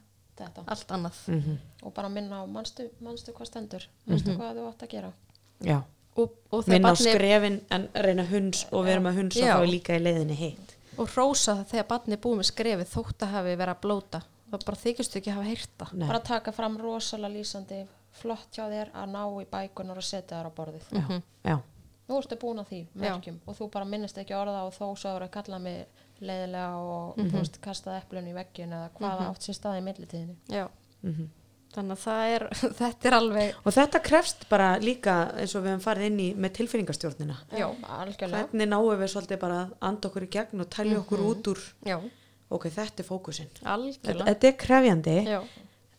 þetta 0.41 0.65
allt 0.67 0.89
annað 0.97 1.17
Mhm. 1.29 1.59
og 1.83 1.95
bara 1.95 2.09
minna 2.09 2.43
á 2.43 2.45
manstu, 2.49 2.89
manstu 3.01 3.33
hvað 3.33 3.47
stendur 3.47 3.87
manstu 4.07 4.37
hvað 4.37 4.57
þú 4.57 4.69
átt 4.73 4.83
að 4.83 4.89
gera 4.89 5.13
Já. 5.61 5.83
og, 6.17 6.31
og 6.53 6.65
Minna 6.69 6.93
á 6.93 6.97
skrefin 6.97 7.61
en 7.71 7.89
reyna 7.95 8.25
huns 8.25 8.67
og 8.73 8.85
við 8.87 8.93
erum 8.97 9.07
að 9.07 9.15
hunsa 9.21 9.41
Já. 9.45 9.57
þá 9.61 9.67
líka 9.71 9.97
í 9.97 10.01
leiðinni 10.03 10.35
heitt. 10.37 10.77
og 10.99 11.09
rósa 11.17 11.55
það 11.61 11.67
þegar 11.71 11.87
barni 11.89 12.13
er 12.13 12.19
búið 12.19 12.39
með 12.41 12.51
skrefið 12.53 12.89
þótt 12.95 13.19
að 13.27 13.31
hafi 13.37 13.57
verið 13.57 13.75
að 13.77 13.81
blóta 13.81 14.23
það 14.51 14.65
bara 14.67 14.77
þykist 14.77 15.17
ekki 15.17 15.31
hafa 15.31 15.45
heyrta 15.45 15.87
Nei. 15.93 16.09
bara 16.09 16.19
taka 16.21 16.53
fram 16.53 16.79
rosalega 16.79 17.35
lýsandi 17.37 17.87
flott 18.13 18.49
hjá 18.57 18.65
þér 18.69 18.89
að 18.95 19.09
ná 19.13 19.23
í 19.43 19.47
bækunar 19.47 19.97
og 19.97 20.03
setja 20.03 20.41
þær 20.41 20.49
á 20.51 20.53
borðið 20.57 20.85
Já. 20.91 21.23
Já. 21.45 21.59
Nú 22.11 22.19
ertu 22.21 22.37
búin 22.43 22.61
að 22.63 22.71
því 22.75 22.81
merkjum 23.07 23.41
og 23.47 23.57
þú 23.59 23.71
bara 23.73 23.89
minnist 23.89 24.19
ekki 24.21 24.35
orða 24.37 24.65
og 24.69 24.73
þó 24.77 24.87
svo 24.99 25.17
eru 25.17 25.29
að 25.29 25.35
kalla 25.39 25.59
mig 25.63 26.07
leiðilega 26.21 26.77
og 26.85 27.21
þú 27.21 27.37
veist 27.39 27.61
kastað 27.65 28.01
eplun 28.03 28.27
í 28.29 28.35
veggin 28.37 28.73
eða 28.77 28.91
hvaða 28.99 29.29
átt 29.31 29.47
sér 29.47 29.57
stað 29.57 29.79
í 29.81 29.85
millitíðinni. 29.87 30.37
Já, 30.53 30.67
Mhm. 31.03 31.29
þannig 31.73 31.95
að 31.97 32.03
það 32.05 32.35
er 32.35 32.43
þetta 32.81 33.09
er 33.09 33.15
alveg 33.17 33.55
Og 33.65 33.73
þetta 33.73 34.01
krefst 34.03 34.49
bara 34.51 34.67
líka 34.83 35.15
eins 35.39 35.55
og 35.55 35.63
við 35.65 35.71
hefum 35.71 35.85
farið 35.87 36.07
inn 36.11 36.19
í 36.21 36.29
með 36.35 36.53
tilfinningastjórnina. 36.59 37.37
já, 37.57 37.67
algjörlega. 37.87 38.49
Hvernig 38.51 38.69
náum 38.69 38.91
við 39.01 39.13
svolítið 39.15 39.39
bara 39.41 39.61
að 39.65 39.73
anda 39.81 40.09
okkur 40.11 40.27
í 40.27 40.31
gegn 40.35 40.61
og 40.61 40.69
tælja 40.77 40.99
okkur 41.01 41.23
út 41.31 41.49
úr, 41.55 41.63
já, 41.87 41.97
ok, 42.51 42.65
þetta 42.69 43.01
er 43.01 43.09
fókusinn. 43.09 43.49
Þetta, 43.55 43.71
algjörlega. 43.77 44.27
Þetta 44.29 44.49
er 44.51 44.57
krefjandi, 44.67 45.17
já, 45.31 45.41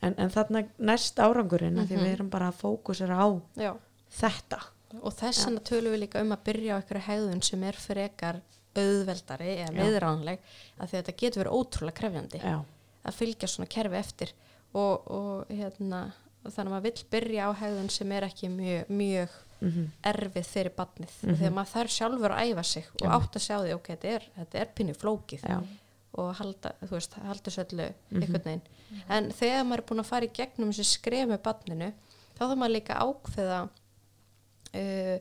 en, 0.03 0.15
en 0.17 0.29
þarna 0.29 0.63
næst 0.91 1.15
árangurinn 1.23 1.79
mm 1.79 1.87
því 1.87 1.97
við 2.03 2.13
erum 2.13 2.29
bara 2.29 2.51
að 2.51 2.59
fókusera 2.61 3.17
á 3.17 3.27
já. 3.57 3.73
þetta. 4.21 4.59
Og 4.99 5.13
þess 5.17 5.45
vegna 5.47 5.63
tölum 5.71 5.95
við 5.95 6.03
líka 6.05 6.23
um 6.23 6.33
að 6.35 6.43
byrja 6.49 6.75
á 6.75 6.79
einhverju 6.79 7.05
hegðun 7.07 7.45
sem 7.45 7.63
er 7.67 7.79
frekar 7.79 8.41
auðveldari 8.77 9.53
eða 9.65 9.71
viðránleg 9.75 10.43
að 10.79 10.93
þetta 10.95 11.15
getur 11.19 11.43
verið 11.43 11.55
ótrúlega 11.59 11.97
krefjandi 11.99 12.41
Já. 12.41 12.57
að 13.03 13.17
fylgja 13.17 13.49
svona 13.51 13.71
kerfi 13.71 13.99
eftir. 13.99 14.33
Og, 14.71 15.07
og 15.11 15.49
hérna 15.51 16.05
þannig 16.45 16.61
að 16.61 16.73
maður 16.73 16.85
vill 16.87 17.07
byrja 17.11 17.47
á 17.47 17.51
hegðun 17.59 17.89
sem 17.91 18.11
er 18.15 18.25
ekki 18.29 18.49
mjög, 18.53 18.93
mjög 19.01 19.39
erfið 20.09 20.47
fyrir 20.49 20.73
badnið 20.73 21.11
þegar 21.21 21.51
maður 21.53 21.71
þarf 21.75 21.93
sjálfur 21.93 22.33
að 22.33 22.47
æfa 22.49 22.63
sig 22.65 22.87
og 22.97 23.11
átt 23.13 23.35
að 23.37 23.43
sjá 23.45 23.55
því, 23.59 23.73
ok, 23.75 23.89
þetta 23.91 24.13
er, 24.15 24.23
þetta 24.37 24.61
er 24.61 24.71
pínu 24.79 24.95
flókið 24.97 25.43
Já. 25.45 25.57
og 26.23 26.31
halda, 26.39 26.71
þú 26.81 26.95
veist, 26.95 27.17
halda 27.27 27.53
söllu 27.53 27.89
einhvern 28.15 28.47
veginn. 28.47 28.63
En 29.07 29.29
þegar 29.37 29.67
maður 29.67 29.83
er 29.83 29.87
búin 29.91 30.03
að 30.03 30.09
fara 30.09 30.25
í 30.25 30.33
gegnum 30.39 30.71
þessi 30.73 30.87
skref 30.95 31.29
með 31.29 31.43
badninu, 31.45 31.91
þá 32.33 32.41
þarf 32.41 32.57
maður 32.57 32.73
líka 32.73 32.97
ákveða 33.05 33.59
uh, 34.75 35.17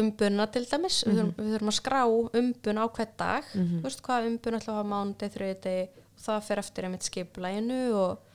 umbuna 0.00 0.46
til 0.48 0.64
dæmis, 0.70 1.02
við, 1.04 1.18
þurfum, 1.18 1.32
við 1.36 1.50
þurfum 1.56 1.70
að 1.72 1.76
skrá 1.76 2.00
umbun 2.40 2.80
á 2.80 2.84
hvert 2.96 3.16
dag, 3.20 3.48
þú 3.52 3.82
veist 3.84 4.02
hvað 4.06 4.28
umbun 4.30 4.56
ætla 4.56 4.72
að 4.72 4.78
hafa 4.78 4.88
mánuði, 4.92 5.28
þriði 5.34 5.74
og 5.92 6.22
það 6.22 6.46
fer 6.46 6.62
eftir 6.62 6.86
einmitt 6.88 7.08
skiplæginu 7.08 7.80
og, 7.98 8.28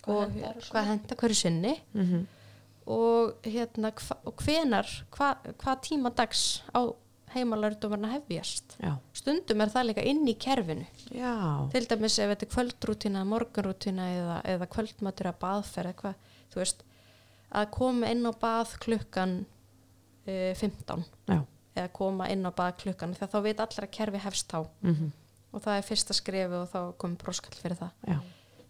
Hvað 0.00 0.16
og 0.16 0.32
hentar 0.32 0.56
og 0.56 0.64
svona. 0.64 0.72
hvað 0.72 0.88
henda 0.90 1.16
hverju 1.20 1.36
sinni. 1.36 1.74
Og 2.90 3.46
hérna 3.46 3.92
hva, 3.92 4.16
og 4.26 4.42
hvenar, 4.42 4.88
hva, 5.14 5.28
hvað 5.60 5.82
tíma 5.86 6.10
dags 6.16 6.62
á 6.74 6.80
heimalardumarna 7.30 8.08
hefjast? 8.16 8.74
Já. 8.82 8.96
stundum 9.14 9.60
er 9.62 9.70
það 9.70 9.86
líka 9.92 10.02
inn 10.10 10.24
í 10.26 10.34
kerfinu. 10.34 10.86
Já. 11.14 11.68
til 11.70 11.84
dæmis 11.86 12.16
ef 12.18 12.32
þetta 12.32 12.48
er 12.48 12.52
kvöldrútina, 12.56 13.22
morgunrútina 13.28 14.08
eða, 14.16 14.40
eða 14.56 14.66
kvöldmatur 14.72 15.30
að 15.30 15.38
baðferð 15.44 15.92
eitthvað, 15.92 16.14
þú 16.50 16.62
veist 16.64 16.82
að 17.60 17.70
koma 17.76 18.10
inn 18.10 18.26
á 18.26 18.32
bað 18.34 18.74
klukkan 18.82 19.36
uh, 20.26 20.54
15 20.54 21.04
Já. 21.28 21.40
eða 21.76 21.88
koma 21.92 22.28
inn 22.32 22.44
á 22.46 22.52
bað 22.52 22.76
klukkan 22.84 23.14
þegar 23.14 23.32
þá 23.34 23.40
veit 23.46 23.60
allir 23.64 23.86
að 23.86 23.90
kerfi 23.98 24.18
hefst 24.26 24.52
þá 24.52 24.60
Mm 24.82 25.10
og 25.50 25.58
það 25.64 25.76
er 25.80 25.82
fyrsta 25.82 26.14
skrefi 26.14 26.54
og 26.54 26.68
þá 26.70 26.78
komið 27.02 27.18
broskall 27.24 27.56
fyrir 27.58 27.74
það 27.80 27.90
Já. 28.06 28.18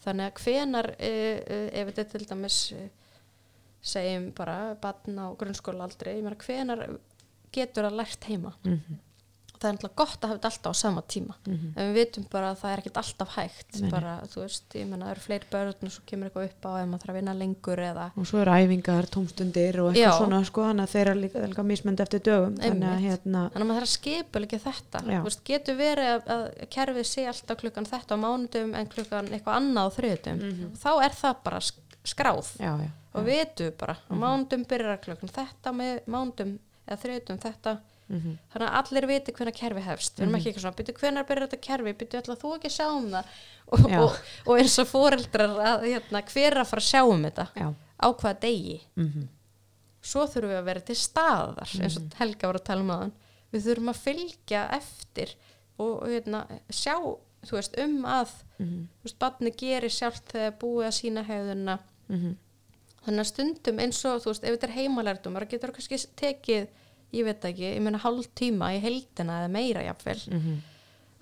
þannig 0.04 0.24
að 0.30 0.38
hvenar 0.44 0.86
uh, 0.96 1.38
uh, 1.44 1.68
ef 1.76 1.90
þetta 1.90 2.04
til 2.14 2.26
dæmis 2.30 2.56
segjum 3.82 4.30
bara 4.36 4.74
batn 4.80 5.18
á 5.20 5.26
grunnskóla 5.36 5.84
aldrei, 5.84 6.14
hvenar 6.22 6.86
getur 7.52 7.84
það 7.88 7.96
lært 8.00 8.24
heima 8.28 8.52
Mhm. 8.64 8.98
Það 9.60 9.68
er 9.68 9.74
náttúrulega 9.76 9.96
gott 10.00 10.20
að 10.24 10.28
hafa 10.30 10.36
þetta 10.38 10.48
alltaf 10.50 10.72
á 10.72 10.80
sama 10.80 11.02
tíma 11.02 11.34
Mhm. 11.46 11.72
en 11.76 11.88
við 11.90 11.94
vitum 12.00 12.24
bara 12.32 12.50
að 12.52 12.58
það 12.62 12.72
er 12.72 12.78
ekkert 12.80 12.96
alltaf 13.02 13.34
hægt 13.36 13.80
nei. 13.80 13.90
bara, 13.90 14.12
þú 14.32 14.40
veist, 14.40 14.64
ég 14.74 14.86
menna 14.88 15.04
það 15.06 15.10
eru 15.10 15.20
fleiri 15.20 15.46
börn 15.52 15.74
og 15.84 15.92
svo 15.92 16.02
kemur 16.06 16.30
eitthvað 16.30 16.46
upp 16.48 16.62
á 16.64 16.70
ef 16.80 16.86
maður 16.88 17.02
þarf 17.04 17.10
að 17.12 17.18
vinna 17.20 17.34
lengur 17.34 17.82
eða 17.84 18.06
Og 18.16 18.26
svo 18.30 18.38
eru 18.40 18.50
æfingar, 18.56 19.04
tómstundir 19.12 19.80
og 19.80 19.90
eitthvað 19.92 20.00
Já. 20.00 20.18
svona 20.18 20.40
sko, 20.44 20.60
þannig 20.70 20.84
að 20.88 20.92
þeir 20.94 21.06
eru 21.12 21.20
líka, 21.20 21.38
líka 21.50 21.62
mismönd 21.70 22.00
eftir 22.00 22.20
dögum. 22.20 22.54
Þannig 22.56 22.88
að 22.88 22.96
Einmitt. 22.96 23.04
hérna, 23.10 23.40
þannig 23.50 23.64
að 23.64 23.68
maður 23.70 23.80
þarf 23.80 23.90
að 23.90 23.96
skipa 24.00 24.40
líka 24.40 24.58
þetta 24.64 25.22
veist, 25.24 25.44
getur 25.44 25.76
verið 25.76 26.08
að, 26.14 26.22
að 26.34 26.68
kerfið 26.70 27.06
sé 27.06 27.26
alltaf 27.28 27.58
klukkan 27.60 27.86
þetta 27.86 28.12
á 28.16 28.18
mánudum 28.24 28.74
en 28.74 28.86
klukkan 28.88 29.28
eitthvað 29.28 29.56
annað 29.60 29.84
á 29.84 29.90
þriðutum 29.96 30.38
þá 30.80 30.90
er 31.04 31.12
það 31.20 31.36
bara 31.44 31.58
sk- 31.60 31.96
skráð 32.04 32.46
já, 32.58 32.72
já. 32.80 32.90
og 33.14 33.24
vitum 33.26 33.72
bara 33.78 33.94
á 34.08 34.12
mánudum 34.16 34.64
byrjar 34.64 34.98
klukkan 35.04 35.28
þetta 35.28 35.72
með 35.76 36.00
mánudum 36.06 36.58
eða 36.88 36.98
þriðutum 37.04 37.38
þetta 37.44 37.78
Mhm. 38.10 38.32
þannig 38.52 38.68
að 38.68 38.76
allir 38.80 39.06
viti 39.06 39.32
hvernig 39.32 39.54
kerfi 39.54 39.82
hefst. 39.86 40.16
Við 40.18 40.22
erum 40.26 40.34
ekki 40.34 40.48
eitthvað 40.50 40.64
svona, 40.64 40.76
byrju 40.80 40.94
hvernig 41.00 41.26
byrjar 41.28 41.46
þetta 41.46 41.60
kerfi? 41.66 41.92
Byrju 42.00 42.20
ætla 42.20 42.36
þú 42.40 42.54
ekki 42.56 42.70
að 42.70 42.76
sjá 42.76 42.86
um 42.90 43.10
það? 43.12 43.24
Og, 43.70 43.84
og, 43.86 44.16
og 44.50 44.56
eins 44.58 44.78
og 44.82 44.88
fóreldrar 44.90 45.52
að 45.62 45.84
hérna, 45.86 46.22
hver 46.26 46.50
er 46.56 46.58
að 46.64 46.66
fara 46.72 46.82
að 46.82 46.88
sjá 46.90 47.02
um 47.06 47.22
þetta? 47.28 47.44
Já. 47.54 47.68
á 48.02 48.06
hvaða 48.10 48.40
degi? 48.40 48.80
Mm 48.98 49.28
svo 50.00 50.22
þurfum 50.26 50.48
við 50.48 50.58
að 50.58 50.64
vera 50.64 50.80
til 50.88 50.94
staðar 50.96 51.72
eins 51.84 51.96
og 52.00 52.14
Helga 52.16 52.48
var 52.48 52.56
að 52.56 52.64
tala 52.64 52.80
um 52.80 52.90
aðan 52.94 53.10
við 53.52 53.64
þurfum 53.66 53.90
að 53.92 53.98
fylgja 54.00 54.62
eftir 54.72 55.34
og 55.78 56.06
hérna, 56.08 56.40
sjá 56.72 56.94
veist, 57.50 57.76
um 57.78 57.98
að 58.08 58.30
Mhm. 58.58 58.86
þú 58.96 59.04
veist, 59.04 59.18
barni 59.20 59.50
gerir 59.52 59.92
sjálft 59.92 60.32
þegar 60.32 60.56
búið 60.58 60.86
að 60.88 60.96
sína 60.98 61.24
hefðuna 61.28 61.78
Mhm. 62.08 62.36
þannig 63.04 63.20
að 63.20 63.30
stundum 63.30 63.78
eins 63.78 64.04
og 64.04 64.22
þú 64.22 64.32
veist, 64.32 64.44
ef 64.44 64.56
þetta 64.58 64.68
er 64.70 64.76
heimalærdum 64.80 65.36
það 65.36 65.48
getur 65.48 65.72
kannski 65.72 66.06
tekið 66.16 66.68
ég 67.12 67.24
veit 67.24 67.44
ekki, 67.44 67.74
ég 67.76 67.80
meina 67.82 67.98
hálf 67.98 68.28
tíma 68.38 68.72
í 68.76 68.80
heldina 68.82 69.40
eða 69.42 69.50
meira 69.50 69.82
jafnvel 69.88 70.20
Mhm. 70.30 70.60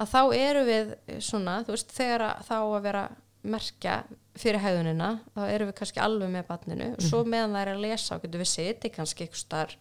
að 0.01 0.13
þá 0.13 0.21
eru 0.37 0.65
við 0.69 0.95
svona, 1.21 1.65
þú 1.65 1.75
veist, 1.75 1.91
þegar 1.97 2.21
að, 2.29 2.45
þá 2.49 2.57
að 2.61 2.83
vera 2.83 3.09
merkja 3.49 4.05
fyrir 4.39 4.61
hefðunina, 4.61 5.21
þá 5.35 5.43
eru 5.51 5.67
við 5.67 5.75
kannski 5.79 6.01
alveg 6.03 6.31
með 6.31 6.47
barninu. 6.47 6.89
Og 6.95 7.01
svo 7.03 7.25
meðan 7.25 7.53
það 7.55 7.63
er 7.67 7.75
að 7.75 7.81
lesa 7.85 8.15
og 8.17 8.23
getur 8.23 8.41
við 8.43 8.51
setið 8.53 8.93
kannski 8.97 9.25
eitthvað 9.27 9.45
starf 9.45 9.77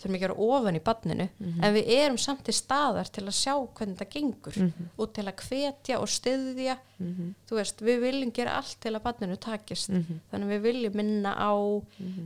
þurfum 0.00 0.14
ekki 0.16 0.24
að 0.24 0.30
vera 0.30 0.46
ofan 0.56 0.76
í 0.78 0.80
barninu 0.80 1.28
en 1.62 1.74
við 1.74 1.88
erum 1.92 2.16
samt 2.16 2.46
í 2.48 2.52
staðar 2.56 3.10
til 3.12 3.24
að 3.26 3.36
sjá 3.36 3.52
hvernig 3.76 3.98
það 4.00 4.08
gengur 4.14 4.72
og 4.96 5.12
til 5.12 5.24
að 5.28 5.42
hvetja 5.44 5.98
og 6.00 6.08
styðja. 6.08 6.76
Þú 7.50 7.54
veist, 7.58 7.82
við 7.84 8.00
viljum 8.00 8.32
gera 8.32 8.54
allt 8.56 8.76
til 8.80 8.94
að 8.96 9.02
barninu 9.04 9.36
takist. 9.36 9.90
Þannig 9.90 10.46
að 10.46 10.54
við 10.54 10.62
viljum 10.62 10.94
minna 10.96 11.34
á 11.36 11.52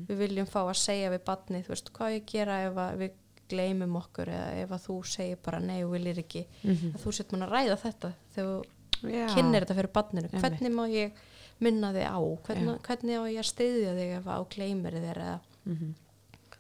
við 0.06 0.16
viljum 0.22 0.46
fá 0.46 0.60
að 0.70 0.76
segja 0.78 1.10
við 1.10 1.24
barni 1.26 1.62
þú 1.64 1.68
veist, 1.74 1.90
hvað 1.92 2.14
ég 2.14 2.26
gera 2.26 2.60
ef 2.68 2.98
við 2.98 3.10
gleymum 3.48 3.96
okkur 3.96 4.28
eða 4.28 4.62
ef 4.62 4.70
að 4.70 4.82
þú 4.86 4.96
segir 5.06 5.38
bara 5.44 5.60
nei 5.60 5.82
og 5.84 5.92
viljir 5.92 6.18
ekki 6.22 6.46
að 6.64 6.98
þú 7.04 7.12
sett 7.12 7.32
mun 7.32 7.42
að 7.46 7.52
ræða 7.54 7.76
þetta 7.84 8.12
þegar 8.34 8.66
þú 9.00 9.34
kynir 9.34 9.64
þetta 9.66 9.74
fyrir 9.78 9.92
barninu. 9.92 10.28
Hvernig 10.32 10.72
má 10.72 10.84
ég 10.88 11.12
minna 11.60 11.92
þig 11.92 12.06
á? 12.08 12.18
Hvernig, 12.46 12.80
hvernig 12.82 13.18
á 13.20 13.24
ég 13.30 13.38
að 13.42 13.50
styðja 13.52 13.94
þig 13.98 14.12
ef 14.18 14.26
á 14.26 14.38
gleymir 14.48 14.92
þér 15.00 15.18
eða 15.24 15.40
Mhm. 15.64 15.94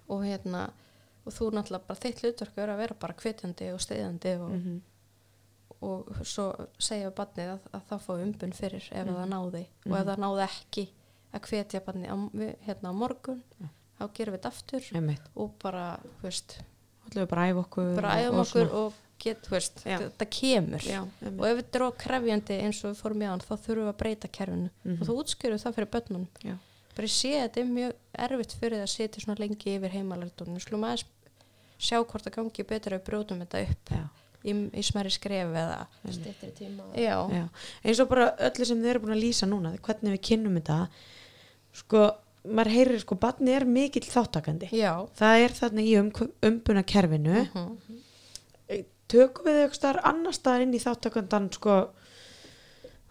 og 0.08 0.20
hérna 0.24 0.70
og 1.26 1.32
þú 1.32 1.50
náttúrulega 1.52 1.86
bara 1.88 2.00
þitt 2.00 2.20
hlutverk 2.20 2.58
er 2.58 2.68
að 2.68 2.76
vera 2.78 2.94
bara 3.00 3.14
hvetjandi 3.14 3.72
og 3.72 3.80
styðjandi 3.80 4.40
og, 4.40 4.50
Mhm. 4.52 4.80
og 5.84 6.06
svo 6.24 6.50
segja 6.78 7.10
barnið 7.10 7.50
að, 7.54 7.60
að 7.72 7.82
það 7.90 8.00
fá 8.06 8.12
umbun 8.22 8.52
fyrir 8.52 8.88
ef 8.92 9.06
Mhm. 9.06 9.14
það 9.16 9.28
náði. 9.28 9.66
Og 9.86 9.96
ef 9.98 10.06
það 10.06 10.18
náði 10.24 10.44
ekki 10.48 10.88
að 11.34 11.40
hvetja 11.48 11.80
barnið 11.80 12.08
á, 12.12 12.16
hérna 12.66 12.88
á 12.88 12.94
morgun 12.94 13.42
þá 14.00 14.08
gerum 14.14 14.34
við 14.34 14.40
þetta 14.40 14.52
aftur 14.52 14.82
Einmitt. 14.94 15.20
og 15.36 15.58
bara, 15.58 15.98
þú 16.20 16.22
veist, 16.28 16.58
ætlum 17.14 17.24
við 17.26 17.30
bara 17.32 17.46
að 17.46 17.54
æfa 17.54 17.64
okkur 17.64 17.94
bara 17.94 18.10
og- 18.10 18.20
æfum 18.24 18.34
og 18.38 18.46
okkur 18.46 18.66
svona. 18.68 18.84
og 18.84 18.92
get, 19.24 19.42
þú 19.46 19.50
veist, 19.54 19.80
þetta 19.84 20.26
kemur 20.30 20.82
Já, 20.84 21.00
og 21.38 21.44
ef 21.46 21.56
þetta 21.62 21.74
er 21.78 21.82
of 21.86 21.96
krefjandi 21.98 22.60
eins 22.60 22.84
og 22.84 22.90
við 22.94 23.00
fórum 23.00 23.22
í 23.22 23.26
hann 23.30 23.40
þá 23.40 23.52
þurfum 23.54 23.84
við 23.86 23.92
að 23.94 23.98
breyta 24.02 24.28
kerfinu 24.28 24.70
Mhm. 24.84 25.00
og 25.00 25.06
þú 25.08 25.16
útskjöru 25.22 25.60
það 25.62 25.74
fyrir 25.78 25.90
börnunum 25.94 26.26
Já. 26.44 26.56
bara 26.96 27.06
ég 27.06 27.14
sé 27.14 27.30
að 27.38 27.48
þetta 27.48 27.60
er 27.60 27.70
mjög 27.70 27.92
erfitt 28.18 28.52
fyrir 28.60 28.76
það 28.78 28.82
að 28.88 28.94
setja 28.96 29.20
svona 29.24 29.38
lengi 29.38 29.78
yfir 29.78 29.90
heimalærdunum 29.94 30.60
slúm 30.60 30.84
aðeins 30.84 31.04
sjá 31.78 31.98
hvort 32.04 32.22
það 32.24 32.34
gangi 32.36 32.62
betur 32.66 32.92
að 32.92 33.00
við 33.00 33.06
brjótum 33.08 33.40
þetta 33.46 33.62
upp 33.70 33.90
Já. 33.90 34.04
í, 34.44 34.52
í 34.74 34.82
smæri 34.82 35.10
skref 35.10 35.48
eða 35.56 35.86
Styttri 36.10 36.50
tíma. 36.58 36.82
já, 36.94 37.16
Já. 37.32 37.48
eins 37.84 38.00
og 38.00 38.08
bara 38.08 38.36
öllu 38.36 38.64
sem 38.66 38.78
þið 38.82 38.86
eru 38.90 39.00
búin 39.00 39.16
að 39.16 39.22
lýsa 39.24 39.46
núna 39.48 39.78
hvernig 39.78 40.12
við 40.18 40.20
kynnum 40.20 40.60
þetta 40.60 40.88
sko, 41.72 42.10
maður 42.44 42.74
heyrir 42.76 43.00
sko 43.00 43.16
barni 43.20 43.54
er 43.56 43.64
mikill 43.64 44.04
þáttakandi 44.04 44.68
já. 44.74 44.92
það 45.16 45.44
er 45.44 45.54
þarna 45.58 45.84
í 45.84 45.92
um, 46.00 46.10
umbuna 46.44 46.82
kerfinu 46.84 47.44
Mhm. 47.44 47.76
tökum 49.08 49.46
við 49.46 49.74
starf 49.76 50.04
annar 50.08 50.34
staðar 50.34 50.64
inn 50.64 50.74
í 50.74 50.80
þáttakandan 50.82 51.50
sko? 51.52 51.76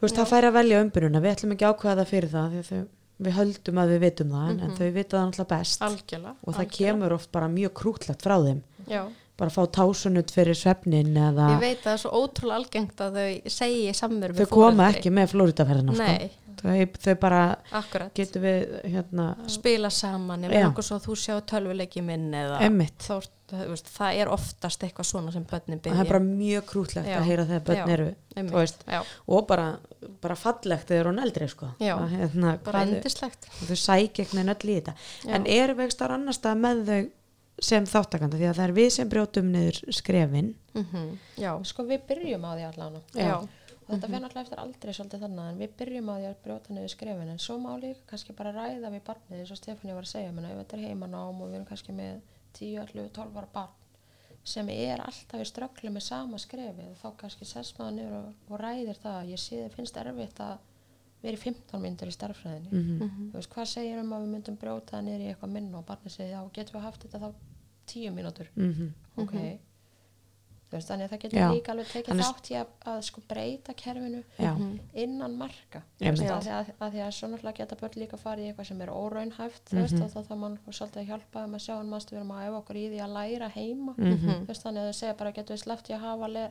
Veist, 0.04 0.18
það 0.18 0.30
fær 0.34 0.48
að 0.50 0.56
velja 0.58 0.82
umbununa. 0.84 1.22
Við 1.24 1.36
ætlum 1.36 1.54
ekki 1.56 1.68
það 1.80 2.06
fyrir 2.10 2.32
það 2.34 2.56
þau, 2.68 2.80
við 3.24 3.36
höldum 3.38 3.78
að 3.80 3.92
við 3.94 4.00
vitum 4.04 4.32
það 4.34 4.48
en, 4.50 4.58
en 4.66 4.74
þau 4.76 4.88
vita 4.98 5.18
það 5.18 5.28
náttúrulega 5.30 5.52
best. 5.54 5.84
Algjörlega 5.88 6.34
og 6.44 6.58
það 6.58 6.72
kemur 6.78 7.16
oft 7.16 7.32
bara 7.32 7.52
mjög 7.54 7.74
krútlegt 7.80 8.26
frá 8.26 8.36
þeim. 8.44 8.64
Já. 8.90 9.04
bara 9.40 9.50
að 9.50 9.56
fá 9.56 9.64
tásunut 9.74 10.30
fyrir 10.34 10.58
svefnin 10.58 11.16
eða 11.18 11.48
ég 11.56 11.62
veit 11.64 11.80
að 11.80 11.86
það 11.88 11.94
er 11.96 12.02
svo 12.04 12.10
ótrúlega 12.20 12.58
algengt 12.60 13.00
að 13.02 13.16
þau 13.18 13.54
segi 13.56 13.94
samveru 13.98 14.36
þau 14.38 14.50
koma 14.52 14.90
ekki 14.94 15.10
með 15.16 15.32
flóriðaferðina 15.32 15.96
nei, 15.98 16.28
sko. 16.28 16.43
Þau, 16.64 16.76
þau 17.06 17.16
bara 17.22 17.40
akkurat. 17.76 18.12
getur 18.18 18.44
við 18.44 18.74
hérna, 18.94 19.28
spila 19.52 19.90
saman, 19.94 20.44
Já. 20.48 20.86
svo 20.88 21.00
þú 21.04 21.16
sjá 21.20 21.34
tölvuleiki 21.52 22.04
minn 22.06 22.30
eða 22.34 22.60
þá, 23.04 23.28
það, 23.52 23.64
veist, 23.74 23.90
það 23.98 24.20
er 24.24 24.32
oftast 24.34 24.86
eitthvað 24.88 25.10
svona 25.10 25.34
sem 25.36 25.44
börnin 25.50 25.80
það 25.80 25.90
byrja. 25.90 26.06
er 26.06 26.12
bara 26.14 26.24
mjög 26.28 26.68
krútlegt 26.72 27.10
Já. 27.12 27.18
að 27.20 27.28
heyra 27.30 27.48
þegar 27.50 27.66
börn 27.70 27.82
Já. 27.82 27.88
eru 27.98 28.08
veist, 28.54 28.86
já, 28.88 29.02
og 29.28 29.48
bara, 29.48 29.68
bara 30.24 30.36
fallegt 30.40 30.88
þegar 30.88 31.12
hún 31.12 31.20
eldri 31.24 31.50
sko. 31.52 31.74
Já. 31.80 31.98
að, 31.98 32.16
hérna, 32.18 32.56
bara 32.64 32.86
endislegt 32.88 33.50
þau 33.68 33.76
sækja 33.76 34.24
ekki 34.26 34.40
öll 34.56 34.70
í 34.72 34.80
þetta. 34.80 34.96
Já. 35.28 35.36
en 35.36 35.46
eru 35.46 35.76
við 35.78 35.90
ekki 35.90 36.16
annars 36.18 36.40
stað 36.42 36.64
með 36.64 36.86
þau 36.88 37.02
sem 37.64 37.86
þáttakanda 37.86 38.40
því 38.40 38.48
að 38.50 38.58
það 38.58 38.66
er 38.66 38.72
við 38.80 38.88
sem 38.96 39.10
brjótum 39.12 39.52
niður 39.54 39.82
skrefin. 39.94 40.54
Mm 40.74 40.86
já, 41.38 41.52
Sko 41.70 41.84
við 41.86 42.02
byrjum 42.08 42.46
á 42.50 42.52
því 42.58 42.64
allan. 42.72 42.96
Já, 43.14 43.36
og 43.38 43.50
þetta 43.88 44.08
fer 44.10 44.22
náttúrulega 44.24 44.42
eftir 44.46 44.60
aldrei 44.64 44.94
svolítið 44.94 45.24
þannig 45.26 45.50
en 45.52 45.62
við 45.64 45.72
byrjum 45.80 46.10
á 46.10 46.16
því 46.18 46.28
að 46.30 46.42
brjóta 46.44 46.74
niður 46.74 46.94
skrefin. 46.94 47.30
En 47.34 47.40
svo 47.40 47.58
má 47.60 47.72
líka 47.82 48.02
kannski 48.08 48.34
bara 48.34 48.52
ræða 48.56 48.92
við 48.94 49.04
barnið 49.10 49.40
eins 49.40 49.52
og 49.52 49.58
Stefáni 49.62 49.94
var 49.94 50.04
að 50.08 50.14
segja. 50.14 50.32
Menna, 50.32 50.52
ef 50.52 50.58
þetta 50.64 50.78
er 50.78 50.84
heimanám 50.88 51.42
og 51.42 51.48
við 51.50 51.56
erum 51.56 51.66
kannski 51.72 51.92
með 51.94 52.22
10, 52.54 52.78
11, 52.84 53.10
12 53.14 53.38
ára 53.38 53.48
barn 53.54 53.80
sem 54.44 54.70
er 54.70 55.00
alltaf 55.00 55.40
í 55.40 55.46
strögglu 55.48 55.90
með 55.96 56.04
sama 56.04 56.38
skrefið 56.38 56.96
þá 57.00 57.08
kannski 57.18 57.46
sess 57.48 57.78
maður 57.78 57.94
niður 57.96 58.16
og, 58.18 58.34
og 58.50 58.60
ræðir 58.60 58.98
það. 59.00 59.30
Ég 59.32 59.40
sé 59.40 59.62
það 59.64 59.76
finnst 59.78 59.98
erfitt 59.98 60.40
að 60.44 60.58
vera 61.24 61.38
í 61.38 61.40
15 61.40 61.80
myndir 61.82 62.08
í 62.12 62.12
starffræðinni 62.12 62.70
Mhm. 62.74 63.30
þú 63.32 63.38
veist 63.38 63.50
hvað 63.54 63.66
segir 63.72 64.00
um 64.02 64.12
að 64.12 64.24
við 64.26 64.32
myndum 64.34 64.58
brjóta 64.60 65.00
niður 65.02 65.22
í 65.24 65.28
eitthvað 65.32 65.54
minna 65.56 65.78
og 65.80 65.86
barnið 65.88 66.12
segir 66.12 66.34
já 66.36 66.42
getum 66.54 66.76
við 66.80 66.84
haft 66.84 67.04
þetta 67.06 67.20
þá 67.24 67.34
10 67.88 68.12
mínútur? 68.12 68.48
Mm 68.56 68.74
-hmm. 68.74 68.90
ok 69.24 69.34
veist, 70.78 70.90
þannig 70.92 71.06
að 71.08 71.12
það 71.14 71.22
getur 71.24 71.40
Já. 71.40 71.48
líka 71.54 71.72
alveg 71.74 71.88
tekið 71.94 72.10
Þannig- 72.14 72.28
þátt 72.30 72.50
í 72.52 72.56
að, 72.60 72.68
að 72.94 73.00
sko 73.08 73.22
breyta 73.30 73.74
kerfinu 73.84 74.24
Já. 74.40 74.52
innan 75.04 75.38
marka 75.38 75.82
að, 76.02 76.18
því 76.20 76.28
að, 76.34 76.72
að 76.80 76.92
því 76.94 77.02
að 77.08 77.12
svo 77.18 77.28
náttúrulega 77.34 77.58
geta 77.62 77.76
börn 77.82 78.00
líka 78.04 78.18
farið 78.18 78.44
í 78.44 78.50
eitthvað 78.54 78.68
sem 78.72 78.82
er 78.82 78.90
óraunhæft 78.94 79.74
veist, 79.74 79.94
Mhm. 79.94 80.04
og 80.18 80.28
þá 80.28 80.36
mann 80.38 80.60
svolítið 80.70 81.02
að 81.04 81.08
hjálpa 81.12 81.44
þeim 81.46 81.56
að 81.56 81.64
sjá 81.68 81.74
hann 81.78 81.90
mannstu 81.90 82.16
við 82.16 82.20
erum 82.22 82.32
að 82.36 82.44
æfa 82.48 82.60
okkur 82.64 82.76
í 82.76 82.86
því 82.90 83.00
að 83.06 83.14
læra 83.18 83.50
heima 83.56 83.94
Mhm. 83.98 84.18
þú 84.44 84.46
veist, 84.48 84.64
þannig 84.64 84.82
að 84.84 84.90
þau 84.90 85.00
segja 85.02 85.18
bara 85.18 85.32
getur 85.32 85.56
við 85.56 85.64
sleppt 85.64 85.90
í 85.90 85.94
að 85.94 86.00
hafa 86.08 86.28
le, 86.28 86.46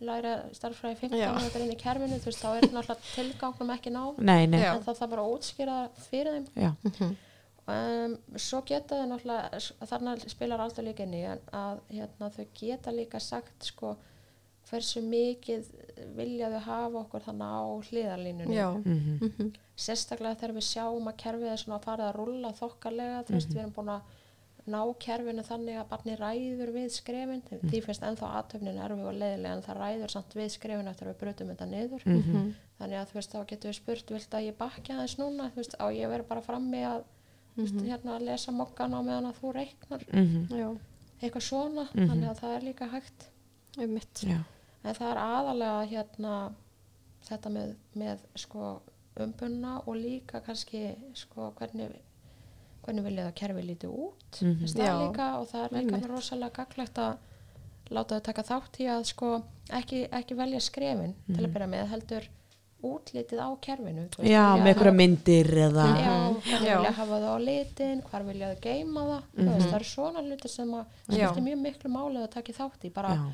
læra 0.00 0.32
starffræði 0.56 0.96
15 0.96 1.18
Já. 1.20 1.32
minútur 1.36 1.60
inn 1.60 1.72
í 1.72 1.76
kerfinu 1.76 2.16
þú 2.20 2.24
veist, 2.30 2.40
þá 2.40 2.56
er 2.56 2.62
náttúrulega 2.72 3.14
tilgangnum 3.14 3.70
ekki 3.76 3.90
náð 3.92 4.18
nei, 4.18 4.46
nei, 4.46 4.60
Já. 4.62 4.74
en 4.76 4.82
það 4.82 4.96
þarf 4.96 5.10
bara 5.10 5.22
að 5.22 5.32
útskýra 5.36 5.74
það 5.76 5.90
fyrir 6.08 6.32
þeim 6.32 6.46
já, 6.56 6.72
um, 7.70 8.14
svo 8.40 8.62
geta 8.68 9.00
þau 9.00 9.08
náttúrulega 9.10 9.60
þarna 9.90 10.14
spilar 10.30 10.62
alltaf 10.64 10.86
líka 10.86 11.06
inn 11.06 11.16
í 11.18 11.24
en 11.28 11.42
að 11.56 11.82
hérna, 11.90 12.30
þau 12.36 12.46
geta 12.60 12.94
líka 12.94 13.20
sagt 13.22 13.70
sko 13.70 13.96
hversu 14.70 15.02
mikið 15.02 15.68
vilja 16.16 16.50
þau 16.52 16.60
hafa 16.66 17.02
okkur 17.04 17.26
þannig 17.26 17.52
á 17.58 17.62
hliðarlínunni. 17.90 18.56
Já, 18.56 18.68
mhm, 18.78 19.28
mhm, 19.28 19.52
sérstaklega 19.74 20.38
þegar 20.40 20.56
við 20.58 20.66
sjáum 20.68 21.10
að 21.10 21.20
kerfið 21.24 21.52
er 21.52 21.62
svona 21.64 21.78
að 21.80 21.86
fara 21.88 22.08
að 22.08 22.18
rulla 22.20 22.52
þokkalega 22.58 23.22
þú 23.26 23.36
veist 23.36 23.54
við 23.54 23.62
erum 23.64 23.76
búin 23.78 23.94
að 23.96 24.18
ná 24.70 24.80
kerfinu 25.02 25.42
þannig 25.46 25.78
að 25.80 25.88
barni 25.90 26.16
ræður 26.20 26.72
við 26.74 26.88
skrefin. 26.94 27.42
Því 27.48 27.80
finnst 27.84 28.04
ennþá 28.06 28.32
aðtöfnin 28.40 28.80
erfið 28.84 29.06
og 29.08 29.16
leiðilega 29.16 29.54
en 29.56 29.64
það 29.64 29.80
ræður 29.80 30.14
samt 30.14 30.36
við 30.36 30.50
skrefin 30.54 30.90
eftir 30.90 31.08
að 31.08 31.14
við 31.14 31.20
brutum 31.22 31.52
þetta 31.52 31.68
niður. 31.70 32.04
Mhm, 32.06 32.50
þannig 32.78 33.00
að 33.00 33.08
þú 33.10 33.18
veist 33.18 33.34
þá 33.34 33.40
getur 33.52 33.70
við 33.70 33.78
spurt 33.80 34.12
vilt 34.14 34.36
að 34.36 34.46
ég 34.46 34.58
bakja 34.60 34.96
aðeins 34.96 35.16
núna? 35.18 35.48
Þú 35.50 35.62
veist 35.62 35.76
á 35.80 35.86
ég 35.96 36.12
verið 36.12 36.28
bara 36.28 36.44
frammi 36.44 36.84
að 36.86 37.02
þú 37.56 37.62
veist, 37.64 37.80
hérna 37.86 38.16
að 38.18 38.24
lesa 38.28 38.52
mokkan 38.52 38.94
á 38.94 39.00
meðan 39.02 39.26
að 39.30 39.38
þú 39.40 39.52
reiknar. 39.54 40.04
Mhm, 40.12 40.46
já, 40.50 40.68
eitthvað 41.22 41.42
svona 41.48 41.84
Mhm. 41.94 42.08
þannig 42.08 42.28
að 42.30 42.40
það 42.40 42.56
er 42.56 42.62
líka 42.68 42.88
hægt. 42.90 43.26
Um 43.78 43.94
mitt 43.94 44.14
já, 44.24 44.38
en 44.84 44.94
það 44.94 45.10
er 45.10 45.16
aðalega 45.16 45.88
hérna 45.90 46.52
þetta 47.28 47.50
með, 47.50 47.74
með 47.96 48.18
sko 48.36 48.80
umbunna 49.20 49.82
og 49.86 49.94
líka 49.96 50.40
kannski 50.40 50.96
sko 51.14 51.52
hvernig 51.58 51.92
hvernig 52.82 53.04
vilja 53.04 53.26
það 53.28 53.34
kerfi 53.34 53.62
lítið 53.62 53.90
út. 53.92 54.40
Mhm. 54.40 54.50
mm 54.50 54.66
það 54.66 55.00
líka 55.02 55.26
og 55.40 55.48
það 55.48 55.64
er 55.64 55.82
líka 55.82 56.08
rosalega 56.08 56.52
gaglegt 56.64 56.94
að 56.98 57.18
láta 57.90 58.14
þau 58.20 58.22
taka 58.22 58.42
þátt 58.42 58.80
í 58.80 58.84
að 58.88 59.04
sko 59.04 59.42
ekki, 59.70 60.08
ekki 60.10 60.36
velja 60.36 60.60
skrefin 60.60 61.14
til 61.26 61.44
að 61.44 61.52
byrja 61.52 61.68
með 61.68 61.86
heldur 61.88 62.28
útlitið 62.82 63.38
á 63.44 63.48
kerfinu 63.60 64.04
þú 64.12 64.22
veist, 64.22 64.30
já, 64.32 64.44
með 64.56 64.66
einhverja 64.70 64.90
hafa- 64.90 64.96
myndir 65.00 65.50
eða, 65.66 65.86
Já, 66.00 66.14
hvernig 66.46 66.68
Já. 66.68 66.76
vilja 66.78 66.92
hafa 67.00 67.18
það 67.20 67.28
á 67.30 67.38
litin, 67.50 68.02
hvar 68.10 68.22
vilja 68.30 68.48
það 68.54 68.60
geima 68.66 69.00
það, 69.10 69.22
þú 69.36 69.48
veist, 69.50 69.68
það 69.68 69.78
eru 69.80 69.88
svona 69.90 70.22
hluti 70.24 70.48
sem 70.48 70.70
að 70.80 70.84
skiptir 71.10 71.42
mjög 71.48 71.60
miklu 71.66 71.90
máli 71.90 72.16
að 72.24 72.30
taka 72.30 72.52
þátt 72.60 72.84
í, 72.84 72.92
bara 72.92 73.08
já, 73.14 73.24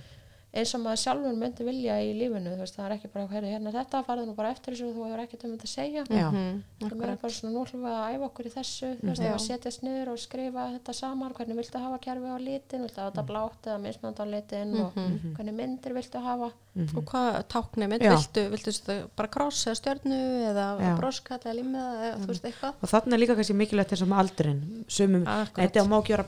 eins 0.57 0.73
og 0.77 0.81
maður 0.85 1.01
sjálfur 1.05 1.37
myndi 1.41 1.65
vilja 1.67 1.97
í 2.03 2.11
lífinu, 2.17 2.53
veist, 2.61 2.77
það 2.79 2.87
er 2.89 2.95
ekki 2.97 3.11
bara, 3.13 3.27
heyrðu, 3.33 3.51
hérna 3.55 3.71
er 3.73 3.77
þetta, 3.81 4.03
farðu 4.07 4.27
nú 4.31 4.35
bara 4.39 4.51
eftir 4.55 4.75
þessu 4.75 4.89
og 4.89 4.97
þú 4.97 5.07
hefur 5.07 5.23
ekkert 5.27 5.45
um 5.47 5.55
þetta 5.57 5.69
að 5.69 5.75
segja. 5.77 6.05
já, 6.09 6.27
Mhm, 6.33 6.63
Það 6.81 6.93
er 6.93 7.17
bara 7.23 7.33
svona, 7.33 7.53
nú 7.55 7.65
ætlum 7.67 7.83
við 7.87 7.95
að 7.97 8.15
æfa 8.17 8.27
okkur 8.31 8.47
í 8.47 8.53
þessu, 8.57 8.89
þú 9.01 9.07
veist, 9.11 9.23
Já. 9.23 9.29
ef 9.31 9.35
að 9.37 9.47
setjast 9.47 9.83
niður 9.87 10.09
og 10.13 10.19
skrifa 10.19 10.63
þetta 10.77 10.95
saman, 10.95 11.33
hvernig 11.35 11.57
viltu 11.61 11.79
hafa 11.79 11.99
kerfi 11.99 12.29
á 12.33 12.39
litin, 12.41 12.83
viltu 12.87 13.01
hafa 13.01 13.11
þetta 13.13 13.27
blátt 13.27 13.63
eða 13.67 13.81
mismönd 13.87 14.17
á 14.21 14.25
litin 14.27 14.75
og 14.81 14.93
hvernig 15.37 15.55
myndir 15.55 15.93
viltu 15.95 16.19
hafa. 16.23 16.53
og 16.77 17.05
hvað 17.09 17.45
táknum 17.49 17.93
Já. 17.97 18.13
viltu, 18.13 18.43
viltu 18.53 18.73
stu, 18.73 18.95
bara 19.17 19.29
kross 19.33 19.63
eða 19.67 19.79
stjörnu 19.81 20.19
eða 20.53 20.97
broskall 20.99 21.39
eða 21.41 21.55
limmiða 21.57 21.93
eða 22.05 22.19
þú 22.21 22.27
veist 22.29 22.45
eitthvað? 22.45 22.75
Og 22.83 22.89
þarna 22.91 23.13
er 23.15 23.19
líka 23.23 23.35
kannski 23.39 23.55
mikilvægt 23.57 23.93
eins 23.97 24.03
og 24.05 24.09
með 24.11 24.21
aldurinn 24.21 24.85
sumum, 24.87 25.25
þetta 25.57 25.87
má 25.89 25.97
ekki 26.03 26.13
vera 26.13 26.27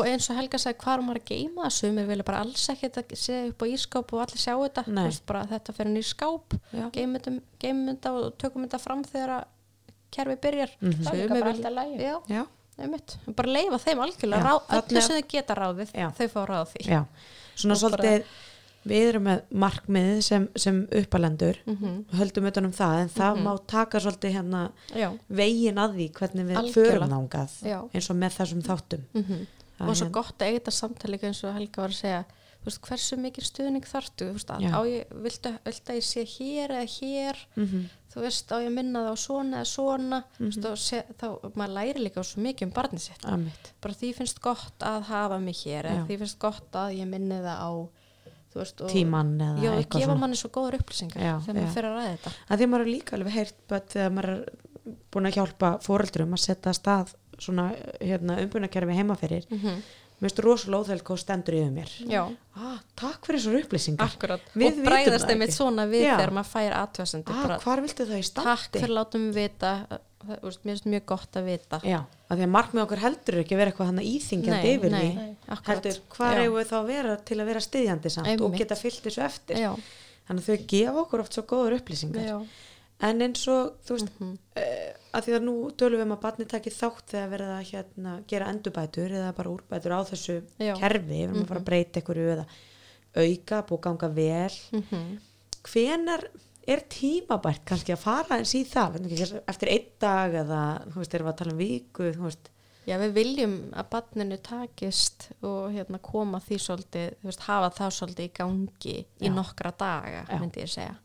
og 0.00 0.08
eins 0.10 0.26
og 0.32 0.36
Helga 0.40 0.58
sagði 0.62 0.78
hvað 0.82 0.94
er 0.98 1.04
maður 1.06 1.20
að 1.20 1.30
geima 1.30 1.64
það? 1.66 1.74
Sumir 1.78 2.08
vilja 2.10 2.26
bara 2.30 2.40
alls 2.44 2.66
ekkert 2.72 2.98
að 3.02 3.14
segja 3.20 3.48
upp 3.52 3.62
á 3.62 3.66
ískáp 3.70 4.12
og 4.16 4.22
allir 4.24 4.42
sjá 4.42 4.54
þetta. 4.56 4.84
Veist, 5.00 5.24
bara 5.28 5.44
þetta 5.50 5.76
fyrir 5.76 5.92
nýr 5.94 6.08
skáp 6.10 6.56
geimum 6.96 7.88
þetta 7.94 8.12
og 8.16 8.36
tökum 8.40 8.66
þetta 8.66 8.80
fram 8.82 9.04
þegar 9.04 9.34
að 9.38 9.48
kerfi 10.10 10.36
byrjar. 10.42 10.70
Mhm. 10.80 11.02
Það 11.06 11.14
er 11.24 11.28
bara 11.28 11.40
vilja- 11.40 11.54
alltaf 11.54 11.72
lægi. 11.78 11.96
já, 12.02 12.14
já, 12.28 13.34
bara 13.36 13.48
leifa 13.52 13.78
þeim 13.84 13.98
algjörlega. 14.06 14.40
Já, 14.40 14.46
ráð, 14.50 14.60
öllu 14.80 15.02
sem 15.02 15.16
þau 15.22 15.28
geta 15.28 15.54
ráðið 15.54 15.90
Já. 15.94 16.08
þau 16.18 16.28
fá 16.28 16.40
ráð 16.48 16.68
því. 16.74 16.86
Já. 16.88 17.04
Svona 17.56 17.74
Og 17.74 17.90
bara- 17.90 18.02
svolítið 18.02 18.24
við 18.86 19.08
erum 19.10 19.22
með 19.24 19.42
markmið 19.52 20.22
sem, 20.22 20.48
sem 20.56 20.86
uppalendur. 20.90 21.56
Mhm. 21.66 22.04
höldum 22.16 22.46
utan 22.46 22.64
um 22.64 22.72
það 22.72 23.00
en 23.02 23.08
það 23.10 23.42
má 23.44 23.66
taka 23.66 23.98
svolítið 24.00 24.32
hérna 24.32 24.72
já, 24.96 25.18
vegin 25.30 25.74
að 25.76 25.94
því 25.96 26.10
hvernig 26.12 26.46
við 26.48 26.56
Algjörlega. 26.56 26.98
förum 26.98 27.08
nángað 27.10 27.50
Já. 27.62 27.90
eins 27.94 28.10
og 28.10 28.16
með 28.16 28.30
þessum 28.38 28.62
þáttum. 28.62 29.02
Mm 29.14 29.24
Það 29.24 29.46
og 29.86 29.96
svo 29.98 30.10
gott 30.14 30.36
að 30.38 30.50
eiga 30.50 30.60
þetta 30.60 30.76
samtali 30.76 31.20
eins 31.22 31.42
og 31.44 31.56
Helga 31.56 31.84
var 31.84 31.94
að 31.94 32.00
segja. 32.00 32.24
Veist, 32.60 32.80
hversu 32.84 33.16
mikil 33.16 33.44
stuðning 33.46 33.86
þartu 33.88 34.26
viltu, 34.36 35.52
að 35.64 35.96
ég 35.96 36.04
sé 36.04 36.24
hér 36.28 36.74
eða 36.76 36.88
hér? 36.98 37.38
Mhm. 37.56 37.86
þú 38.10 38.24
veist, 38.24 38.50
á 38.52 38.56
ég 38.60 38.74
minna 38.74 39.04
það 39.06 39.14
á 39.14 39.16
svona 39.22 39.60
eða 39.62 39.70
svona? 39.70 40.18
Veist, 40.38 40.64
og 40.66 40.76
sé, 40.76 41.04
þá, 41.16 41.26
maður 41.54 41.74
læri 41.78 42.04
líka 42.04 42.24
svo 42.26 42.42
mikið 42.42 42.66
um 42.66 42.72
barnið 42.74 43.00
sitt. 43.06 43.24
Einmitt. 43.24 43.72
bara 43.80 43.94
því 43.94 44.14
finnst 44.18 44.40
gott 44.42 44.78
að 44.84 45.02
hafa 45.08 45.38
mig 45.38 45.56
hér 45.64 45.88
eða 45.88 46.06
því 46.08 46.18
finnst 46.18 46.38
gott 46.38 46.72
að 46.72 46.98
ég 46.98 47.06
minni 47.08 47.38
það 47.40 47.58
á 47.64 47.70
veist, 48.54 48.82
tíman 48.90 49.36
eða 49.38 49.62
já, 49.62 49.70
eitthvað 49.78 50.02
gefa 50.02 50.16
manni 50.18 50.36
svo 50.36 50.50
góður 50.50 50.80
upplýsingar 50.80 51.22
Já, 51.22 51.34
þegar 51.46 51.60
maður 51.60 51.74
fyrir 51.76 51.88
að 51.90 51.96
ræða 52.00 52.10
þetta. 52.16 52.32
Að 52.50 52.58
því 52.58 52.68
maður 52.72 52.84
er 52.84 52.90
líka 52.90 53.16
alveg 53.16 53.36
heyrt 53.38 53.74
þegar 53.94 54.14
maður 54.16 54.30
er 54.34 54.44
búin 55.10 55.28
að 55.30 55.36
hjálpa 55.38 55.70
foreldrum 55.84 56.34
að 56.34 56.44
setja 56.44 56.72
að 56.72 56.78
stað 56.80 57.14
svona 57.40 57.70
hérna, 58.00 58.38
umbunarkerfi 58.44 58.96
heima 58.96 59.16
fyrir 59.18 59.46
mm 59.48 59.58
-hmm. 59.58 59.80
mér 60.20 60.28
finnst 60.28 60.42
rosalega 60.44 60.82
óþægild 60.82 61.04
hvað 61.08 61.22
stendur 61.22 61.54
yfir 61.54 61.72
mér. 61.72 61.90
Já, 62.04 62.22
ah, 62.56 62.78
takk 62.96 63.26
fyrir 63.26 63.40
þessar 63.40 63.58
upplýsingar. 63.62 64.06
Akkurat 64.06 64.40
Við 64.54 64.78
og 64.78 64.84
bræðast 64.84 65.30
einmitt 65.30 65.48
ekki. 65.48 65.56
svona 65.56 65.86
við 65.86 66.04
Já. 66.04 66.16
þegar 66.18 66.32
maður 66.36 66.52
fær 66.54 66.72
aðtöðsendur 66.82 67.34
ah, 67.34 67.58
hvar 67.58 67.80
viltu 67.80 68.06
það 68.06 68.18
í 68.18 68.28
standi? 68.28 68.50
Takk 68.50 68.78
fyrir 68.78 68.90
að 68.90 68.98
láta 69.00 69.18
mig 69.18 69.34
vita. 69.34 69.86
Það, 70.20 70.38
úst, 70.44 70.64
mér 70.64 70.74
finnst 70.74 70.86
mjög 70.92 71.04
gott 71.06 71.36
að 71.36 71.44
vita. 71.48 71.80
Já, 71.80 72.04
að 72.28 72.36
því 72.36 72.44
að 72.44 72.54
markmið 72.56 72.82
okkur 72.82 73.00
heldur 73.00 73.36
ekki 73.40 73.54
að 73.54 73.60
vera 73.60 73.70
eitthvað 73.70 73.88
hann 73.88 74.02
íþingjandi 74.04 74.66
Nei, 74.68 74.74
yfir 74.76 74.90
nei, 74.92 75.00
því 75.00 75.24
akkurat. 75.48 75.68
heldur 75.70 76.00
hvað 76.12 76.40
eigum 76.42 76.58
við 76.58 76.66
þá 76.68 76.76
að 76.80 76.90
vera 76.90 77.14
til 77.16 77.38
að 77.40 77.48
vera 77.50 77.62
styðjandi 77.64 78.10
samt 78.10 78.26
og 78.28 78.44
Einmitt. 78.44 78.58
geta 78.60 78.76
fyllt 78.76 79.06
þessu 79.06 79.22
eftir? 79.24 79.56
Já, 79.56 79.70
þannig 80.28 80.42
að 80.42 80.50
þau 80.50 80.66
gefa 80.74 81.00
okkur 81.00 81.24
oft 81.24 81.38
svo 81.38 81.44
góður 81.48 81.76
upplýsingar. 81.78 82.28
Já, 82.28 82.36
en 83.02 83.22
eins 83.24 83.46
og 83.48 83.76
þú 83.86 83.96
veist 83.96 84.10
Mhm. 84.20 84.32
uh, 84.56 84.90
að 85.18 85.24
því 85.26 85.34
að 85.38 85.44
nú 85.46 85.54
tölum 85.76 85.98
við 86.00 86.02
um 86.06 86.12
að 86.16 86.20
barni 86.20 86.44
taki 86.46 86.70
þátt 86.70 87.06
þegar 87.14 87.30
verða 87.32 87.54
að 87.60 87.70
hérna, 87.72 88.12
gera 88.26 88.50
endurbætur 88.52 89.10
eða 89.10 89.32
bara 89.34 89.50
úrbætur 89.50 89.92
á 89.96 90.00
þessu 90.04 90.42
Já. 90.60 90.74
kerfi 90.78 91.06
við 91.08 91.24
erum 91.28 91.42
að 91.42 91.48
fara 91.48 91.60
að 91.60 91.64
breyta 91.70 92.00
einhverju 92.00 92.28
eða 92.36 92.46
auka, 93.16 93.62
búið 93.66 93.80
ganga 93.80 94.08
vel 94.14 94.54
Mhm. 94.72 95.18
hvenar 95.64 96.24
er 96.68 96.80
tímabært 96.88 97.64
kannski 97.66 97.92
að 97.96 97.98
fara 98.04 98.36
eins 98.38 98.54
í 98.54 98.64
það 98.64 99.00
eftir 99.48 99.68
einn 99.68 99.88
dag 99.98 100.32
eða 100.32 100.60
þú 100.92 100.94
veist, 101.00 101.14
erum 101.14 101.26
við 101.26 101.32
að 101.32 101.36
tala 101.36 101.52
um 101.52 101.58
viku 101.58 102.12
já, 102.86 102.96
við 102.98 103.12
viljum 103.12 103.56
að 103.72 103.88
barninu 103.90 104.38
takist 104.42 105.30
og 105.42 105.72
hérna 105.72 105.98
koma 106.00 106.38
því 106.40 106.56
svolítið, 106.58 107.14
veist, 107.24 107.40
hafa 107.40 107.70
það 107.76 107.90
svolítið 107.98 108.24
í 108.28 108.32
gangi 108.38 108.96
í 109.20 109.26
Já. 109.26 109.34
nokkra 109.34 109.72
daga, 109.76 110.24
Já. 110.28 110.38
myndi 110.38 110.60
ég 110.62 110.68
segja 110.68 110.96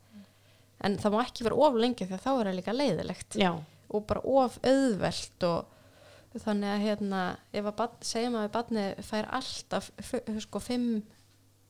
en 0.85 0.97
það 1.01 1.15
má 1.15 1.21
ekki 1.25 1.45
vera 1.47 1.55
of 1.67 1.77
lengi 1.81 2.05
því 2.07 2.17
að 2.17 2.25
þá 2.25 2.31
er 2.39 2.49
það 2.49 2.57
líka 2.59 2.75
leiðilegt 2.77 3.37
já, 3.41 3.51
og 3.89 4.05
bara 4.09 4.21
of 4.41 4.59
auðvelt 4.63 5.45
og 5.49 6.39
þannig 6.45 6.71
að 6.75 6.83
hérna 6.85 7.19
ef 7.55 7.69
að 7.71 7.93
segjum 8.03 8.35
að 8.41 8.49
barni 8.55 8.85
fær 9.07 9.29
alltaf 9.37 9.91
sko 10.43 10.59
fimm 10.59 10.89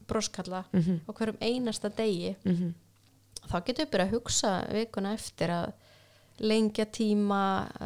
broskalla 0.09 0.63
Mhm. 0.74 0.99
á 1.07 1.11
hverjum 1.13 1.38
einasta 1.41 1.89
degi 1.89 2.36
mm 2.45 2.74
þá 3.45 3.59
getur 3.66 3.86
við 3.86 3.91
byrjað 3.91 4.07
að 4.07 4.13
hugsa 4.16 4.51
vikuna 4.74 5.09
eftir 5.13 5.49
að 5.53 5.74
lengja 6.39 6.86
tíma 6.86 7.41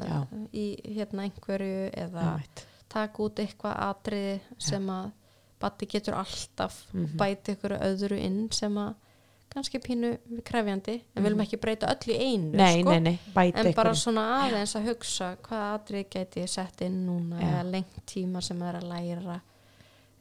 Já. 0.07 0.19
í 0.55 0.95
hérna 0.95 1.25
einhverju 1.27 1.89
eða 1.91 2.23
Einmitt. 2.23 2.63
taka 2.89 3.23
út 3.23 3.35
eitthvað 3.43 3.75
atriði 3.89 4.39
sem 4.57 4.87
að 4.89 5.11
batti 5.59 5.85
getur 5.85 6.13
alltaf 6.15 6.77
Mhm. 6.93 7.17
bæti 7.17 7.55
ykkur 7.57 7.75
öðru 7.77 8.17
inn 8.23 8.47
sem 8.51 8.73
að 8.77 8.95
kannski 9.49 9.79
pínu 9.81 10.17
krefjandi 10.45 11.01
en 11.15 11.23
viljum 11.23 11.39
ekki 11.41 11.57
breyta 11.57 11.87
öll 11.89 12.13
í 12.13 12.17
einu 12.19 12.51
Mhm. 12.51 12.55
nei, 12.57 12.81
sko. 12.81 12.89
nei, 12.91 12.99
nei, 12.99 13.19
en 13.19 13.33
bara 13.33 13.89
einhverju. 13.91 13.95
svona 13.95 14.25
aðeins 14.45 14.75
að 14.75 14.87
hugsa 14.89 15.35
hvað 15.41 15.63
atrið 15.79 16.09
gæti 16.09 16.41
ég 16.43 16.49
sett 16.49 16.81
inn 16.81 17.05
núna 17.07 17.39
Já. 17.41 17.47
eða 17.49 17.71
lengt 17.71 18.05
tíma 18.05 18.41
sem 18.43 18.61
er 18.61 18.75
að 18.75 18.87
læra 18.89 19.41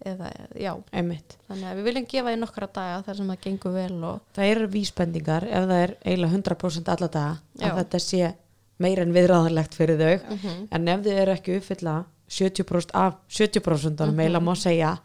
eða, 0.07 0.31
já, 0.55 0.73
einmitt 0.93 1.37
þannig 1.49 1.65
að 1.73 1.77
við 1.77 1.85
viljum 1.89 2.07
gefa 2.07 2.33
í 2.33 2.39
nokkra 2.39 2.69
daga 2.73 3.03
þar 3.03 3.17
sem 3.17 3.29
það 3.29 3.41
gengur 3.41 3.73
vel 3.75 4.05
og 4.05 4.21
það 4.37 4.51
eru 4.53 4.69
vísbendingar 4.69 5.45
ef 5.45 5.65
það 5.69 5.83
er 5.83 5.97
eiginlega 6.05 6.33
100% 6.39 6.89
alla 6.89 7.09
daga 7.09 7.39
Já. 7.59 7.67
að 7.73 7.79
þetta 7.83 8.01
sé 8.01 8.35
meira 8.79 9.03
en 9.03 9.13
viðráðanlegt 9.13 9.75
fyrir 9.75 9.99
þau 9.99 10.21
Mhm. 10.37 10.69
en 10.71 10.89
ef 10.89 11.01
þið 11.01 11.19
eru 11.19 11.33
ekki 11.33 11.57
uppfylla 11.59 12.05
70% 12.29 12.91
af 12.95 13.15
70% 13.29 14.01
mm 14.01 14.07
Mhm. 14.09 14.15
meila 14.17 14.39
má 14.41 14.55
segja 14.57 14.99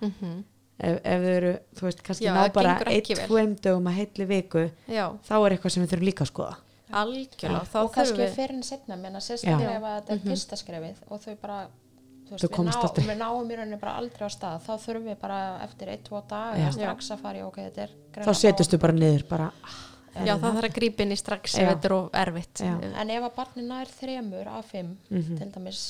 ef, 0.79 0.99
ef 1.03 1.21
þau 1.25 1.33
eru, 1.37 1.53
þú 1.77 1.87
veist, 1.87 2.03
kannski 2.03 2.25
Já, 2.25 2.33
ná 2.33 2.47
bara 2.53 2.75
eitt, 2.89 3.11
tveim 3.27 3.55
dögum 3.61 3.87
að 3.91 3.97
heitli 4.01 4.25
viku 4.29 4.65
já, 4.87 5.05
þá 5.27 5.33
er 5.39 5.55
eitthvað 5.57 5.75
sem 5.75 5.83
við 5.85 5.93
þurfum 5.93 6.07
líka 6.09 6.25
að 6.25 6.31
skoða 6.33 6.55
algjörlega 6.93 7.63
þá 7.69 7.77
og 7.83 7.93
kannski 7.93 8.13
þurfum 8.13 8.25
við 8.25 8.35
fyrir 8.37 8.57
en 8.57 8.67
setna 8.67 8.97
menna 8.99 9.21
sérstaklega 9.23 9.77
ef 9.77 9.87
þetta 9.87 10.13
er 10.13 10.19
fyrsta 10.27 10.59
skrefið 10.59 10.99
og 11.09 11.23
þau 11.23 11.35
bara 11.41 11.61
þú 11.67 12.37
Þú 12.39 12.47
við, 12.49 12.65
ná, 12.65 12.83
við 12.97 13.17
náum 13.19 13.49
í 13.51 13.55
rauninni 13.59 13.79
bara 13.81 13.95
aldrei 13.99 14.25
á 14.25 14.31
stað 14.31 14.61
þá 14.65 14.73
þurfum 14.85 15.09
við 15.11 15.17
bara 15.21 15.39
eftir 15.65 15.91
1-2 15.93 16.21
daga 16.29 16.61
Já. 16.61 16.69
strax 16.77 17.09
að 17.13 17.25
fara 17.25 17.41
í 17.41 17.43
ok, 17.45 17.57
þetta 17.67 17.83
er 17.83 17.91
þá 17.93 18.13
greinilega 18.15 18.39
setustu 18.39 18.79
bara 18.81 18.95
niður 18.97 19.25
bara, 19.29 19.49
Já, 20.13 20.35
það 20.37 20.55
þarf 20.55 20.67
að 20.69 20.75
grípa 20.77 21.03
inn 21.03 21.13
í 21.13 21.17
strax 21.19 21.55
Já. 21.57 21.63
ef 21.63 21.69
þetta 21.73 21.89
er 21.89 21.95
of 21.97 22.07
erfitt. 22.21 22.61
Já. 22.61 22.73
En 23.01 23.09
ef 23.15 23.23
að 23.27 23.35
barni 23.39 23.63
nær 23.65 23.89
þremur 23.89 24.49
af 24.53 24.65
fimm, 24.69 24.91
Mhm. 25.09 25.37
til 25.39 25.51
dæmis 25.51 25.81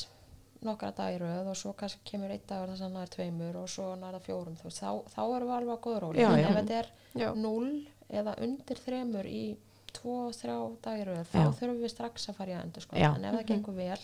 nokkra 0.68 0.91
dagir 0.97 1.22
röð 1.26 1.49
og 1.51 1.57
svo 1.59 1.74
kannski 1.78 2.01
kemur 2.11 2.32
einn 2.34 2.43
dagur 2.49 2.72
þess 2.74 2.86
að 2.88 2.95
nær 2.97 3.11
tveimur 3.14 3.59
og 3.61 3.70
svo 3.70 3.91
nær 3.99 4.18
það 4.18 4.26
fjórum, 4.28 4.57
þú 4.59 4.70
veist, 4.70 4.82
þá, 4.84 4.91
þá 5.16 5.22
erum 5.36 5.47
við 5.51 5.55
alveg 5.57 5.76
á 5.76 5.84
góður 5.86 6.01
róli. 6.07 6.24
Já, 6.24 6.30
en 6.32 6.39
já. 6.43 6.47
ef 6.49 6.57
þetta 6.59 6.80
er 6.80 6.91
Já. 7.24 7.30
0 7.36 7.72
eða 8.22 8.36
undir 8.47 8.82
þremur 8.86 9.30
í 9.30 9.43
2-3 9.93 10.57
dagir 10.84 11.09
röð, 11.11 11.24
þá 11.32 11.39
Já. 11.39 11.47
þurfum 11.59 11.82
við 11.84 11.93
strax 11.93 12.30
að 12.32 12.38
fara 12.39 12.53
í 12.53 12.57
að 12.57 12.64
endur 12.68 12.86
sko. 12.86 12.97
Já. 12.99 13.09
En 13.18 13.26
ef 13.30 13.36
það 13.38 13.47
gengur 13.51 13.78
vel, 13.78 13.99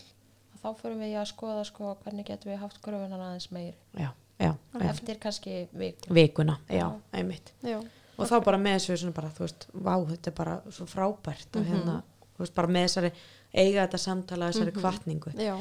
þá 0.62 0.68
förum 0.80 1.00
við 1.02 1.12
í 1.14 1.16
að 1.20 1.30
skoða 1.32 1.64
sko 1.68 1.94
hvernig 2.04 2.28
getum 2.28 2.52
við 2.52 2.60
haft 2.62 2.80
gröfunan 2.84 3.24
aðeins 3.26 3.48
meiri. 3.54 3.74
já, 3.96 4.10
já, 4.38 4.52
já. 4.54 4.84
Eftir 4.90 5.18
kannski 5.22 5.56
viku. 5.72 6.14
vikuna, 6.14 6.58
já, 6.68 6.84
Já. 6.84 7.00
einmitt 7.12 7.52
Já. 7.62 7.80
og 8.16 8.28
þá 8.28 8.44
bara 8.44 8.58
með 8.58 8.78
þessu 8.86 9.12
bara, 9.16 9.28
þú 9.28 9.46
veist, 9.46 9.66
vá, 9.72 9.94
þetta 10.12 10.30
er 10.30 10.36
bara 10.36 10.56
svo 10.70 10.86
frábært 10.86 11.56
og 11.56 11.64
hérna, 11.66 12.02
þú 12.36 12.44
veist, 12.44 12.54
bara 12.54 12.68
með 12.68 12.88
þessari 12.88 13.12
eiga 13.52 13.86
þetta 13.86 13.98
samtala, 13.98 14.50
þessari 14.52 14.74
kvartningu 14.76 15.32
Já, 15.40 15.56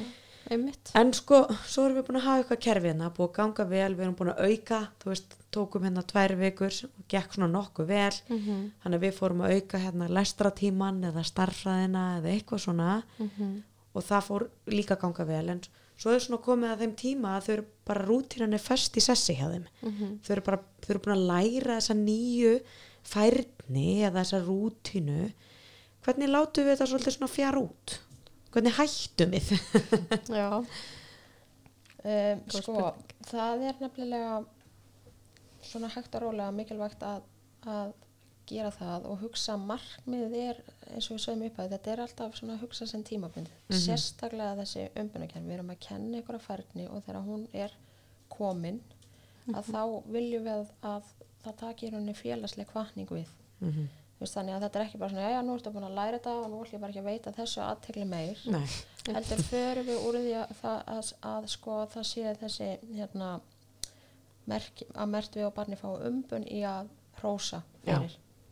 einmitt. 0.49 0.91
en 0.95 1.11
sko, 1.13 1.41
svo 1.67 1.85
erum 1.85 1.97
við 1.99 2.05
búin 2.07 2.19
að 2.21 2.25
hafa 2.27 2.43
eitthvað 2.43 2.61
kerfi 2.65 2.87
hérna, 2.91 3.09
búin 3.15 3.29
að 3.29 3.35
ganga 3.39 3.65
vel, 3.69 3.95
við 3.95 4.03
erum 4.05 4.15
búin 4.19 4.31
að 4.33 4.43
auka 4.49 4.79
þú 5.03 5.09
veist, 5.11 5.35
tókum 5.51 5.83
hérna 5.87 6.03
tvær 6.05 6.35
vikur 6.39 6.77
og 6.87 7.07
gekk 7.09 7.33
svona 7.35 7.51
nokkuð 7.53 7.85
vel 7.89 8.13
Mhm, 8.29 8.71
þannig 8.83 8.99
að 8.99 9.05
við 9.07 9.17
fórum 9.19 9.41
að 9.45 9.55
auka 9.57 9.77
hérna 9.85 10.07
lestratíman 10.09 11.03
eða 11.09 11.23
starffræðina 11.25 12.05
eða 12.19 12.33
eitthvað 12.35 12.59
svona 12.67 13.03
mhm. 13.19 13.63
og 13.95 14.03
það 14.03 14.23
fór 14.29 14.49
líka 14.67 14.95
ganga 15.01 15.25
vel 15.25 15.49
en 15.49 15.61
svo 15.99 16.11
er 16.15 16.19
svona 16.23 16.41
komið 16.43 16.71
að 16.71 16.79
þeim 16.83 16.95
tíma 16.95 17.31
að 17.37 17.43
þau 17.47 17.53
eru 17.57 17.65
bara 17.85 18.05
rútínan 18.05 18.53
er 18.53 18.61
föst 18.63 18.95
í 18.95 19.01
sessi 19.03 19.33
hjá 19.35 19.49
þeim 19.51 19.65
Mhm. 19.81 20.19
þau 20.23 20.31
eru 20.31 20.41
bara, 20.41 20.57
þau 20.85 20.89
eru 20.95 20.99
búin 20.99 21.17
að 21.17 21.27
læra 21.27 21.79
þessa 21.81 21.95
nýju 21.97 22.61
færni 23.03 23.87
eða 24.05 24.21
þessa 24.23 24.39
rútínu 24.45 25.31
hvernig 26.05 26.29
látum 26.31 26.63
við 26.67 26.75
þetta 26.77 26.87
svolítið 26.91 27.15
svona 27.17 27.31
fjár 27.33 27.57
út 27.63 27.97
hvernig 28.53 28.75
hættum 28.77 29.35
við? 29.35 29.51
Já. 30.39 30.49
Um, 31.99 32.43
sko, 32.55 32.91
það 33.27 33.65
er 33.69 33.81
nefnilega 33.83 34.37
svona 35.67 35.89
hægt 35.91 36.15
og 36.15 36.23
rólega 36.23 36.53
mikilvægt 36.55 37.03
að, 37.03 37.25
að 37.67 37.91
gera 38.49 38.71
það 38.73 39.09
og 39.11 39.19
hugsa 39.23 39.57
markmiðið 39.59 40.37
er 40.39 40.61
eins 40.89 41.09
og 41.09 41.17
við 41.17 41.23
sögum 41.25 41.43
upp 41.49 41.59
að 41.61 41.73
þetta 41.75 41.91
er 41.93 42.01
alltaf 42.05 42.37
svona 42.39 42.55
að 42.55 42.63
hugsa 42.63 42.87
sem 42.89 43.03
tímabundi 43.05 43.77
sérstaklega 43.83 44.55
þessi 44.61 44.87
umbunarkerfi 44.97 45.45
við 45.45 45.57
erum 45.59 45.73
að 45.75 45.83
kenna 45.85 46.21
ykkur 46.23 46.39
að 46.39 46.47
færni 46.47 46.87
og 46.89 47.03
þegar 47.05 47.27
hún 47.27 47.45
er 47.53 47.75
komin 48.31 48.79
að 49.53 49.69
þá 49.69 49.83
viljum 50.09 50.47
við 50.47 50.55
að, 50.55 50.73
að 50.89 51.13
það 51.43 51.59
taki 51.61 51.87
í 51.87 51.91
rauninni 51.93 52.15
félagsleg 52.17 52.69
kvartning 52.71 53.11
við. 53.11 53.31
Mm 53.59 53.71
Þú 53.71 53.98
veist, 54.19 54.35
þannig 54.35 54.55
að 54.57 54.63
þetta 54.65 54.79
er 54.79 54.85
ekki 54.85 54.99
bara 55.01 55.09
svona, 55.13 55.25
já, 55.29 55.33
já, 55.35 55.41
nú 55.47 55.53
ertu 55.57 55.71
búin 55.75 55.87
að 55.89 55.97
læra 55.99 56.17
þetta 56.19 56.33
og 56.39 56.47
nú 56.51 56.61
ætlum 56.63 56.75
ég 56.75 56.81
bara 56.83 56.91
ekki 56.93 57.03
að 57.03 57.09
veita 57.11 57.33
þessu 57.37 57.61
aðtegli 57.65 58.05
meir. 58.09 58.41
Nei, 58.51 58.65
heldur 59.13 59.43
förum 59.49 59.87
við 59.89 60.07
úr 60.09 60.17
því 60.23 60.33
að, 60.41 60.63
að, 60.95 61.11
að 61.33 61.47
sko 61.53 61.77
það 61.93 62.07
sé 62.13 62.33
þessi 62.41 62.69
hérna 62.97 63.29
merk, 64.49 64.81
að 64.95 65.11
mert 65.13 65.35
við 65.37 65.47
og 65.49 65.53
barni 65.59 65.77
fá 65.79 65.87
umbun 66.09 66.47
í 66.49 66.63
að 66.67 66.89
hrósa 67.21 67.61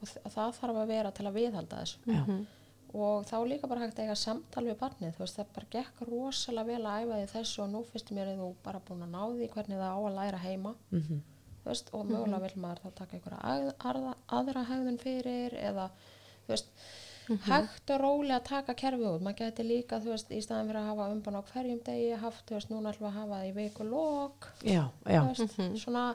og 0.01 0.07
þ- 0.11 0.23
það 0.29 0.55
þarf 0.61 0.79
að 0.83 0.87
vera 0.93 1.11
til 1.11 1.25
að 1.27 1.37
viðhalda 1.39 1.81
þessu. 1.81 1.99
Já, 2.05 2.21
og 2.97 3.25
þá 3.27 3.35
líka 3.49 3.67
bara 3.67 3.81
hægt 3.83 3.97
að 3.99 4.05
eiga 4.07 4.15
samtal 4.15 4.63
við 4.67 4.77
barnið. 4.79 5.15
Þú 5.17 5.23
veist 5.25 5.37
það 5.39 5.49
bara 5.55 5.71
gekk 5.75 6.03
rosalega 6.07 6.67
vel 6.69 6.85
að 6.87 7.01
æfa 7.03 7.17
því 7.17 7.25
þessu 7.33 7.63
og 7.65 7.71
nú 7.73 7.81
finnst 7.91 8.11
mér 8.15 8.29
að 8.31 8.39
þú 8.43 8.47
bara 8.63 8.79
búin 8.87 9.03
að 9.03 9.11
ná 9.15 9.23
því 9.33 9.49
hvernig 9.55 9.81
það 9.81 9.91
á 9.91 9.99
að 10.07 10.15
læra 10.21 10.37
heima. 10.45 10.75
Mm 10.91 11.01
þú 11.01 11.17
veist, 11.71 11.91
og 11.93 12.07
mögulega 12.07 12.43
vil 12.45 12.63
maður 12.63 12.85
þá 12.85 13.01
taka 13.01 13.17
einhverja 13.17 13.41
að, 13.51 14.07
aðra, 14.39 14.63
hegðun 14.71 15.01
fyrir 15.01 15.57
eða 15.59 15.89
veist 16.47 16.87
hægt 17.27 17.91
og 17.91 17.99
rólega 18.01 18.39
taka 18.45 18.75
kerfið 18.77 19.09
út. 19.09 19.23
Maður 19.25 19.39
geti 19.41 19.65
líka, 19.67 19.99
þú 20.03 20.13
veist, 20.13 20.31
í 20.31 20.39
staðan 20.43 20.69
fyrir 20.69 20.81
að 20.81 20.89
hafa 20.91 21.07
umbann 21.11 21.39
á 21.39 21.49
hverjum 21.51 21.81
degi, 21.85 22.09
haft, 22.21 22.43
þú 22.47 22.57
veist, 22.57 22.71
núna 22.71 22.93
ætlum 22.93 23.07
við 23.07 23.09
að 23.11 23.17
hafa 23.19 23.39
það 23.39 23.47
í 23.47 23.55
já, 24.63 24.85
þú 25.03 25.25
veist, 25.33 25.57
svona 25.83 26.05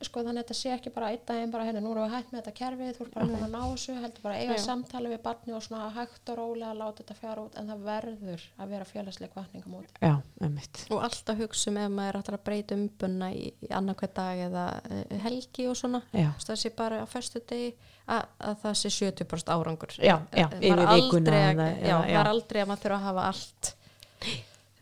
sko 0.00 0.22
þannig 0.24 0.40
að 0.40 0.44
þetta 0.46 0.56
sé 0.56 0.70
ekki 0.72 0.90
bara 0.94 1.08
einn 1.12 1.24
daginn 1.28 1.50
bara 1.52 1.64
hérna, 1.68 1.80
nú 1.84 1.90
erum 1.92 2.06
við 2.06 2.14
hægt 2.16 2.30
með 2.32 2.38
þetta 2.40 2.52
kerfið, 2.60 2.92
þú 2.96 3.02
ert 3.04 3.14
bara 3.14 3.26
búin 3.28 3.42
að 3.44 3.50
ná 3.52 3.60
þessu 3.70 3.96
heldur 4.00 4.22
bara 4.24 4.34
að 4.38 4.40
eiga 4.46 4.54
samtali 4.64 5.10
við 5.12 5.20
barni 5.26 5.52
og 5.56 5.62
svona 5.66 5.90
hægt 5.96 6.30
og 6.32 6.38
rólega 6.40 6.70
láta 6.78 7.02
þetta 7.02 7.16
fjara 7.18 7.42
út 7.44 7.58
en 7.60 7.68
það 7.68 7.82
verður 7.90 8.46
að 8.64 8.72
vera 8.72 8.86
félagsleg 8.88 9.32
kvartningamót 9.34 10.00
já, 10.00 10.14
einmitt 10.40 10.80
Og 10.90 11.04
alltaf 11.04 11.42
hugsa 11.44 11.70
um 11.70 11.76
ef 11.82 11.90
maður 11.98 12.18
ætlar 12.22 12.38
að 12.38 12.44
breyta 12.48 12.78
umbunna 12.80 13.28
í, 13.36 13.44
í 13.60 13.70
annarkvæð 13.76 14.14
dag 14.16 14.42
eða 14.46 14.64
eh, 14.90 15.18
helgi 15.26 15.66
og 15.68 15.76
svona. 15.76 16.00
Það 16.40 16.56
sé 16.64 16.72
bara 16.80 17.02
á 17.04 17.06
föstu 17.10 17.42
degi 17.52 17.74
að, 18.10 18.24
að 18.40 18.56
það 18.64 18.78
sé 18.80 18.92
70% 18.96 19.52
árangur. 19.54 19.92
Já, 20.00 20.16
já, 20.32 20.46
Eh, 20.48 20.64
yfir 20.70 20.80
vikuna 20.96 21.36
að- 21.52 21.76
Já, 21.84 21.96
það 22.00 22.08
já. 22.10 22.20
er 22.24 22.32
aldrei 22.32 22.62
að 22.64 22.68
maður 22.72 22.82
þurfa 22.86 22.96
að 22.96 23.04
hafa 23.10 23.26
allt 23.30 23.74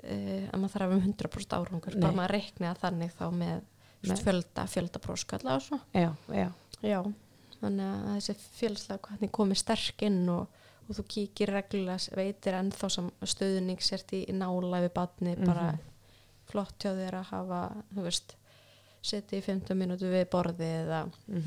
uh, 0.08 0.44
að 0.52 0.60
maður 0.62 0.72
þarf 0.74 0.86
að 0.86 0.94
um 0.94 1.02
100% 1.08 1.56
árangur. 1.58 1.98
Bara 2.00 2.16
maður 2.22 2.34
reikni 2.38 2.68
að 2.70 2.80
þannig 2.84 3.12
þá 3.18 3.26
með. 3.34 3.60
Fjölda, 4.02 4.66
fjölda 4.70 5.02
próskalla 5.02 5.56
og 5.56 5.62
svona. 5.62 5.82
já, 5.94 6.12
já, 6.34 6.48
Já, 6.82 7.00
þannig 7.58 7.84
að 7.84 8.08
þessi 8.14 8.34
félagslega 8.54 9.08
hvernig 9.08 9.32
komið 9.34 9.60
sterk 9.64 10.02
inn 10.06 10.20
og, 10.30 10.60
og 10.86 10.98
þú 10.98 11.04
kíkir 11.14 11.52
reglulega, 11.52 12.16
veitir 12.16 12.58
ennþá 12.58 12.90
sem 12.94 13.08
stöðning 13.22 13.82
sért 13.82 14.14
í, 14.14 14.24
nála 14.30 14.82
við 14.84 14.92
batni, 14.94 15.34
bara 15.42 15.72
flott 16.48 16.78
hjá 16.78 16.94
þér 16.94 17.18
að 17.18 17.32
hafa, 17.32 17.62
þú 17.94 18.04
veist, 18.06 18.36
setja 19.02 19.38
í 19.38 19.42
15 19.44 19.76
mínútu 19.78 20.08
við 20.12 20.28
borði 20.30 20.70
eða, 20.84 21.02
mm 21.26 21.42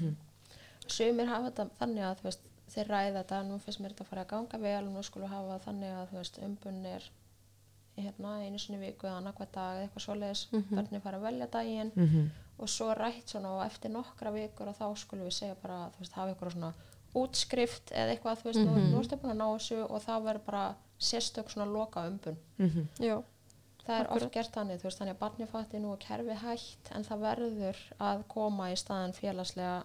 sumir 0.92 1.30
hafa 1.30 1.50
þetta 1.50 1.66
þannig 1.80 2.04
að 2.04 2.24
veist, 2.26 2.48
þeir 2.72 2.88
ræða 2.92 3.18
þetta, 3.22 3.42
nú 3.48 3.58
finnst 3.64 3.82
mér 3.82 3.94
þetta 3.94 4.04
að 4.04 4.10
fara 4.12 4.24
að 4.26 4.32
ganga 4.34 4.60
vel 4.62 4.84
og 4.84 4.94
nú 4.94 5.04
skulum 5.06 5.32
hafa 5.32 5.60
þannig 5.66 5.94
að 5.96 6.10
þú 6.12 6.18
veist, 6.18 6.40
umbunn 6.48 6.86
er 6.86 7.08
hérna 7.98 8.38
einu 8.46 8.60
sinni 8.60 8.78
í 8.80 8.86
viku 8.92 9.08
eða 9.08 9.18
annarkvæð 9.22 9.52
dag 9.52 9.76
eða 9.78 9.88
eitthvað 9.88 10.06
svoleiðis, 10.06 10.46
mm 10.52 10.58
Mhm. 10.62 10.76
hvernig 10.78 11.02
fara 11.02 11.18
að 11.18 11.22
velja 11.28 11.48
daginn. 11.52 11.92
Mhm, 11.96 12.30
og 12.60 12.68
svo 12.70 12.94
rætt 12.96 13.28
svona 13.28 13.50
og 13.58 13.66
eftir 13.66 13.90
nokkra 13.92 14.32
vikur 14.32 14.68
og 14.68 14.76
þá 14.78 14.96
skulum 14.98 15.26
við 15.26 15.34
segja 15.34 15.56
bara, 15.62 15.90
þú 15.96 16.00
veist, 16.00 16.14
hafa 16.14 16.34
eitthvað 16.34 16.52
svona 16.54 16.74
útskrift 17.16 17.92
eða 17.92 18.16
eitthvað, 18.16 18.38
þú 18.42 18.44
veist, 18.44 18.60
nú, 18.66 18.76
nú 18.92 19.00
ertu 19.02 19.18
búin 19.20 19.32
að 19.34 19.42
ná 19.42 19.48
þessu 19.58 19.80
og 19.90 20.02
það 20.02 20.24
verður 20.28 20.46
bara 20.46 20.76
sérstök 21.00 21.50
svona 21.50 21.66
loka 21.74 22.04
umbun 22.08 22.38
mhm, 22.60 22.88
já, 23.00 23.18
það 23.86 23.96
er 24.00 24.06
Akkurat. 24.06 24.22
oft 24.24 24.32
gert 24.34 24.52
þannig, 24.56 24.78
þú 24.80 24.84
veist, 24.88 25.00
þannig 25.02 25.16
að 25.16 25.20
barni 25.20 25.48
fatti 25.48 25.80
nú 25.82 25.92
að 25.96 26.00
kerfi 26.06 26.36
hætt 26.44 26.92
en 26.96 27.04
það 27.04 27.20
verður 27.26 27.78
að 28.00 28.24
koma 28.28 28.70
í 28.72 28.76
staðan 28.78 29.14
félagslega 29.18 29.84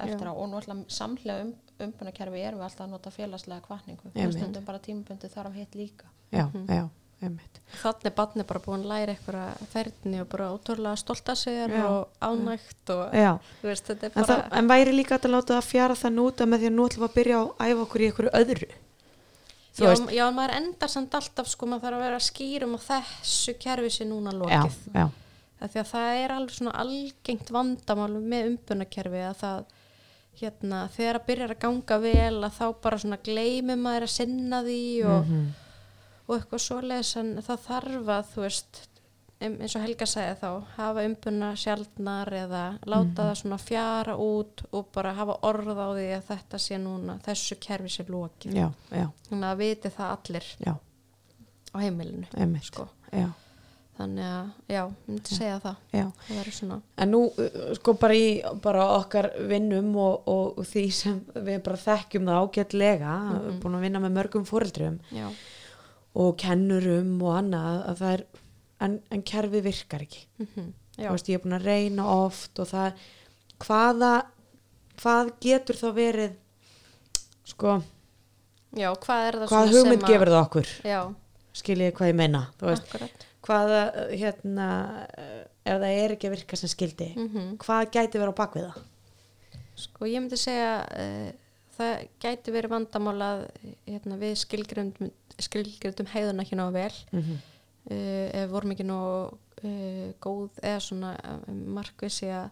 eftir 0.00 0.26
á. 0.26 0.32
Og 0.34 0.48
nú 0.50 0.58
ætla 0.58 0.76
samhlega 0.88 1.44
um, 1.44 1.54
umbunarkerfi 1.78 2.40
erum 2.42 2.58
við 2.58 2.64
alltaf 2.64 2.86
að 2.86 2.90
nota 2.90 3.10
félagslega 3.10 3.60
kvartningu 3.68 4.10
það 4.14 4.32
stundum 4.32 4.64
bara 4.64 4.78
tímabundi 4.78 5.28
þarf 5.28 5.54
hitt 5.54 5.74
líka. 5.78 6.06
Já, 6.32 6.48
já, 6.68 6.88
einmitt 6.88 7.01
þannig 7.22 8.08
er 8.10 8.14
batni 8.16 8.44
bara 8.44 8.60
búin 8.64 8.82
að 8.82 8.90
læra 8.92 9.14
eitthvað 9.14 9.66
ferðni 9.72 10.20
og 10.20 10.28
bara 10.32 10.50
ótrúlega 10.52 11.00
stolt 11.00 11.30
að 11.32 11.38
Já. 11.80 11.86
og 11.88 12.08
ánægt 12.20 12.92
og, 12.92 13.02
já, 13.16 13.30
veist, 13.62 13.90
er 13.94 14.10
en, 14.10 14.14
bara, 14.18 14.26
það, 14.28 14.58
en 14.60 14.70
væri 14.72 14.94
líka 14.96 15.16
að 15.18 15.32
láta 15.32 15.56
það 15.56 15.68
fjara 15.70 15.98
það 16.02 16.16
núta 16.18 16.48
með 16.50 16.64
því 16.64 16.70
að 16.70 16.76
nú 16.76 16.86
ætlum 16.90 17.06
að 17.08 17.14
byrja 17.16 17.40
að 17.40 17.70
æfa 17.70 17.84
okkur 17.86 18.02
í 18.04 18.08
einhverju 18.10 18.34
öðru? 18.42 18.70
Já, 19.72 19.88
já, 20.12 20.24
maður 20.36 20.56
endar 20.58 20.90
samt 20.92 21.14
alltaf, 21.16 21.48
sko, 21.48 21.66
maður 21.70 21.86
þarf 21.86 21.96
að 21.96 22.04
vera 22.04 22.24
skýrum 22.26 22.74
og 22.76 22.82
þessu 22.84 23.54
kerfi 23.62 23.92
sé 23.94 24.04
núna 24.04 24.34
já, 24.34 24.40
lokið. 24.42 24.80
já, 24.92 25.06
Af 25.62 25.70
því 25.72 25.78
að 25.80 25.90
það 25.92 26.16
er 26.18 26.32
alveg 26.34 26.56
svona 26.58 26.72
algengt 26.82 27.50
vandamál 27.54 28.10
með 28.18 28.48
umbunarkerfi 28.50 29.22
að 29.30 29.36
það 29.40 29.64
hérna, 30.42 30.80
þegar 30.92 31.18
að 31.20 31.26
byrjar 31.28 31.54
að 31.54 31.60
ganga 31.62 31.98
vel 32.02 32.38
að 32.42 32.56
þá 32.58 32.64
bara 32.84 32.98
svona 32.98 33.18
gleymir 33.24 33.78
maður 33.80 34.06
að 34.08 34.12
sinna 34.16 34.62
því 34.66 34.80
og, 35.06 35.26
mhm, 35.28 35.42
og 36.26 36.36
eitthvað 36.36 36.64
svoleiðis 36.66 37.12
en 37.20 37.34
það 37.42 37.68
þarf 37.68 38.10
að 38.16 38.32
þú 38.32 38.44
veist 38.46 38.82
eins 39.42 39.74
og 39.74 39.82
Helga 39.82 40.06
segði 40.06 40.34
þá 40.38 40.48
hafa 40.76 41.04
umbuna 41.08 41.50
sjaldnar 41.58 42.30
eða 42.42 42.62
láta 42.86 43.28
það 43.28 43.38
svona 43.40 43.58
fjara 43.58 44.16
út 44.20 44.64
og 44.70 44.90
bara 44.94 45.14
hafa 45.18 45.38
orð 45.48 45.72
á 45.74 45.88
því 45.90 46.08
að 46.16 46.26
þetta 46.30 46.60
sé 46.62 46.80
núna 46.82 47.18
þessu 47.26 47.58
kerfi 47.62 47.92
sé 47.96 48.06
já, 48.94 49.06
þannig 49.28 49.48
að 49.50 49.62
viti 49.62 49.94
það 49.96 50.16
allir 50.16 50.50
já, 50.62 50.74
á 51.74 51.76
heimilinu 51.82 52.60
sko. 52.62 52.88
þannig 53.98 54.24
að 54.26 54.46
já, 54.72 54.82
ég 54.82 55.08
myndi 55.08 55.36
segja 55.36 55.56
það. 55.62 55.80
Það 55.92 56.38
En 57.02 57.12
nú, 57.12 57.22
uh, 57.28 57.72
sko, 57.78 57.94
bara 58.00 58.16
í 58.16 58.28
bara 58.64 58.86
okkar 58.98 59.30
vinnum 59.50 59.90
og, 60.00 60.28
og, 60.32 60.62
því 60.68 60.84
sem 60.96 61.18
við 61.34 61.60
bara 61.66 61.82
þekkjum 61.82 62.30
það 62.30 62.46
ágætlega, 62.46 63.16
mm 63.16 63.60
búin 63.62 63.78
að 63.78 63.84
vinna 63.86 64.02
með 64.02 64.16
mörgum 64.16 64.46
fóreldrum 64.48 65.00
já, 65.12 65.28
og 66.14 66.36
kennurum 66.42 67.14
og 67.22 67.36
annað, 67.38 67.78
að 67.88 68.00
það 68.02 68.12
er, 68.18 68.22
en, 68.86 68.98
en 69.16 69.22
kerfi 69.22 69.60
virkar 69.64 70.04
ekki. 70.04 70.24
mm. 70.44 70.70
Þú 70.98 71.08
veist, 71.14 71.28
ég 71.32 71.38
er 71.38 71.42
búin 71.46 71.56
að 71.56 71.64
reyna 71.70 72.04
oft 72.12 72.58
og 72.60 72.68
það, 72.68 72.98
hvaða, 73.64 74.10
hvað 75.00 75.30
getur 75.40 75.78
þá 75.80 75.86
verið, 75.96 76.34
sko, 77.48 77.78
já, 78.76 78.90
hvað 79.02 79.26
er 79.30 79.38
það 79.40 79.50
hvað 79.54 79.72
hugmynd 79.76 80.06
gefur 80.08 80.32
það 80.34 80.42
okkur? 80.46 80.72
já, 80.92 81.00
Skiljið 81.52 81.90
hvað 81.96 82.08
ég 82.12 82.16
akkurat 82.80 83.26
hvaða 83.42 83.78
hérna 84.14 84.66
ef 85.66 85.80
það 85.82 85.88
er 85.98 86.12
ekki 86.14 86.28
að 86.28 86.34
virka 86.36 86.56
sem 86.60 86.70
skildi 86.72 87.08
Mhm. 87.16 87.48
hvað 87.64 87.90
gæti 87.96 88.20
vera 88.22 88.32
á 88.32 88.40
bakvið 88.42 88.68
það 88.70 88.82
Sko 89.82 90.06
ég 90.06 90.20
myndi 90.22 90.36
segja 90.38 90.72
uh, 90.84 91.32
það 91.76 92.04
gæti 92.22 92.52
verið 92.54 92.70
vandamál 92.76 93.16
að 93.26 93.42
hérna, 93.88 94.18
við 94.20 94.34
skilgrindum, 94.44 95.10
skilgrindum 95.38 96.06
heiðuna 96.06 96.42
ekki 96.42 96.56
nógu 96.56 96.72
vel. 96.72 96.94
Mm 97.12 97.20
-hmm. 97.22 97.38
uh, 97.90 98.42
ef 98.42 98.50
vorum 98.50 98.70
ekki 98.70 98.84
nógu 98.84 99.38
uh, 99.64 100.12
góð 100.20 100.50
eða 100.62 100.80
svona 100.80 101.12
uh, 101.24 101.54
markvissi 101.54 102.26
að 102.26 102.50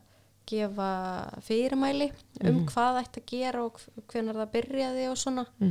gefa 0.50 1.30
fyrirmæli 1.46 2.10
um 2.42 2.54
Mhm. 2.54 2.66
hvað 2.66 3.00
ætti 3.04 3.20
að 3.20 3.26
gera 3.30 3.64
og 3.64 3.80
hvenar 4.08 4.34
það 4.34 4.52
byrjaði 4.52 5.08
og 5.10 5.16
svona. 5.16 5.46
Mm 5.58 5.68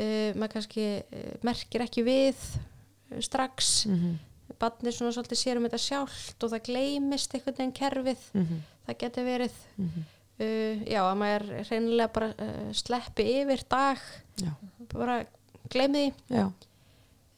uh, 0.00 0.34
maður 0.34 0.52
kannski 0.52 1.02
merkir 1.42 1.80
ekki 1.80 2.02
við 2.02 2.36
strax. 3.20 3.86
-hmm. 3.86 4.18
barnið 4.60 4.92
svona 4.92 5.12
svolítið 5.12 5.38
sér 5.38 5.56
um 5.56 5.64
þetta 5.64 5.78
sjálft 5.78 6.44
og 6.44 6.50
það 6.50 6.62
gleymist 6.62 7.34
einhvern 7.34 7.56
veginn 7.56 7.72
kerfið. 7.72 8.18
Það 8.86 8.98
geti 8.98 9.20
verið. 9.24 9.52
Uh, 10.40 10.82
já, 10.90 11.00
að 11.00 11.16
maður 11.16 11.44
reynilega 11.70 12.12
bara 12.12 12.34
sleppi 12.72 13.22
yfir 13.22 13.60
dag. 13.70 13.98
Já, 14.42 14.50
bara 14.92 15.26
gleymi 15.72 16.08
því. 16.28 16.44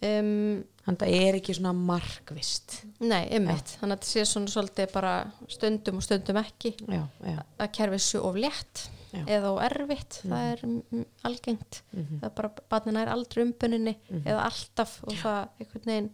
Um, 0.06 0.64
þannig 0.86 1.00
að 1.00 1.00
það 1.02 1.22
er 1.26 1.36
ekki 1.38 1.54
svona 1.56 1.72
markvist 1.74 2.74
nei, 3.00 3.24
ymmit, 3.34 3.72
þannig 3.80 3.94
að 3.96 4.02
þetta 4.02 4.10
sé 4.10 4.24
svona 4.28 4.52
svolítið 4.52 4.90
bara 4.92 5.14
stundum 5.50 5.98
og 5.98 6.04
stundum 6.04 6.38
ekki 6.42 6.74
já, 6.84 7.00
já, 7.24 7.38
að 7.64 7.72
kerfið 7.78 8.04
sé 8.04 8.20
of 8.22 8.38
létt 8.38 8.84
Já. 9.16 9.22
eða 9.38 9.50
of 9.54 9.62
erfitt, 9.64 10.18
það 10.26 10.46
er 10.50 10.62
mm, 10.66 11.04
algengt. 11.24 11.80
Mhm. 11.94 12.18
það 12.20 12.28
er 12.28 12.34
bara, 12.36 12.50
barnina 12.74 13.02
er 13.02 13.10
aldrei 13.14 13.42
umbuninni 13.46 13.94
eða 14.18 14.44
alltaf 14.50 14.98
og 15.06 15.14
það 15.22 15.38
einhvern 15.62 15.90
veginn 15.90 16.10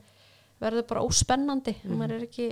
verður 0.63 0.85
bara 0.91 1.03
óspennandi 1.07 1.75
og 1.89 1.95
maður 1.99 2.15
er 2.17 2.25
ekki 2.27 2.47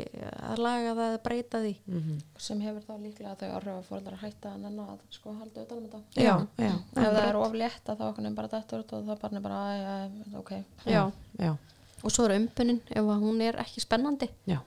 að 0.51 0.63
laga 0.65 0.95
það 0.99 1.03
eða 1.07 1.21
breyta 1.25 1.61
því. 1.63 1.73
Mhm. 1.87 2.19
sem 2.47 2.61
hefur 2.65 2.87
þá 2.87 2.95
líklega 3.05 3.35
þau 3.41 3.51
áhrif 3.57 3.75
að 3.75 3.89
fóreldrar 3.89 4.17
að 4.17 4.25
hætta 4.25 4.53
að 4.55 4.61
nenna 4.65 4.87
að 4.95 5.05
sko 5.15 5.35
halda 5.39 5.65
utan 5.65 5.79
um 5.79 5.85
þetta. 5.87 6.01
Já, 6.25 6.35
já, 6.59 6.73
ef 6.75 7.01
það 7.01 7.21
er 7.29 7.39
of 7.41 7.57
létt 7.63 7.93
að 7.93 8.01
þá 8.01 8.05
okkur 8.11 8.35
bara 8.41 8.53
dettur 8.55 8.85
út 8.85 8.93
og 8.97 9.07
það 9.07 9.21
barnið 9.25 9.43
bara, 9.47 9.61
"Æ, 9.71 9.77
æ, 9.81 10.39
ok. 10.39 10.53
Já. 10.87 11.13
já, 11.39 11.57
og 12.03 12.11
svo 12.11 12.25
er 12.27 12.37
umbunin 12.39 12.81
ef 12.91 13.05
að 13.05 13.23
hún 13.23 13.41
er 13.43 13.55
ekki 13.63 13.81
spennandi. 13.81 14.29
Já, 14.47 14.59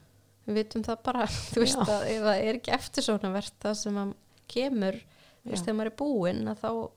við 0.48 0.54
vitum 0.62 0.84
það 0.84 1.04
bara 1.04 1.26
þú 1.54 1.60
veist 1.60 1.78
að 1.84 2.08
ef 2.08 2.24
það 2.24 2.44
er 2.48 2.60
ekki 2.60 2.76
eftirsóknarvert 2.80 3.54
það 3.60 3.76
sem 3.76 3.98
að 3.98 4.14
kemur 4.48 5.00
þú 5.44 5.50
veist 5.52 5.66
þegar 5.66 5.80
maður 5.80 5.92
er 5.92 5.98
búinn 5.98 6.48
að 6.48 6.58
þá 6.64 6.90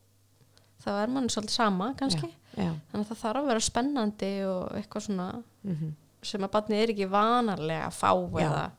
þá 0.86 0.90
er 1.02 1.08
mann 1.08 1.28
svolítið 1.28 1.50
sama 1.56 1.94
kannski. 1.98 2.28
Já, 2.56 2.70
þannig 2.90 3.02
að 3.02 3.08
það 3.10 3.22
þarf 3.22 3.40
að 3.40 3.48
vera 3.50 3.60
spennandi 3.60 4.32
og 4.46 4.76
eitthvað 4.78 5.06
svona 5.08 5.28
mhm. 5.66 5.94
Sem 6.22 6.40
að 6.42 6.50
barnið 6.56 6.82
er 6.82 6.92
ekki 6.94 7.08
vanalega 7.10 7.86
að 7.86 7.92
fá 7.92 8.10
Já. 8.40 8.46
eða 8.46 8.70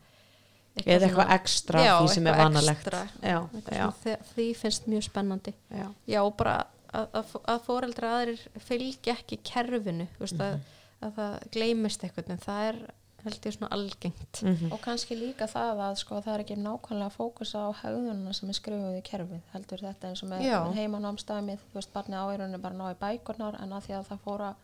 eða 0.77 1.07
eitthvað 1.07 1.13
svona- 1.25 1.35
ekstra 1.39 1.79
Já, 1.85 1.93
því 2.01 2.07
sem 2.13 2.27
er 2.27 2.33
eitthvað 2.33 2.47
vanalegt. 2.53 2.89
já, 3.23 3.37
eitthvað 3.55 4.17
því 4.35 4.47
finnst 4.55 4.87
mjög 4.87 5.03
spennandi. 5.03 5.53
Já, 5.73 5.87
já 6.07 6.19
og 6.23 6.35
bara 6.37 6.65
að, 6.93 7.07
að, 7.13 7.25
að 7.47 7.61
fóreldra 7.65 8.11
aðrir 8.19 8.39
fylgja 8.59 9.15
ekki 9.17 9.39
kerfinu 9.43 10.07
þú 10.17 10.19
veist, 10.19 10.37
Mhm. 10.37 10.41
að, 10.41 10.59
að 11.01 11.13
það 11.17 11.51
gleymist 11.51 12.03
eitthvað 12.03 12.29
en 12.29 12.37
það 12.37 12.69
er 12.69 12.79
held 13.23 13.41
ég 13.43 13.53
svona 13.57 13.71
algengt. 13.73 14.41
Mhm. 14.43 14.71
og 14.71 14.79
kannski 14.81 15.15
líka 15.17 15.47
það 15.49 15.79
að 15.81 15.95
sko, 15.97 16.21
það 16.21 16.33
er 16.35 16.43
ekki 16.43 16.55
nákvæmlega 16.61 17.11
fókus 17.11 17.55
á 17.57 17.73
hegðununa 17.81 18.33
sem 18.35 18.49
er 18.49 18.53
skrifuð 18.53 18.97
í 18.97 19.03
kerfið. 19.03 19.41
Heldur 19.53 19.79
þetta 19.81 20.07
eins 20.07 20.23
og 20.23 20.29
með 20.29 20.75
heimanámstæmið 20.77 21.57
þú 21.57 21.73
veist, 21.73 21.91
barnið 21.93 22.21
áirunni 22.21 22.61
bara 22.61 22.75
ná 22.75 22.91
í 22.93 22.95
bækurnar 23.01 23.61
en 23.61 23.69
að 23.73 23.81
því 23.87 23.93
að 23.97 24.05
það 24.07 24.19
fór 24.23 24.39
að 24.39 24.55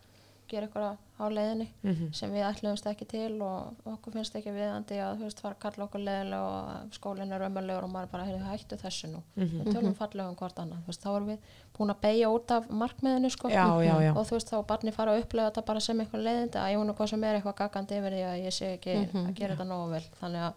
gera 0.48 0.66
eitthvað 0.66 0.96
á 1.14 1.24
leiðinni 1.30 1.68
Mhm. 1.84 2.12
sem 2.14 2.30
við 2.32 2.42
ætlumst 2.50 2.86
ekki 2.90 3.06
til 3.08 3.40
og 3.42 3.74
okkur 3.86 4.12
finnst 4.12 4.34
ekki 4.34 4.50
viðandi 4.52 4.98
að 4.98 5.18
þú 5.18 5.24
veist, 5.28 5.40
fara 5.40 5.54
að 5.54 5.60
kalla 5.60 5.84
okkur 5.86 6.00
leiðilega 6.00 6.42
og 6.42 6.92
skólinn 6.92 7.32
er 7.32 7.40
ömulegur 7.48 7.84
og 7.84 7.90
maður 7.90 8.10
bara, 8.10 8.24
heyrðu, 8.24 8.44
hættu 8.50 8.76
þessu 8.76 9.08
nú 9.12 9.22
Mhm. 9.36 9.64
við 9.64 9.72
tölum 9.74 9.94
fallega 9.94 10.28
um 10.28 10.34
hvort 10.36 10.56
annað 10.58 10.84
veist, 10.86 11.02
þá 11.02 11.08
erum 11.16 11.26
við 11.28 11.38
búin 11.78 11.90
að 11.94 12.00
beigja 12.00 12.28
út 12.34 12.50
af 12.50 12.68
markmiðinu 12.68 13.30
sko. 13.30 13.48
Já, 13.48 13.66
já, 13.84 14.00
já. 14.02 14.10
og 14.16 14.26
þú 14.26 14.30
veist, 14.36 14.50
þá 14.50 14.66
barnið 14.66 14.92
fara 14.94 15.10
að 15.16 15.22
upplega 15.24 15.50
þetta 15.50 15.64
bara 15.66 15.80
sem 15.80 15.98
eitthvað 16.00 16.22
leiðindi 16.24 16.58
að 16.58 16.70
ég 16.74 16.88
er 16.88 16.94
hvað 16.94 17.08
sem 17.08 17.24
er 17.24 17.40
eitthvað 17.40 17.56
gagandi 17.56 17.94
yfir 17.98 18.12
því 18.12 18.22
að 18.24 18.44
ég 18.44 18.52
sé 18.52 18.78
ekki 18.78 18.94
Mhm. 19.12 19.26
að 19.28 19.34
gera 19.34 19.54
þetta 19.56 19.66
nógu 19.68 19.90
vel 19.90 20.02
þannig 20.20 20.42
að 20.42 20.52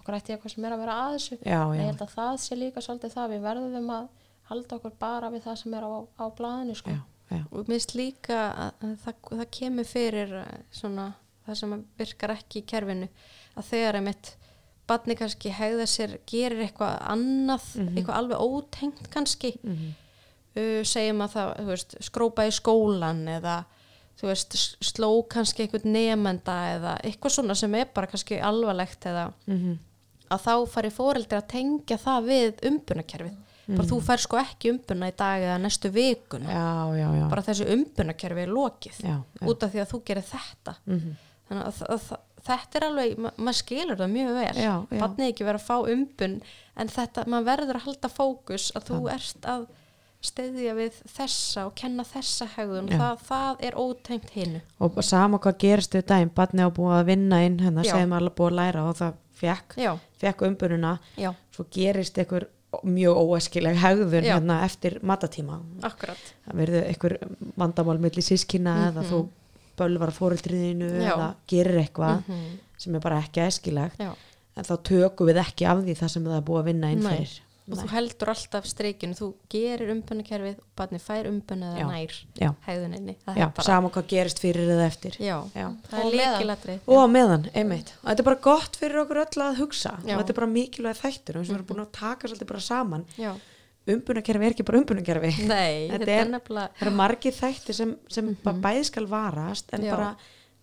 okkur 0.00 0.14
ætti 0.14 0.32
eitthvað 0.36 0.50
sem 0.54 0.64
er 0.64 0.72
að 0.72 0.78
vera 0.78 0.92
að 0.92 1.14
þessu 1.14 1.38
já, 1.44 1.62
en 1.74 1.80
ég 1.80 1.86
held 1.86 1.98
að 2.00 2.14
það 2.14 2.34
sé 2.38 2.56
líka 2.56 2.80
svolítið 2.80 3.12
það 3.14 3.30
við 3.30 3.40
verðum 3.42 3.90
að 3.90 4.08
halda 4.50 4.76
okkur 4.80 4.92
bara 4.98 5.30
við 5.30 5.42
það 5.42 5.56
sem 5.58 5.74
er 5.74 5.82
á, 5.82 6.06
á 6.18 6.24
blaðinu 6.34 6.74
sko. 6.76 6.90
Já, 7.30 7.40
og 7.50 7.58
mér 7.68 7.78
finnst 7.78 7.94
líka 7.94 8.38
að, 8.50 8.72
að 8.82 8.94
það, 9.04 9.14
það 9.30 9.50
kemur 9.58 9.84
fyrir 9.88 10.34
eh, 10.42 10.60
svona 10.74 11.08
það 11.46 11.58
sem 11.60 11.74
virkar 11.98 12.30
ekki 12.36 12.60
í 12.62 12.66
kerfinu 12.68 13.08
að 13.56 13.68
þegar 13.70 13.98
einmitt 14.00 14.32
barni 14.90 15.14
kannski 15.14 15.50
hegða 15.54 15.86
sér, 15.86 16.16
gerir 16.26 16.64
eitthvað 16.66 16.96
annað, 17.12 17.66
eitthvað 17.94 18.16
alveg 18.16 18.40
ótengt 18.42 19.10
kannski 19.12 19.52
Mhm. 19.62 19.90
uh, 20.56 20.80
segjum 20.84 21.20
að 21.22 21.34
það, 21.36 21.50
þú 21.60 21.66
veist, 21.70 21.94
skrópa 22.02 22.46
í 22.48 22.50
skólan 22.50 23.20
eða 23.30 23.58
þú 24.20 24.26
veist, 24.28 24.56
sló 24.84 25.10
kannski 25.30 25.62
einhvern 25.64 25.92
nefnda 25.94 26.56
eða 26.74 26.96
eitthvað 27.06 27.30
svona 27.36 27.54
sem 27.56 27.74
er 27.78 27.86
bara 27.94 28.06
kannski 28.10 28.40
alvarlegt 28.42 29.06
eða 29.06 29.32
Mhm. 29.46 29.78
að 30.30 30.42
þá 30.46 30.68
fari 30.68 30.90
fóreldri 30.90 31.38
að 31.38 31.48
tengja 31.48 31.96
það 31.98 32.26
við 32.26 32.60
umbunakerfið 33.70 33.80
bara 33.80 33.90
þú 33.90 34.00
fær 34.06 34.22
sko 34.24 34.40
ekki 34.40 34.72
umbuna 34.74 35.10
í 35.10 35.16
dag 35.16 35.44
eða 35.46 35.58
næstu 35.62 35.90
vikuna. 35.94 36.50
Já, 36.50 36.70
já, 37.00 37.08
já, 37.18 37.26
bara 37.30 37.44
þessu 37.46 37.68
umbunakerfi 37.74 38.44
er 38.44 38.54
lokið 38.54 39.02
já, 39.06 39.16
já. 39.20 39.44
út 39.46 39.66
af 39.66 39.74
því 39.74 39.82
að 39.84 39.92
þú 39.92 40.02
gerir 40.10 40.26
þetta. 40.30 40.76
Mhm. 40.86 41.18
þannig 41.50 41.66
að, 41.66 41.80
að, 41.90 42.10
að 42.10 42.46
þetta 42.46 42.78
er 42.78 42.86
alveg 42.86 43.18
ma 43.18 43.30
maður 43.36 43.58
skilur 43.58 44.00
það 44.00 44.14
mjög 44.14 44.32
vel. 44.38 44.64
Barnið 45.00 45.28
ekki 45.32 45.46
verið 45.48 45.60
að 45.60 45.66
fá 45.66 45.92
umbun 45.94 46.40
en 46.80 46.88
þetta, 46.94 47.26
maður 47.26 47.48
verður 47.50 47.80
að 47.80 47.86
halda 47.88 48.10
fókus 48.12 48.70
að 48.78 48.90
þú 48.90 49.00
ert 49.16 49.48
að 49.50 49.66
steyðja 50.20 50.74
við 50.76 50.96
þessa 51.08 51.62
og 51.64 51.74
kenna 51.80 52.04
þessa 52.04 52.46
hegðun. 52.54 52.90
Það, 52.92 53.22
það 53.24 53.62
er 53.64 53.76
ótengt 53.80 54.30
hinnu 54.34 54.60
og 54.84 54.98
sama 55.04 55.40
hvað 55.40 55.58
gerist 55.64 55.96
við 55.96 56.06
daginn 56.12 56.32
barnið 56.36 56.68
á 56.68 56.76
búið 56.76 56.96
að 56.98 57.06
vinna 57.08 57.42
inn 57.46 57.58
hérna 57.62 57.84
segjum 57.88 58.12
alveg 58.18 58.36
búið 58.36 58.50
að 58.50 58.58
læra 58.60 58.84
og 58.84 58.98
það 59.00 59.20
fekk 59.40 59.76
fekk 60.20 60.44
umbununa 60.48 60.98
svo 61.54 61.64
gerist 61.72 62.18
einhver 62.20 62.48
mjög 62.86 63.16
óæskileg 63.16 63.76
hegðun 63.82 64.22
hérna 64.24 64.60
eftir 64.64 64.98
matatíma 65.02 65.60
akkurat 65.82 66.18
það 66.46 66.54
verður 66.60 66.84
einhver 66.86 67.14
vandamál 67.58 67.98
milli 67.98 68.22
sískina 68.22 68.74
eða 68.90 69.02
þú 69.10 69.20
bölvar 69.80 70.12
fóreldriðinu 70.14 70.90
Mhm. 70.92 71.00
Já. 71.02 71.12
eða 71.16 71.28
gerir 71.48 71.78
eitthvað 71.84 72.22
Mhm. 72.28 72.58
sem 72.78 72.94
er 72.94 73.00
bara 73.00 73.18
ekki 73.22 73.40
æskilegt 73.46 73.98
já. 73.98 74.12
en 74.56 74.64
þá 74.64 74.74
tökum 74.82 75.26
við 75.26 75.40
ekki 75.44 75.66
af 75.66 75.78
því 75.84 75.94
það 75.98 76.08
sem 76.10 76.24
það 76.24 76.36
er 76.36 76.42
búið 76.42 76.60
að 76.60 76.64
vinna 76.64 76.90
inn 76.92 77.02
fyrir 77.02 77.40
og 77.70 77.78
þú 77.80 77.88
heldur 77.94 78.30
alltaf 78.32 78.66
streikinu 78.68 79.14
þú 79.18 79.28
gerir 79.52 79.92
umbunakerfið 79.94 80.56
og 80.60 80.66
barnið 80.80 81.04
fær 81.06 81.28
eða 81.30 81.86
nær 81.90 82.16
já, 82.40 82.50
hegðuninni. 82.66 83.14
Það 83.26 83.38
já, 83.40 83.44
er 83.46 83.52
bara, 83.56 83.66
sama 83.66 83.90
hvað 83.94 84.08
gerist 84.14 84.42
fyrir 84.42 84.72
eða 84.76 84.86
eftir. 84.90 85.16
Já, 85.20 85.36
Já. 85.54 85.66
það 85.90 86.00
Og 86.04 86.14
er 86.14 86.16
meðan. 86.20 86.80
og 86.86 87.10
meðan, 87.14 87.46
einmitt. 87.54 87.94
Og 88.02 88.08
þetta 88.10 88.24
er 88.24 88.28
bara 88.30 88.40
gott 88.48 88.76
fyrir 88.80 89.02
okkur 89.04 89.22
öll 89.24 89.44
að 89.46 89.60
hugsa. 89.62 89.94
Já. 90.04 90.16
og 90.16 90.22
þetta 90.24 90.34
er 90.34 90.40
bara 90.40 90.50
mikilvæg 90.56 91.00
þættir 91.04 91.36
og 91.40 91.46
við 91.46 91.54
erum 91.54 91.68
búin 91.70 91.84
að 91.86 91.92
taka 92.00 92.28
svolítið 92.28 92.50
bara 92.52 92.60
saman. 92.60 93.06
Já, 93.18 93.32
umbunakerfi 93.90 94.44
er 94.46 94.52
ekki 94.54 94.66
bara 94.68 94.80
umbunakerfi 94.82 95.30
nei, 95.48 95.88
Þetta 95.92 96.04
er 96.04 96.12
er- 96.26 96.28
nefnilega 96.34 96.68
það 96.76 96.84
eru 96.86 96.96
margir 97.00 97.32
þættir 97.34 97.74
sem, 97.80 97.94
sem 98.12 98.34
bara 98.44 98.60
bæði 98.68 98.84
skal 98.90 99.06
varast 99.10 99.72
en. 99.74 99.86
Já. 99.88 99.94
bara 99.96 100.10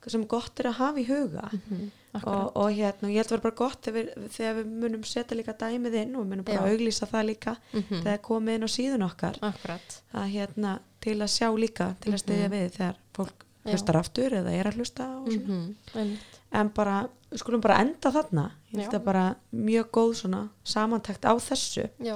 sem 0.07 0.21
gott 0.29 0.59
er 0.61 0.69
að 0.69 0.77
hafa 0.79 1.01
í 1.01 1.07
huga. 1.09 1.49
Mhm, 1.51 1.87
og, 2.25 2.51
og 2.57 2.71
hérna, 2.71 3.09
ég 3.09 3.15
held 3.21 3.27
að 3.27 3.31
vera 3.31 3.41
bara 3.41 3.55
gott 3.55 3.81
þegar 3.81 3.97
við, 3.97 4.29
þegar 4.31 4.55
við 4.55 4.65
munum 4.83 5.03
setja 5.03 5.37
líka 5.37 5.53
dæmið 5.57 5.93
inn 6.01 6.15
og 6.15 6.23
við 6.25 6.29
munum 6.31 6.45
bara 6.45 6.69
auglýsa 6.71 7.07
það 7.11 7.25
líka 7.31 7.55
Mhm. 7.73 8.01
þegar 8.03 8.21
komið 8.21 8.55
inn 8.55 8.63
á 8.63 8.69
síðun 8.77 9.05
okkar. 9.09 9.37
Akkurat. 9.41 10.01
Að 10.13 10.31
hérna, 10.33 10.79
til 11.01 11.17
að 11.19 11.27
sjá 11.37 11.49
líka 11.57 11.95
til 11.99 12.13
að 12.13 12.23
stiðja 12.23 12.49
við 12.49 12.71
þegar 12.77 12.95
fólk 13.13 13.33
Mhm. 13.37 13.43
Já. 13.67 13.71
hlustar 13.73 13.95
aftur 13.99 14.29
eða 14.31 14.51
er 14.59 14.65
að 14.65 14.75
hlusta 14.77 15.03
mm 15.05 15.75
-hmm. 15.93 16.17
en 16.53 16.69
bara, 16.69 17.09
við 17.31 17.37
skulum 17.39 17.61
bara 17.61 17.79
enda 17.81 18.11
þarna. 18.11 18.51
Ég 18.73 18.81
held 18.81 18.93
að 18.93 19.03
bara 19.03 19.35
mjög 19.53 19.85
góð 19.91 20.13
svona 20.15 20.49
samantækt 20.63 21.25
á 21.25 21.33
þessu. 21.35 21.89
Já, 21.99 22.15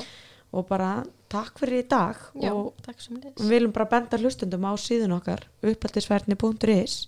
og 0.53 0.67
bara 0.67 1.03
takk 1.29 1.59
fyrir 1.59 1.83
í 1.83 1.87
dag 1.87 2.15
já, 2.35 2.51
og 2.53 2.73
við 3.37 3.49
viljum 3.49 3.71
bara 3.71 3.85
benda 3.85 4.17
hlustundum 4.17 4.63
á 4.63 4.73
síðun 4.75 5.13
okkar 5.21 5.43
uppeldisverðni.is 5.63 7.07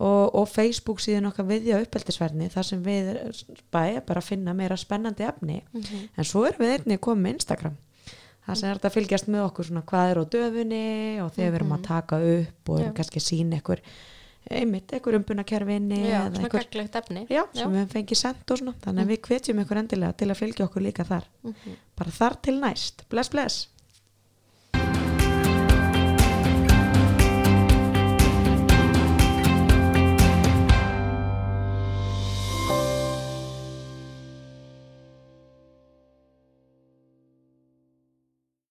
og, 0.00 0.34
og 0.34 0.48
Facebook 0.48 1.02
síðun 1.04 1.28
okkar 1.30 1.48
viðja 1.48 1.80
uppeldisverðni 1.84 2.48
þar 2.52 2.68
sem 2.70 2.82
við 2.84 3.10
bæja 3.72 4.02
bara 4.06 4.22
að 4.22 4.30
finna 4.32 4.54
meira 4.56 4.78
spennandi 4.80 5.26
efni. 5.28 5.60
Mhm. 5.76 6.06
en 6.16 6.28
svo 6.28 6.46
erum 6.48 6.64
við 6.64 6.76
einnig 6.78 7.00
komið 7.04 7.26
með 7.26 7.36
Instagram. 7.38 7.76
Það 8.46 8.56
sem 8.56 8.70
er 8.70 8.78
að 8.80 8.94
fylgjast 8.94 9.28
með 9.28 9.44
okkur 9.46 9.68
svona 9.68 9.82
hvað 9.86 10.10
er 10.10 10.18
á 10.18 10.24
döfunni 10.34 10.86
og 11.22 11.34
þegar 11.34 11.50
við 11.50 11.58
erum 11.60 11.74
að 11.76 11.82
taka 11.86 12.20
upp 12.30 12.72
og 12.72 12.80
erum 12.80 12.94
kannski 12.96 13.20
að 13.20 13.26
sína 13.28 13.58
einhver 13.60 13.82
einmitt, 14.50 14.92
einhver 14.96 15.18
umbunakerfinni 15.18 15.98
já, 16.00 16.22
eða 16.24 16.40
einhver, 16.40 16.64
já, 17.28 17.42
sem 17.54 17.74
við 17.76 17.90
fengið 17.92 18.18
sendt 18.22 18.50
og 18.50 18.58
svona 18.58 18.72
þannig 18.80 19.04
að 19.04 19.12
við 19.12 19.20
hvetjum 19.28 19.60
ykkur 19.62 19.80
endilega 19.82 20.16
til 20.16 20.30
að 20.32 20.40
fylgja 20.40 20.64
okkur 20.66 20.82
líka 20.86 21.04
þar. 21.04 21.28
Mhm. 21.44 21.76
bara 22.00 22.10
þar 22.10 22.40
til 22.42 22.56
næst, 22.60 23.04
bless 23.12 23.28
bless 23.30 23.68